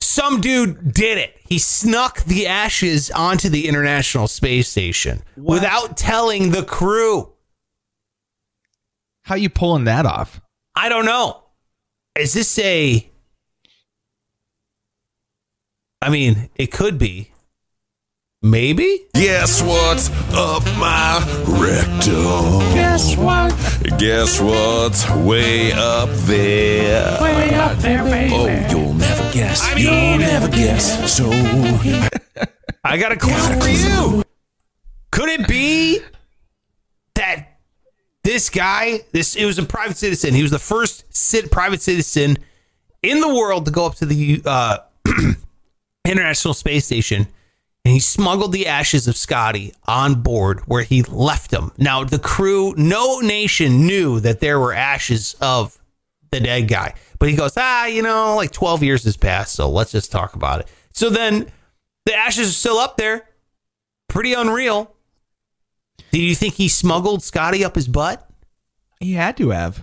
Some 0.00 0.40
dude 0.40 0.92
did 0.92 1.18
it. 1.18 1.36
He 1.46 1.58
snuck 1.58 2.24
the 2.24 2.46
ashes 2.46 3.10
onto 3.10 3.48
the 3.48 3.68
International 3.68 4.28
Space 4.28 4.68
Station 4.68 5.22
without 5.36 5.96
telling 5.96 6.50
the 6.50 6.64
crew. 6.64 7.32
How 9.24 9.34
you 9.34 9.50
pulling 9.50 9.84
that 9.84 10.06
off? 10.06 10.40
I 10.74 10.88
don't 10.88 11.04
know. 11.04 11.44
Is 12.18 12.32
this 12.32 12.58
a. 12.58 13.10
I 16.00 16.10
mean, 16.10 16.48
it 16.56 16.72
could 16.72 16.98
be. 16.98 17.32
Maybe? 18.40 19.06
Guess 19.14 19.62
what's 19.62 20.10
up 20.32 20.64
my 20.78 21.18
rectum? 21.60 22.60
Guess 22.72 23.16
what? 23.16 23.52
Guess 23.98 24.40
what's 24.40 25.10
way 25.10 25.72
up 25.72 26.08
there? 26.10 27.20
Way 27.20 27.54
up 27.54 27.76
there, 27.78 28.04
baby. 28.04 28.32
Oh, 28.32 28.46
you'll 28.70 28.94
never 28.94 29.32
guess. 29.32 29.60
I 29.64 29.74
mean- 29.74 29.84
you'll 29.86 30.18
never 30.18 30.48
guess. 30.48 31.12
So 31.12 31.30
I 32.84 32.96
got 32.96 33.10
a 33.10 33.16
clue 33.16 33.34
for 33.60 33.68
you. 33.68 34.22
Could 35.10 35.30
it 35.30 35.48
be 35.48 35.98
that 37.16 37.58
this 38.22 38.50
guy, 38.50 39.00
this 39.10 39.34
it 39.34 39.46
was 39.46 39.58
a 39.58 39.64
private 39.64 39.96
citizen. 39.96 40.32
He 40.34 40.42
was 40.42 40.52
the 40.52 40.60
first 40.60 41.04
cit, 41.12 41.50
private 41.50 41.82
citizen 41.82 42.38
in 43.02 43.20
the 43.20 43.28
world 43.34 43.64
to 43.64 43.72
go 43.72 43.84
up 43.86 43.96
to 43.96 44.06
the 44.06 44.40
uh, 44.44 44.78
International 46.04 46.54
Space 46.54 46.84
Station, 46.84 47.26
and 47.88 47.94
he 47.94 48.00
smuggled 48.00 48.52
the 48.52 48.66
ashes 48.66 49.08
of 49.08 49.16
Scotty 49.16 49.72
on 49.86 50.20
board 50.20 50.60
where 50.66 50.82
he 50.82 51.02
left 51.04 51.50
them. 51.50 51.72
Now 51.78 52.04
the 52.04 52.18
crew, 52.18 52.74
no 52.76 53.20
nation 53.20 53.86
knew 53.86 54.20
that 54.20 54.40
there 54.40 54.60
were 54.60 54.74
ashes 54.74 55.34
of 55.40 55.78
the 56.30 56.38
dead 56.38 56.68
guy, 56.68 56.92
but 57.18 57.30
he 57.30 57.34
goes, 57.34 57.54
ah, 57.56 57.86
you 57.86 58.02
know, 58.02 58.36
like 58.36 58.50
twelve 58.50 58.82
years 58.82 59.04
has 59.04 59.16
passed, 59.16 59.54
so 59.54 59.70
let's 59.70 59.90
just 59.90 60.12
talk 60.12 60.34
about 60.34 60.60
it. 60.60 60.68
So 60.92 61.08
then 61.08 61.50
the 62.04 62.14
ashes 62.14 62.50
are 62.50 62.52
still 62.52 62.76
up 62.76 62.98
there. 62.98 63.26
Pretty 64.06 64.34
unreal. 64.34 64.94
Do 66.10 66.20
you 66.20 66.34
think 66.34 66.56
he 66.56 66.68
smuggled 66.68 67.22
Scotty 67.22 67.64
up 67.64 67.74
his 67.74 67.88
butt? 67.88 68.28
He 69.00 69.14
had 69.14 69.38
to 69.38 69.48
have, 69.48 69.82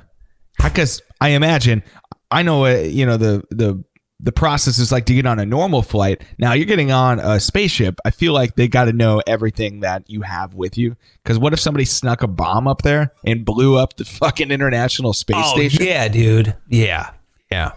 because 0.64 1.01
I 1.20 1.30
imagine 1.30 1.82
I 2.30 2.43
know 2.43 2.66
uh, 2.66 2.82
you 2.82 3.08
know 3.08 3.18
the 3.18 3.43
the 3.49 3.84
the 4.20 4.32
process 4.32 4.80
is 4.80 4.91
like 4.91 5.05
to 5.07 5.13
get 5.13 5.26
on 5.26 5.39
a 5.39 5.45
normal 5.45 5.82
flight. 5.82 6.22
Now 6.38 6.53
you're 6.53 6.66
getting 6.66 6.91
on 6.91 7.20
a 7.20 7.39
spaceship. 7.39 7.99
I 8.05 8.11
feel 8.11 8.32
like 8.34 8.55
they 8.55 8.68
got 8.68 8.86
to 8.86 8.93
know 8.93 9.22
everything 9.28 9.82
that 9.82 10.09
you 10.09 10.22
have 10.22 10.53
with 10.53 10.78
you. 10.78 10.95
Because 11.24 11.38
what 11.38 11.51
if 11.53 11.59
somebody 11.59 11.84
snuck 11.86 12.24
a 12.24 12.28
bomb 12.28 12.68
up 12.68 12.82
there 12.82 13.11
and 13.26 13.43
blew 13.43 13.78
up 13.78 13.97
the 13.97 14.05
fucking 14.05 14.51
International 14.51 15.11
Space 15.13 15.36
Oh 15.39 15.55
Station? 15.55 15.86
yeah, 15.86 16.07
dude. 16.07 16.55
Yeah, 16.70 17.11
yeah. 17.51 17.74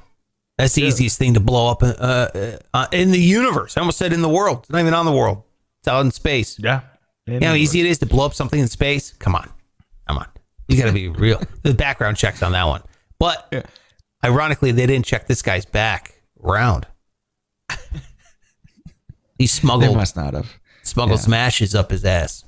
That's 0.58 0.74
the 0.74 0.82
easiest 0.82 1.18
thing 1.18 1.34
to 1.34 1.40
blow 1.40 1.70
up 1.70 1.82
uh, 1.82 1.86
uh, 1.86 2.58
uh, 2.74 2.86
in 2.92 3.10
the 3.12 3.20
universe. 3.20 3.76
I 3.76 3.80
almost 3.80 3.98
said 3.98 4.12
in 4.12 4.22
the 4.22 4.28
world. 4.28 4.58
It's 4.60 4.70
not 4.70 4.80
even 4.80 4.94
on 4.94 5.06
the 5.06 5.12
world. 5.12 5.42
It's 5.80 5.88
out 5.88 6.04
in 6.04 6.10
space. 6.10 6.58
Yeah. 6.58 6.80
You 7.26 7.38
know 7.40 7.48
how 7.48 7.54
easy 7.54 7.80
it 7.80 7.86
is 7.86 7.98
to 7.98 8.06
blow 8.06 8.24
up 8.26 8.34
something 8.34 8.58
in 8.58 8.66
space? 8.68 9.12
Come 9.18 9.34
on. 9.36 9.48
Come 10.08 10.18
on. 10.18 10.26
You 10.66 10.76
got 10.78 10.86
to 10.86 10.92
be 10.92 11.08
real. 11.08 11.40
The 11.62 11.74
background 11.74 12.16
checks 12.16 12.42
on 12.42 12.52
that 12.52 12.64
one. 12.64 12.82
But 13.20 13.46
Yeah. 13.52 13.62
ironically, 14.24 14.72
they 14.72 14.86
didn't 14.86 15.04
check 15.06 15.26
this 15.28 15.42
guy's 15.42 15.64
background. 16.42 16.86
He 19.38 19.44
They 19.44 19.46
smuggled 19.46 19.96
must 19.96 20.16
not 20.16 20.34
have. 20.34 20.48
smuggled 20.82 21.20
yeah. 21.20 21.24
smashes 21.26 21.74
up 21.74 21.90
his 21.92 22.04
ass. 22.04 22.44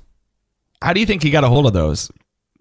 How 0.81 0.91
do 0.93 0.99
you 0.99 1.05
think 1.05 1.23
he 1.23 1.29
got 1.29 1.43
a 1.45 1.47
hold 1.47 1.65
of 1.65 1.71
those? 1.73 2.09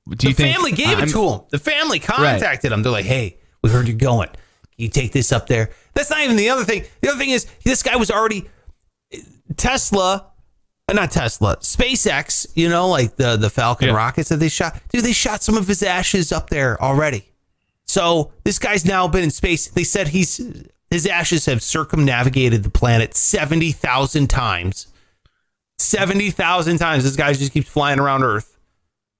Do 0.09 0.15
The 0.17 0.29
you 0.29 0.35
think 0.35 0.55
family 0.55 0.73
gave 0.73 0.89
I'm- 0.99 1.05
it 1.09 1.11
to 1.11 1.29
him. 1.29 1.41
The 1.51 1.59
family 1.59 1.99
contacted 1.99 2.71
him. 2.71 2.83
They're 2.83 2.93
like, 2.93 3.07
"Hey, 3.07 3.39
we 3.63 3.71
heard 3.71 3.89
you're 3.89 3.97
going. 3.97 4.29
Can 4.29 4.39
you 4.77 4.89
take 4.89 5.11
this 5.13 5.33
up 5.33 5.49
there?" 5.49 5.71
That's 5.95 6.11
not 6.11 6.21
even 6.21 6.37
the 6.37 6.49
other 6.51 6.65
thing. 6.65 6.85
The 7.01 7.09
other 7.09 7.19
thing 7.19 7.31
is 7.31 7.47
this 7.65 7.83
guy 7.83 7.97
was 7.97 8.11
already 8.11 8.49
Tesla, 9.57 10.27
uh, 10.89 10.93
not 10.93 11.11
Tesla, 11.11 11.57
SpaceX. 11.59 12.47
You 12.55 12.69
know, 12.69 12.89
like 12.89 13.17
the 13.17 13.37
the 13.37 13.51
Falcon 13.51 13.89
Yeah. 13.89 13.95
rockets 13.95 14.29
that 14.29 14.37
they 14.37 14.49
shot. 14.49 14.81
Dude, 14.93 15.05
they 15.05 15.13
shot 15.13 15.43
some 15.43 15.57
of 15.57 15.67
his 15.67 15.83
ashes 15.83 16.31
up 16.31 16.51
there 16.51 16.81
already. 16.81 17.27
So 17.87 18.33
this 18.45 18.61
guy's 18.61 18.85
now 18.85 19.09
been 19.09 19.25
in 19.25 19.31
space. 19.33 19.67
They 19.69 19.83
said 19.85 20.09
he's 20.09 20.41
his 20.91 21.07
ashes 21.07 21.47
have 21.47 21.63
circumnavigated 21.63 22.63
the 22.63 22.71
planet 22.71 23.15
seventy 23.15 23.73
thousand 23.73 24.29
times. 24.29 24.89
Seventy 25.79 26.31
thousand 26.31 26.79
times. 26.79 27.05
This 27.05 27.17
guy 27.17 27.33
just 27.33 27.53
keeps 27.53 27.69
flying 27.69 27.99
around 27.99 28.23
Earth. 28.23 28.59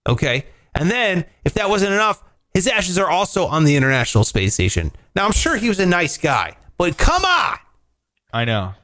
Okay. 0.09 0.47
And 0.75 0.91
then, 0.91 1.25
if 1.45 1.55
that 1.55 1.69
wasn't 1.69 1.93
enough, 1.93 2.23
his 2.55 2.67
ashes 2.67 2.99
are 2.99 3.09
also 3.09 3.47
on 3.47 3.65
the 3.65 3.77
International 3.77 4.25
Space 4.25 4.55
Station. 4.55 4.93
Now, 5.17 5.25
I'm 5.25 5.33
sure 5.33 5.57
he 5.57 5.69
was 5.69 5.81
a 5.81 5.87
nice 5.87 6.17
guy, 6.17 6.57
but 6.79 6.97
come 6.99 7.25
on. 7.25 7.59
I 8.33 8.45
know. 8.45 8.75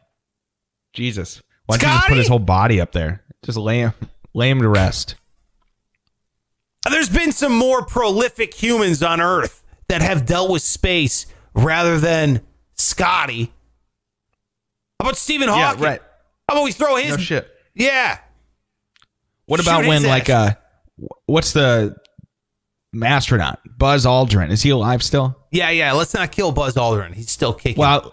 Jesus. 0.93 1.43
Why 1.67 1.77
don't 1.77 1.91
you 1.91 1.97
just 1.97 2.09
put 2.09 2.17
his 2.17 2.29
whole 2.29 2.39
body 2.39 2.81
up 2.81 2.93
there? 2.93 3.23
Just 3.45 3.59
lay 3.59 3.81
him, 3.81 3.93
lay 4.35 4.51
him 4.51 4.61
to 4.61 4.69
rest. 4.69 5.17
There's 6.89 7.09
been 7.09 7.33
some 7.33 7.53
more 7.53 7.85
prolific 7.85 8.55
humans 8.55 9.03
on 9.03 9.21
Earth 9.21 9.63
that 9.89 10.03
have 10.03 10.27
dealt 10.27 10.51
with 10.51 10.63
space 10.63 11.27
rather 11.55 11.99
than 11.99 12.41
Scotty. 12.77 13.53
How 15.01 15.09
about 15.09 15.17
Stephen 15.17 15.49
Hawking? 15.49 15.83
Yeah, 15.83 15.89
right. 15.89 16.01
How 16.49 16.55
about 16.55 16.65
we 16.65 16.73
throw 16.73 16.97
his. 16.97 17.11
No 17.11 17.17
shit. 17.17 17.49
Yeah. 17.75 18.19
What 19.47 19.61
Shoot 19.61 19.67
about 19.67 19.87
when 19.87 20.03
like 20.05 20.29
uh 20.29 20.55
what's 21.27 21.53
the 21.53 21.97
astronaut? 23.03 23.61
Buzz 23.79 24.07
Aldrin. 24.07 24.51
Is 24.51 24.63
he 24.63 24.71
alive 24.71 25.03
still? 25.03 25.37
Yeah, 25.51 25.71
yeah. 25.71 25.93
Let's 25.93 26.15
not 26.15 26.33
kill 26.33 26.53
Buzz 26.53 26.75
Aldrin. 26.75 27.15
He's 27.15 27.31
still 27.31 27.53
kicking. 27.53 27.81
Well, 27.81 28.13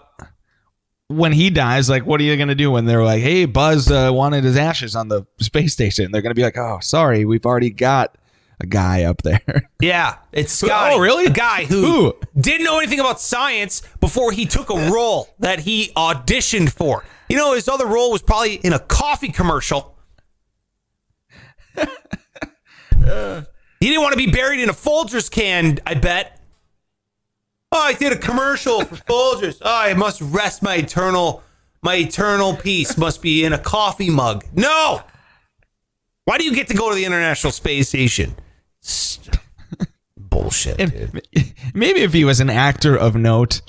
when 1.08 1.32
he 1.32 1.50
dies, 1.50 1.88
like 1.88 2.06
what 2.06 2.20
are 2.20 2.24
you 2.24 2.36
gonna 2.36 2.54
do 2.54 2.70
when 2.70 2.84
they're 2.84 3.04
like, 3.04 3.22
Hey, 3.22 3.46
Buzz 3.46 3.90
uh, 3.90 4.10
wanted 4.12 4.44
his 4.44 4.56
ashes 4.56 4.94
on 4.94 5.08
the 5.08 5.24
space 5.40 5.72
station? 5.72 6.12
They're 6.12 6.22
gonna 6.22 6.34
be 6.34 6.42
like, 6.42 6.58
Oh, 6.58 6.78
sorry, 6.80 7.24
we've 7.24 7.46
already 7.46 7.70
got 7.70 8.16
a 8.60 8.66
guy 8.66 9.04
up 9.04 9.22
there. 9.22 9.40
Yeah, 9.80 10.16
it's 10.32 10.50
Scotty. 10.52 10.94
Oh, 10.94 10.98
really? 10.98 11.26
A 11.26 11.30
guy 11.30 11.66
who 11.66 11.82
Who? 11.84 12.14
didn't 12.40 12.64
know 12.64 12.78
anything 12.78 13.00
about 13.00 13.20
science 13.20 13.82
before 14.00 14.32
he 14.32 14.46
took 14.46 14.70
a 14.70 14.90
role 14.90 15.28
that 15.40 15.60
he 15.60 15.88
auditioned 15.94 16.70
for. 16.70 17.04
You 17.28 17.36
know, 17.36 17.52
his 17.52 17.68
other 17.68 17.86
role 17.86 18.10
was 18.10 18.22
probably 18.22 18.54
in 18.54 18.72
a 18.72 18.78
coffee 18.78 19.28
commercial. 19.28 19.94
he 21.76 21.84
didn't 23.80 24.00
want 24.02 24.12
to 24.12 24.16
be 24.18 24.30
buried 24.30 24.60
in 24.60 24.70
a 24.70 24.72
Folgers 24.72 25.30
can, 25.30 25.78
I 25.86 25.94
bet. 25.94 26.40
Oh, 27.72 27.80
I 27.82 27.92
did 27.92 28.12
a 28.12 28.18
commercial 28.18 28.84
for 28.84 28.94
Folgers. 28.96 29.58
Oh, 29.60 29.76
I 29.80 29.92
must 29.94 30.20
rest 30.22 30.62
my 30.62 30.76
eternal 30.76 31.42
my 31.82 31.96
eternal 31.96 32.56
peace 32.56 32.96
must 32.96 33.20
be 33.20 33.44
in 33.44 33.52
a 33.52 33.58
coffee 33.58 34.08
mug. 34.08 34.44
No. 34.54 35.02
Why 36.24 36.38
do 36.38 36.44
you 36.44 36.54
get 36.54 36.68
to 36.68 36.74
go 36.74 36.88
to 36.88 36.94
the 36.94 37.04
International 37.04 37.52
Space 37.52 37.90
Station? 37.90 38.34
Bullshit, 40.16 40.76
dude. 40.78 41.22
Maybe 41.74 42.00
if 42.00 42.12
he 42.12 42.24
was 42.24 42.40
an 42.40 42.50
actor 42.50 42.96
of 42.96 43.14
note, 43.14 43.60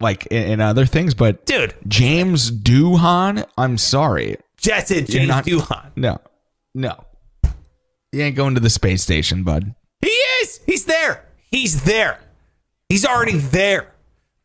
like 0.00 0.26
in, 0.26 0.42
in 0.52 0.60
other 0.60 0.86
things, 0.86 1.14
but 1.14 1.44
Dude, 1.46 1.74
James 1.88 2.50
Doohan, 2.50 3.44
I'm 3.58 3.76
sorry. 3.78 4.36
that's 4.62 4.90
it, 4.90 5.08
You're 5.12 5.24
James 5.24 5.28
not- 5.28 5.44
Doohan. 5.44 5.90
No. 5.96 6.18
No. 6.74 7.04
You 8.12 8.22
ain't 8.22 8.36
going 8.36 8.54
to 8.54 8.60
the 8.60 8.70
space 8.70 9.02
station, 9.02 9.42
bud. 9.42 9.74
He 10.00 10.08
is. 10.08 10.60
He's 10.64 10.84
there. 10.86 11.24
He's 11.50 11.82
there. 11.84 12.20
He's 12.88 13.04
already 13.04 13.36
there. 13.38 13.92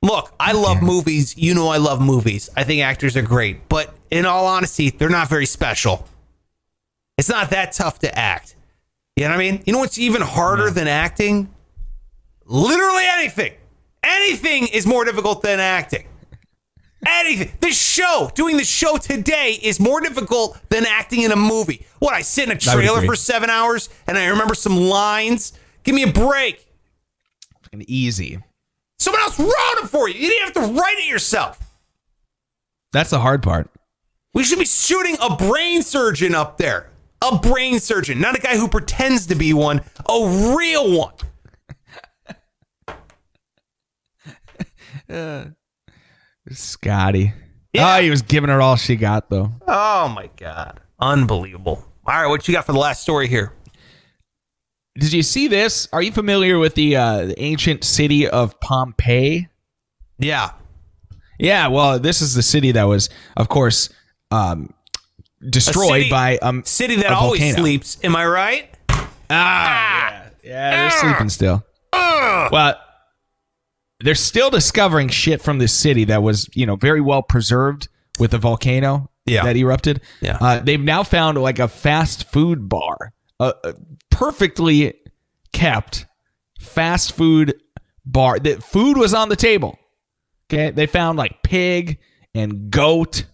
Look, 0.01 0.33
I 0.39 0.53
love 0.53 0.81
movies. 0.81 1.37
You 1.37 1.53
know 1.53 1.69
I 1.69 1.77
love 1.77 2.01
movies. 2.01 2.49
I 2.57 2.63
think 2.63 2.81
actors 2.81 3.15
are 3.15 3.21
great, 3.21 3.69
but 3.69 3.93
in 4.09 4.25
all 4.25 4.47
honesty, 4.47 4.89
they're 4.89 5.09
not 5.09 5.29
very 5.29 5.45
special. 5.45 6.07
It's 7.17 7.29
not 7.29 7.51
that 7.51 7.73
tough 7.73 7.99
to 7.99 8.17
act. 8.17 8.55
You 9.15 9.23
know 9.23 9.31
what 9.31 9.35
I 9.35 9.51
mean? 9.51 9.63
You 9.65 9.73
know 9.73 9.79
what's 9.79 9.97
even 9.97 10.21
harder 10.21 10.69
than 10.69 10.87
acting? 10.87 11.53
Literally 12.45 13.03
anything. 13.05 13.53
Anything 14.03 14.67
is 14.67 14.85
more 14.85 15.05
difficult 15.05 15.41
than 15.41 15.59
acting. 15.59 16.07
Anything. 17.05 17.51
This 17.59 17.79
show, 17.79 18.31
doing 18.35 18.57
the 18.57 18.63
show 18.63 18.97
today, 18.97 19.59
is 19.61 19.79
more 19.79 20.01
difficult 20.01 20.59
than 20.69 20.85
acting 20.85 21.23
in 21.23 21.31
a 21.31 21.35
movie. 21.35 21.85
What, 21.99 22.13
I 22.13 22.21
sit 22.21 22.45
in 22.49 22.55
a 22.55 22.59
trailer 22.59 23.01
for 23.01 23.15
seven 23.15 23.49
hours 23.49 23.89
and 24.07 24.17
I 24.17 24.27
remember 24.27 24.53
some 24.53 24.77
lines? 24.77 25.53
Give 25.83 25.95
me 25.95 26.03
a 26.03 26.11
break. 26.11 26.67
Fucking 27.63 27.85
easy. 27.87 28.39
Someone 28.99 29.21
else 29.21 29.39
wrote 29.39 29.83
it 29.83 29.87
for 29.87 30.07
you. 30.07 30.19
You 30.19 30.29
didn't 30.29 30.53
have 30.53 30.65
to 30.65 30.79
write 30.79 30.97
it 30.99 31.07
yourself. 31.07 31.59
That's 32.93 33.09
the 33.09 33.19
hard 33.19 33.41
part. 33.41 33.69
We 34.33 34.43
should 34.43 34.59
be 34.59 34.65
shooting 34.65 35.17
a 35.19 35.35
brain 35.35 35.81
surgeon 35.81 36.35
up 36.35 36.57
there. 36.57 36.90
A 37.23 37.37
brain 37.37 37.79
surgeon, 37.79 38.19
not 38.19 38.35
a 38.35 38.41
guy 38.41 38.57
who 38.57 38.67
pretends 38.67 39.27
to 39.27 39.35
be 39.35 39.53
one, 39.53 39.81
a 40.09 40.55
real 40.57 40.97
one. 40.97 41.13
Scotty. 46.49 47.33
Yeah. 47.73 47.97
Oh, 47.97 48.01
he 48.01 48.09
was 48.09 48.21
giving 48.21 48.49
her 48.49 48.61
all 48.61 48.75
she 48.75 48.95
got, 48.95 49.29
though. 49.29 49.51
Oh 49.67 50.09
my 50.09 50.29
God. 50.35 50.79
Unbelievable. 50.99 51.85
All 52.05 52.15
right, 52.21 52.27
what 52.27 52.47
you 52.47 52.53
got 52.53 52.65
for 52.65 52.73
the 52.73 52.79
last 52.79 53.01
story 53.01 53.27
here? 53.27 53.53
Did 54.97 55.13
you 55.13 55.23
see 55.23 55.47
this? 55.47 55.87
Are 55.93 56.01
you 56.01 56.11
familiar 56.11 56.59
with 56.59 56.75
the, 56.75 56.95
uh, 56.97 57.25
the 57.27 57.41
ancient 57.41 57.83
city 57.83 58.27
of 58.27 58.59
Pompeii? 58.59 59.47
Yeah. 60.17 60.51
Yeah, 61.39 61.67
well, 61.67 61.97
this 61.97 62.21
is 62.21 62.33
the 62.33 62.43
city 62.43 62.71
that 62.73 62.83
was, 62.83 63.09
of 63.37 63.47
course, 63.47 63.89
um, 64.31 64.73
destroyed 65.49 66.01
city- 66.03 66.09
by 66.09 66.37
um, 66.37 66.63
City 66.65 66.95
that 66.97 67.11
always 67.11 67.39
volcano. 67.41 67.61
sleeps. 67.61 67.97
Am 68.03 68.15
I 68.15 68.25
right? 68.25 68.69
Ah, 68.89 68.99
yeah, 69.29 70.29
yeah, 70.43 70.89
they're 70.89 70.99
sleeping 70.99 71.29
still. 71.29 71.63
Well, 71.93 72.75
they're 74.01 74.15
still 74.15 74.49
discovering 74.49 75.09
shit 75.09 75.41
from 75.41 75.59
this 75.59 75.73
city 75.77 76.05
that 76.05 76.23
was, 76.23 76.49
you 76.55 76.65
know, 76.65 76.75
very 76.75 77.01
well 77.01 77.21
preserved 77.21 77.87
with 78.19 78.31
the 78.31 78.37
volcano 78.37 79.09
Yeah. 79.25 79.43
that 79.43 79.55
erupted. 79.55 80.01
Yeah. 80.21 80.37
Uh, 80.41 80.59
they've 80.59 80.79
now 80.81 81.03
found 81.03 81.37
like 81.37 81.59
a 81.59 81.67
fast 81.67 82.29
food 82.31 82.67
bar, 82.67 83.13
a, 83.39 83.53
a 83.63 83.73
perfectly 84.09 84.95
kept 85.53 86.05
fast 86.59 87.13
food 87.13 87.53
bar. 88.05 88.39
That 88.39 88.63
food 88.63 88.97
was 88.97 89.13
on 89.13 89.29
the 89.29 89.35
table. 89.35 89.77
Okay, 90.51 90.71
they 90.71 90.87
found 90.87 91.17
like 91.17 91.43
pig 91.43 91.99
and 92.33 92.69
goat, 92.71 93.25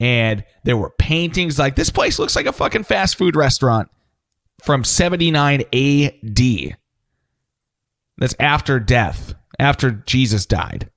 and 0.00 0.42
there 0.64 0.76
were 0.76 0.90
paintings. 0.90 1.58
Like 1.58 1.76
this 1.76 1.90
place 1.90 2.18
looks 2.18 2.34
like 2.34 2.46
a 2.46 2.52
fucking 2.52 2.84
fast 2.84 3.16
food 3.16 3.36
restaurant 3.36 3.88
from 4.62 4.82
79 4.82 5.62
AD. 5.72 6.76
That's 8.18 8.34
after 8.40 8.80
death, 8.80 9.34
after 9.58 9.90
Jesus 9.90 10.46
died. 10.46 10.90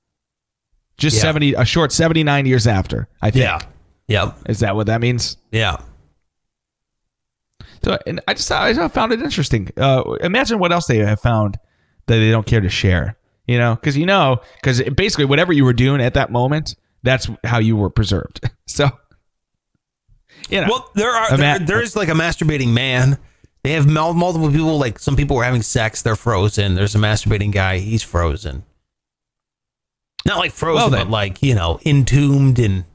Just 0.98 1.18
Yeah. 1.18 1.22
70, 1.24 1.54
a 1.54 1.66
short 1.66 1.92
79 1.92 2.46
years 2.46 2.68
after, 2.68 3.08
I 3.22 3.32
think. 3.32 3.44
Yeah. 3.44 3.60
Yep. 4.08 4.38
Is 4.50 4.60
that 4.60 4.76
what 4.76 4.88
that 4.88 5.02
means? 5.02 5.38
Yeah. 5.52 5.78
So, 7.84 7.98
and 8.08 8.22
I 8.28 8.34
just 8.34 8.52
I 8.52 8.72
just 8.74 8.94
found 8.94 9.12
it 9.12 9.22
interesting. 9.22 9.70
Uh, 9.76 10.04
imagine 10.22 10.60
what 10.60 10.72
else 10.72 10.88
they 10.88 11.00
have 11.00 11.20
found 11.20 11.58
that 12.08 12.16
they 12.18 12.32
don't 12.32 12.46
care 12.46 12.62
to 12.62 12.70
share. 12.70 13.18
You 13.48 13.58
know, 13.58 13.76
because 13.76 13.98
you 13.98 14.06
know, 14.06 14.40
because 14.56 14.82
basically 14.92 15.26
whatever 15.26 15.52
you 15.52 15.66
were 15.66 15.74
doing 15.74 16.00
at 16.02 16.14
that 16.14 16.32
moment, 16.32 16.76
that's 17.04 17.30
how 17.44 17.60
you 17.60 17.76
were 17.76 17.90
preserved. 17.90 18.50
So, 18.66 18.90
you 20.50 20.62
know, 20.62 20.68
Well, 20.70 20.90
there 20.96 21.12
are 21.12 21.38
there, 21.38 21.60
there 21.60 21.82
is 21.82 21.96
like 21.96 22.08
a 22.10 22.14
masturbating 22.14 22.70
man. 22.74 23.20
They 23.64 23.74
have 23.74 23.88
multiple 23.88 24.50
people. 24.52 24.80
Like 24.80 24.98
some 25.00 25.16
people 25.16 25.36
were 25.38 25.44
having 25.44 25.62
sex, 25.62 26.02
they're 26.02 26.16
frozen. 26.16 26.74
There's 26.76 26.96
a 26.96 26.98
masturbating 26.98 27.52
guy, 27.52 27.78
he's 27.80 28.02
frozen. 28.02 28.64
Not 30.26 30.38
like 30.40 30.52
frozen, 30.54 30.92
Well, 30.92 31.04
but 31.06 31.10
like 31.12 31.44
you 31.44 31.54
know, 31.56 31.80
entombed 31.86 32.58
in 32.58 32.86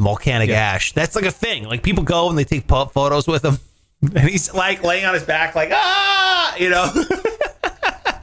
volcanic 0.00 0.48
Yeah. 0.48 0.56
ash. 0.74 0.92
That's 0.92 1.14
like 1.16 1.24
a 1.26 1.30
thing. 1.30 1.64
Like 1.64 1.82
people 1.82 2.04
go 2.04 2.28
and 2.30 2.38
they 2.38 2.44
take 2.44 2.66
photos 2.68 3.26
with 3.26 3.44
him, 3.44 3.58
and 4.02 4.28
he's 4.28 4.54
like 4.54 4.82
laying 4.82 5.04
on 5.04 5.12
his 5.14 5.24
back, 5.24 5.54
like 5.54 5.70
ah, 5.72 6.56
you 6.56 6.70
know, 6.70 6.90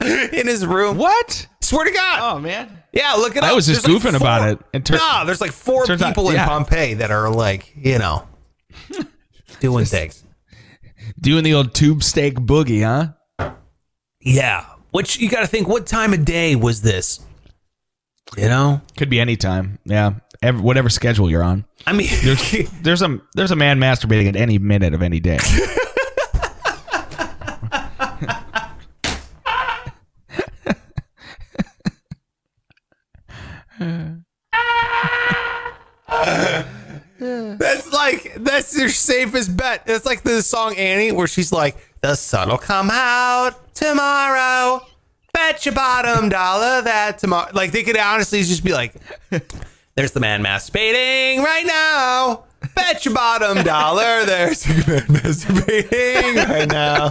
in 0.32 0.46
his 0.46 0.66
room. 0.66 0.96
What? 0.98 1.46
Swear 1.60 1.84
to 1.84 1.92
God. 1.92 2.36
Oh 2.36 2.40
man. 2.40 2.82
Yeah, 2.94 3.14
look 3.14 3.34
it 3.36 3.42
I 3.42 3.50
up. 3.50 3.56
was 3.56 3.66
just 3.66 3.84
There's 3.84 4.02
goofing 4.02 4.14
about 4.16 4.48
it, 4.48 4.58
and 4.72 4.86
tur- 4.86 4.96
no, 4.96 5.22
there's 5.26 5.40
like 5.40 5.50
four 5.52 5.84
turns 5.84 6.00
out- 6.02 6.08
people 6.14 6.30
in. 6.30 6.36
Pompeii 6.36 6.94
that 6.94 7.10
are 7.10 7.28
like, 7.28 7.72
you 7.76 7.98
know, 7.98 8.26
doing 9.60 9.84
things. 9.84 10.24
Doing 11.20 11.44
the 11.44 11.54
old 11.54 11.74
tube 11.74 12.02
steak 12.02 12.34
boogie, 12.36 12.82
huh? 12.84 13.54
Yeah. 14.20 14.64
Which 14.90 15.18
you 15.18 15.28
got 15.28 15.40
to 15.40 15.46
think, 15.46 15.68
what 15.68 15.86
time 15.86 16.12
of 16.14 16.24
day 16.24 16.54
was 16.56 16.82
this? 16.82 17.20
You 18.38 18.48
know, 18.48 18.80
Could 18.96 19.10
be 19.10 19.20
any 19.20 19.36
time. 19.36 19.78
Yeah. 19.84 20.14
Ev 20.42 20.60
whatever 20.60 20.88
schedule 20.88 21.30
you're 21.30 21.42
on. 21.42 21.64
I 21.86 21.92
mean, 21.92 22.08
There's 22.22 22.70
there's 22.82 23.02
a 23.02 23.18
there's 23.34 23.50
a 23.50 23.56
man 23.56 23.78
masturbating 23.80 24.28
at 24.28 24.36
any 24.36 24.58
minute 24.58 24.94
of 24.94 25.02
any 25.02 25.20
day. 25.20 25.38
that's 37.18 37.92
like 37.92 38.34
that's 38.38 38.76
your 38.76 38.88
safest 38.88 39.56
bet. 39.56 39.82
It's 39.86 40.06
like 40.06 40.22
the 40.22 40.42
song 40.42 40.76
Annie, 40.76 41.12
where 41.12 41.26
she's 41.26 41.52
like, 41.52 41.76
"The 42.00 42.14
sun'll 42.14 42.58
come 42.58 42.90
out 42.90 43.74
tomorrow." 43.74 44.80
Bet 45.32 45.66
your 45.66 45.74
bottom 45.74 46.28
dollar 46.28 46.82
that 46.82 47.18
tomorrow. 47.18 47.50
Like 47.52 47.72
they 47.72 47.82
could 47.82 47.98
honestly 47.98 48.42
just 48.42 48.62
be 48.62 48.72
like, 48.72 48.94
"There's 49.96 50.12
the 50.12 50.20
man 50.20 50.42
masturbating 50.42 51.42
right 51.42 51.66
now." 51.66 52.44
Bet 52.74 53.04
your 53.04 53.14
bottom 53.14 53.62
dollar 53.62 54.24
there's 54.24 54.62
the 54.62 54.84
man 54.86 55.20
masturbating 55.22 56.48
right 56.48 56.68
now. 56.70 57.10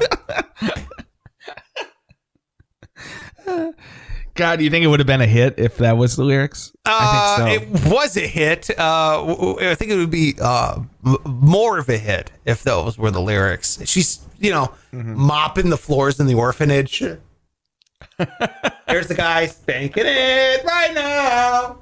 God, 4.36 4.58
do 4.60 4.66
you 4.66 4.72
think 4.72 4.84
it 4.84 4.88
would 4.88 5.00
have 5.00 5.06
been 5.08 5.22
a 5.22 5.28
hit 5.28 5.56
if 5.58 5.78
that 5.78 5.96
was 5.96 6.16
the 6.16 6.24
lyrics? 6.24 6.72
Uh, 6.86 6.90
I 6.92 7.56
think 7.60 7.78
so. 7.78 7.88
It 7.88 7.94
was 7.94 8.18
a 8.18 8.26
hit. 8.28 8.70
Uh, 8.72 9.18
w- 9.18 9.36
w- 9.38 9.70
I 9.70 9.76
think 9.76 9.92
it 9.92 9.96
would 9.98 10.10
be 10.10 10.34
uh, 10.42 10.80
more 11.26 11.78
of 11.78 11.88
a 11.90 11.98
hit 11.98 12.32
if 12.44 12.64
those 12.64 12.98
were 12.98 13.12
the 13.12 13.22
lyrics. 13.22 13.80
She's, 13.86 14.20
you 14.40 14.52
know, 14.52 14.74
Mm-hmm. 14.94 15.16
mopping 15.20 15.70
the 15.72 15.78
floors 15.78 16.20
in 16.20 16.28
the 16.28 16.36
orphanage. 16.36 17.00
There's 18.88 19.08
the 19.08 19.16
guy 19.16 19.48
spanking 19.48 20.04
it 20.06 20.64
right 20.64 20.94
now. 20.94 21.80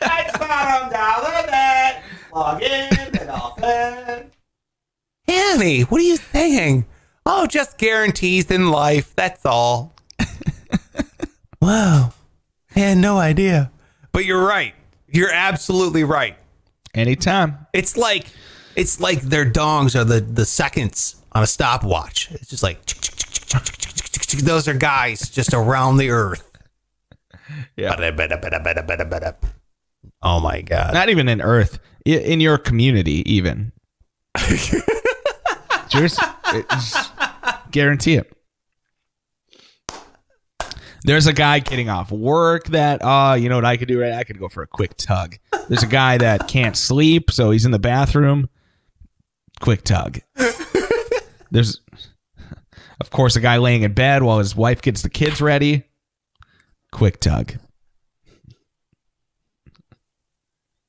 That's 0.00 0.36
bottom 0.36 0.90
dollar 0.90 1.46
that 1.46 2.02
log 2.34 2.62
in 2.62 2.90
the 3.12 3.24
dolphin. 3.26 4.30
Annie, 5.26 5.82
what 5.82 6.00
are 6.00 6.04
you 6.04 6.18
saying? 6.18 6.84
Oh, 7.24 7.46
just 7.46 7.78
guarantees 7.78 8.50
in 8.50 8.68
life. 8.70 9.14
That's 9.16 9.46
all. 9.46 9.93
Wow. 11.64 12.12
I 12.74 12.78
had 12.78 12.98
no 12.98 13.18
idea. 13.18 13.70
But 14.12 14.24
you're 14.24 14.44
right. 14.44 14.74
You're 15.08 15.32
absolutely 15.32 16.04
right. 16.04 16.36
Anytime. 16.94 17.66
It's 17.72 17.96
like 17.96 18.26
it's 18.76 19.00
like 19.00 19.20
their 19.22 19.44
dongs 19.50 19.98
are 19.98 20.04
the 20.04 20.20
the 20.20 20.44
seconds 20.44 21.16
on 21.32 21.42
a 21.42 21.46
stopwatch. 21.46 22.30
It's 22.32 22.48
just 22.48 22.62
like 22.62 22.80
those 24.42 24.68
are 24.68 24.74
guys 24.74 25.28
just 25.30 25.54
around 25.54 25.96
the 25.98 26.10
earth. 26.10 26.50
Yeah. 27.76 27.90
Oh 30.22 30.40
my 30.40 30.62
god. 30.62 30.94
Not 30.94 31.08
even 31.10 31.28
in 31.28 31.40
Earth. 31.42 31.78
In 32.06 32.40
your 32.40 32.56
community, 32.56 33.22
even. 33.30 33.72
Just, 35.88 36.20
it's- 36.54 37.10
guarantee 37.70 38.14
it. 38.14 38.32
There's 41.06 41.26
a 41.26 41.34
guy 41.34 41.58
getting 41.58 41.90
off 41.90 42.10
work 42.10 42.68
that, 42.68 43.02
uh, 43.04 43.36
you 43.38 43.50
know 43.50 43.56
what 43.56 43.66
I 43.66 43.76
could 43.76 43.88
do, 43.88 44.00
right? 44.00 44.14
I 44.14 44.24
could 44.24 44.38
go 44.38 44.48
for 44.48 44.62
a 44.62 44.66
quick 44.66 44.96
tug. 44.96 45.36
There's 45.68 45.82
a 45.82 45.86
guy 45.86 46.16
that 46.16 46.48
can't 46.48 46.76
sleep, 46.76 47.30
so 47.30 47.50
he's 47.50 47.66
in 47.66 47.72
the 47.72 47.78
bathroom. 47.78 48.48
Quick 49.60 49.84
tug. 49.84 50.20
There's, 51.50 51.82
of 53.00 53.10
course, 53.10 53.36
a 53.36 53.40
guy 53.40 53.58
laying 53.58 53.82
in 53.82 53.92
bed 53.92 54.22
while 54.22 54.38
his 54.38 54.56
wife 54.56 54.80
gets 54.80 55.02
the 55.02 55.10
kids 55.10 55.42
ready. 55.42 55.84
Quick 56.90 57.20
tug. 57.20 57.52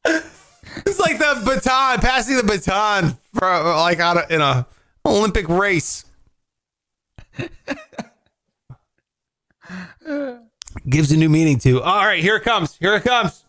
It's 0.06 1.00
like 1.00 1.20
the 1.20 1.42
baton, 1.46 2.00
passing 2.00 2.38
the 2.38 2.44
baton 2.44 3.18
for 3.34 3.48
like 3.48 4.00
in 4.32 4.40
a 4.42 4.66
Olympic 5.06 5.50
race. 5.50 6.06
Gives 10.90 11.12
a 11.12 11.18
new 11.18 11.30
meaning 11.30 11.58
to. 11.60 11.82
All 11.82 12.06
right, 12.06 12.22
here 12.22 12.36
it 12.36 12.44
comes. 12.44 12.76
Here 12.78 12.96
it 12.96 13.04
comes. 13.04 13.44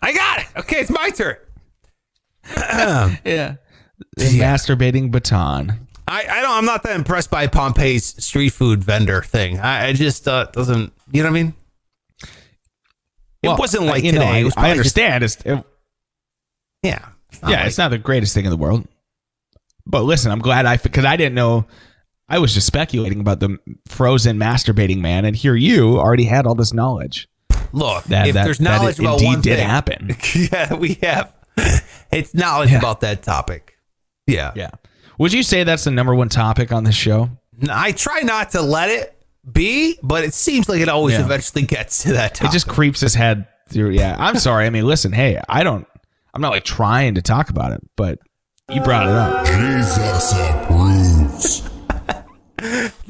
I 0.00 0.12
got 0.12 0.40
it. 0.40 0.46
Okay, 0.58 0.80
it's 0.80 0.90
my 0.90 1.10
turn. 1.10 1.36
Yeah. 3.24 3.56
The 4.16 4.24
masturbating 4.40 5.10
baton. 5.10 5.86
I, 6.08 6.24
I 6.28 6.40
don't. 6.40 6.50
I'm 6.56 6.64
not 6.64 6.82
that 6.84 6.96
impressed 6.96 7.30
by 7.30 7.46
Pompeii's 7.46 8.06
street 8.24 8.48
food 8.50 8.82
vendor 8.82 9.22
thing. 9.22 9.60
I, 9.60 9.88
I 9.88 9.92
just 9.92 10.26
uh, 10.26 10.46
doesn't. 10.46 10.92
You 11.12 11.22
know 11.22 11.28
what 11.30 11.38
I 11.38 11.42
mean? 11.42 11.54
It 13.42 13.48
Well, 13.48 13.56
wasn't 13.58 13.84
like 13.84 14.02
you 14.02 14.12
know, 14.12 14.20
today. 14.20 14.30
I, 14.32 14.38
it 14.38 14.44
was 14.44 14.54
I 14.56 14.60
probably 14.60 14.82
just- 14.82 14.98
understand. 14.98 15.24
it's, 15.24 15.36
it, 15.44 15.64
yeah. 16.82 17.08
It's 17.30 17.40
yeah, 17.42 17.48
like- 17.48 17.66
it's 17.66 17.78
not 17.78 17.90
the 17.90 17.98
greatest 17.98 18.32
thing 18.34 18.44
in 18.46 18.50
the 18.50 18.56
world. 18.56 18.86
But 19.86 20.02
listen, 20.02 20.32
I'm 20.32 20.40
glad 20.40 20.66
I 20.66 20.76
because 20.78 21.04
I 21.04 21.16
didn't 21.16 21.34
know. 21.34 21.66
I 22.30 22.38
was 22.38 22.54
just 22.54 22.66
speculating 22.66 23.20
about 23.20 23.40
the 23.40 23.58
frozen 23.88 24.38
masturbating 24.38 24.98
man, 24.98 25.24
and 25.24 25.34
here 25.36 25.54
you 25.56 25.98
already 25.98 26.24
had 26.24 26.46
all 26.46 26.54
this 26.54 26.72
knowledge. 26.72 27.28
Look, 27.72 28.04
That- 28.04 28.28
if 28.28 28.34
that- 28.34 28.44
there's 28.44 28.58
that 28.58 28.64
knowledge 28.78 28.98
it 28.98 29.02
about 29.02 29.14
indeed 29.14 29.26
one 29.26 29.40
did 29.40 29.56
thing, 29.58 29.66
happen. 29.68 30.16
yeah, 30.52 30.74
we 30.74 30.94
have. 31.02 31.32
It's 32.12 32.32
knowledge 32.34 32.70
Yeah. 32.70 32.78
about 32.78 33.00
that 33.02 33.22
topic. 33.22 33.74
Yeah. 34.26 34.52
Yeah. 34.54 34.70
Would 35.18 35.32
you 35.32 35.42
say 35.42 35.64
that's 35.64 35.84
the 35.84 35.90
number 35.90 36.14
one 36.14 36.28
topic 36.28 36.72
on 36.72 36.84
this 36.84 36.94
show? 36.94 37.28
I 37.68 37.92
try 37.92 38.20
not 38.20 38.50
to 38.52 38.62
let 38.62 38.88
it 38.88 39.14
be, 39.52 39.98
but 40.02 40.24
it 40.24 40.32
seems 40.32 40.68
like 40.68 40.80
it 40.80 40.88
always 40.88 41.14
Yeah. 41.18 41.24
eventually 41.24 41.62
gets 41.62 42.02
to 42.04 42.12
that 42.14 42.40
It 42.40 42.50
just 42.52 42.66
creeps 42.68 43.00
his 43.00 43.14
head 43.14 43.46
through. 43.68 43.90
Yeah, 43.90 44.16
I'm 44.18 44.36
sorry. 44.38 44.66
I 44.66 44.70
mean, 44.70 44.86
listen, 44.86 45.12
hey, 45.12 45.40
I 45.48 45.62
don't. 45.62 45.86
I'm 46.32 46.40
not 46.40 46.50
like 46.52 46.64
trying 46.64 47.16
to 47.16 47.22
talk 47.22 47.50
about 47.50 47.72
it, 47.72 47.80
but 47.96 48.18
you 48.70 48.80
brought 48.82 49.06
it 49.06 49.12
up. 49.12 49.46
Jesus 49.46 50.32
approves. 50.32 51.69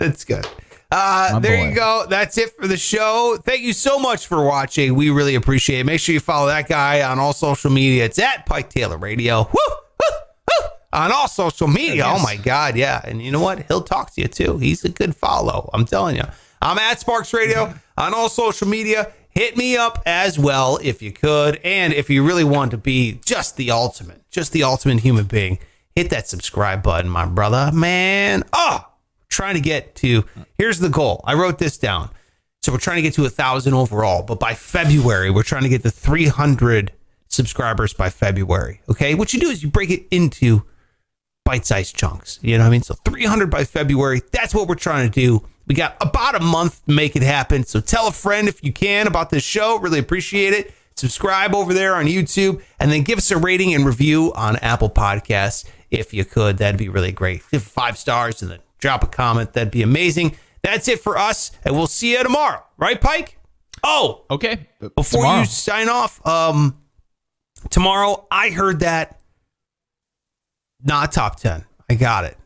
That's 0.01 0.25
good. 0.25 0.47
Uh, 0.91 1.39
there 1.41 1.59
boy. 1.59 1.69
you 1.69 1.75
go. 1.75 2.07
That's 2.09 2.39
it 2.39 2.57
for 2.57 2.67
the 2.67 2.79
show. 2.79 3.37
Thank 3.45 3.61
you 3.61 3.75
so 3.75 3.99
much 3.99 4.27
for 4.27 4.43
watching. 4.45 4.95
We 4.95 5.11
really 5.11 5.35
appreciate 5.35 5.81
it. 5.81 5.85
Make 5.85 6.01
sure 6.01 6.15
you 6.15 6.21
follow 6.21 6.47
that 6.47 6.69
guy 6.69 7.03
on 7.03 7.19
all 7.19 7.35
social 7.35 7.71
media. 7.71 8.07
It's 8.07 8.19
at 8.19 8.47
Pike 8.47 8.71
Taylor 8.71 8.97
Radio. 8.97 9.43
Woo! 9.43 9.61
Woo! 9.69 10.17
Woo! 10.49 10.69
On 10.95 11.13
all 11.13 11.29
social 11.29 11.69
media. 11.69 12.05
Oh 12.07 12.21
my 12.23 12.37
God. 12.37 12.77
Yeah. 12.77 13.03
And 13.05 13.23
you 13.23 13.31
know 13.31 13.41
what? 13.43 13.67
He'll 13.69 13.83
talk 13.83 14.15
to 14.15 14.23
you 14.23 14.27
too. 14.27 14.57
He's 14.57 14.83
a 14.83 14.89
good 14.89 15.15
follow. 15.15 15.69
I'm 15.75 15.85
telling 15.85 16.17
you. 16.17 16.25
I'm 16.63 16.79
at 16.79 16.99
Sparks 16.99 17.35
Radio 17.35 17.75
on 17.99 18.15
all 18.15 18.31
social 18.31 18.67
media. 18.67 19.13
Hit 19.29 19.59
me 19.59 19.77
up 19.77 20.03
as 20.07 20.39
well 20.39 20.79
if 20.83 21.03
you 21.03 21.13
could. 21.13 21.61
And 21.63 21.93
if 21.93 22.09
you 22.09 22.27
really 22.27 22.43
want 22.43 22.71
to 22.71 22.79
be 22.79 23.21
just 23.25 23.59
the 23.59 23.71
ultimate, 23.71 24.23
just 24.31 24.53
the 24.53 24.65
ultimate 24.65 25.01
human 25.01 25.27
being, 25.27 25.59
hit 25.95 26.09
that 26.09 26.27
subscribe 26.27 26.83
button, 26.83 27.11
my 27.11 27.27
brother. 27.27 27.71
Man. 27.73 28.43
Oh, 28.53 28.87
trying 29.31 29.55
to 29.55 29.61
get 29.61 29.95
to 29.97 30.25
here's 30.59 30.79
the 30.79 30.91
goal. 30.91 31.23
I 31.25 31.35
wrote 31.35 31.59
this 31.59 31.79
down. 31.79 32.11
So 32.63 32.73
we're 32.73 32.79
trying 32.79 32.97
to 32.97 33.03
get 33.03 33.15
to 33.15 33.25
a 33.25 33.31
thousand 33.31 33.73
overall, 33.73 34.23
but 34.23 34.39
by 34.39 34.53
February, 34.53 35.31
we're 35.31 35.43
trying 35.43 35.63
to 35.63 35.71
get 35.71 35.83
to 35.83 35.91
300 35.91 36.93
subscribers 37.29 37.95
by 37.95 38.11
February. 38.11 38.83
Okay. 38.91 39.15
What 39.15 39.33
you 39.33 39.41
do 39.41 39.49
is 39.49 39.63
you 39.63 39.71
break 39.71 39.91
it 39.91 40.07
into 40.11 40.65
bite 41.45 41.65
sized 41.65 41.97
chunks. 41.97 42.39
You 42.43 42.59
know 42.59 42.65
what 42.65 42.69
I 42.69 42.71
mean? 42.71 42.83
So 42.83 42.95
300 42.95 43.51
by 43.51 43.65
February. 43.65 44.21
That's 44.31 44.55
what 44.55 44.69
we're 44.69 44.75
trying 44.75 45.11
to 45.11 45.21
do. 45.21 45.47
We 45.67 45.75
got 45.75 45.97
about 46.01 46.35
a 46.35 46.41
month 46.41 46.85
to 46.85 46.93
make 46.93 47.17
it 47.17 47.23
happen. 47.23 47.65
So 47.65 47.81
tell 47.81 48.09
a 48.09 48.13
friend 48.13 48.49
if 48.49 48.63
you 48.63 48.73
can 48.73 49.07
about 49.07 49.31
this 49.31 49.45
show. 49.45 49.79
Really 49.79 49.99
appreciate 49.99 50.53
it. 50.53 50.75
Subscribe 50.97 51.55
over 51.55 51.73
there 51.73 51.95
on 51.95 52.07
YouTube 52.07 52.63
and 52.79 52.93
then 52.93 53.03
give 53.03 53.19
us 53.19 53.31
a 53.31 53.39
rating 53.39 53.73
and 53.75 53.87
review 53.87 54.33
on 54.35 54.57
Apple 54.57 54.91
Podcasts 54.91 55.65
if 55.91 56.13
you 56.13 56.25
could. 56.25 56.59
That'd 56.59 56.79
be 56.79 56.89
really 56.89 57.13
great. 57.13 57.43
Give 57.51 57.63
five 57.63 57.97
stars 57.97 58.43
and 58.43 58.51
then 58.51 58.59
drop 58.81 59.03
a 59.05 59.07
comment. 59.07 59.53
That'd 59.53 59.71
be 59.71 59.83
amazing. 59.83 60.37
That's 60.63 60.89
it 60.89 61.01
for 61.01 61.17
us, 61.17 61.53
and 61.65 61.75
we'll 61.75 61.87
see 61.87 62.13
you 62.13 62.23
tomorrow. 62.23 62.63
Right, 62.77 63.01
Pike? 63.01 63.39
Oh, 63.83 64.25
Okay. 64.31 64.69
before 64.79 65.23
Tomorrow. 65.23 65.41
you 65.41 65.47
sign 65.47 65.89
off, 65.89 66.25
um, 66.27 66.79
tomorrow 67.71 68.27
I 68.31 68.51
heard 68.51 68.81
that 68.81 69.21
not 70.83 71.13
top 71.13 71.37
ten. 71.37 71.65
I 71.89 71.95
got 71.95 72.25
it. 72.25 72.37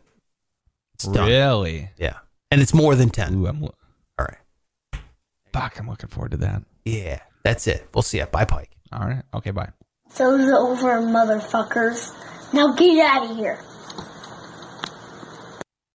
It's 0.95 1.05
done. 1.07 1.29
really, 1.29 1.91
Yeah, 1.97 2.19
and 2.51 2.61
it's 2.63 2.73
more 2.75 2.95
than 2.95 3.11
ten. 3.11 3.35
Ooh, 3.35 3.47
I'm, 3.49 3.65
All 3.65 3.75
right. 4.21 4.39
fuck, 5.53 5.79
I'm 5.79 5.89
looking 5.89 6.09
forward 6.09 6.31
to 6.33 6.37
that. 6.39 6.63
Yeah. 6.85 7.21
That's 7.43 7.67
it. 7.67 7.87
We'll 7.95 8.03
see 8.03 8.19
you. 8.19 8.27
Bye, 8.27 8.45
Pike. 8.47 8.71
All 8.93 9.01
right. 9.07 9.23
Okay. 9.35 9.51
Bye. 9.51 9.69
Show's 10.17 10.41
over, 10.51 11.01
motherfuckers. 11.03 12.11
Now 12.55 12.73
get 12.75 13.05
out 13.05 13.31
of 13.31 13.37
here. 13.37 13.59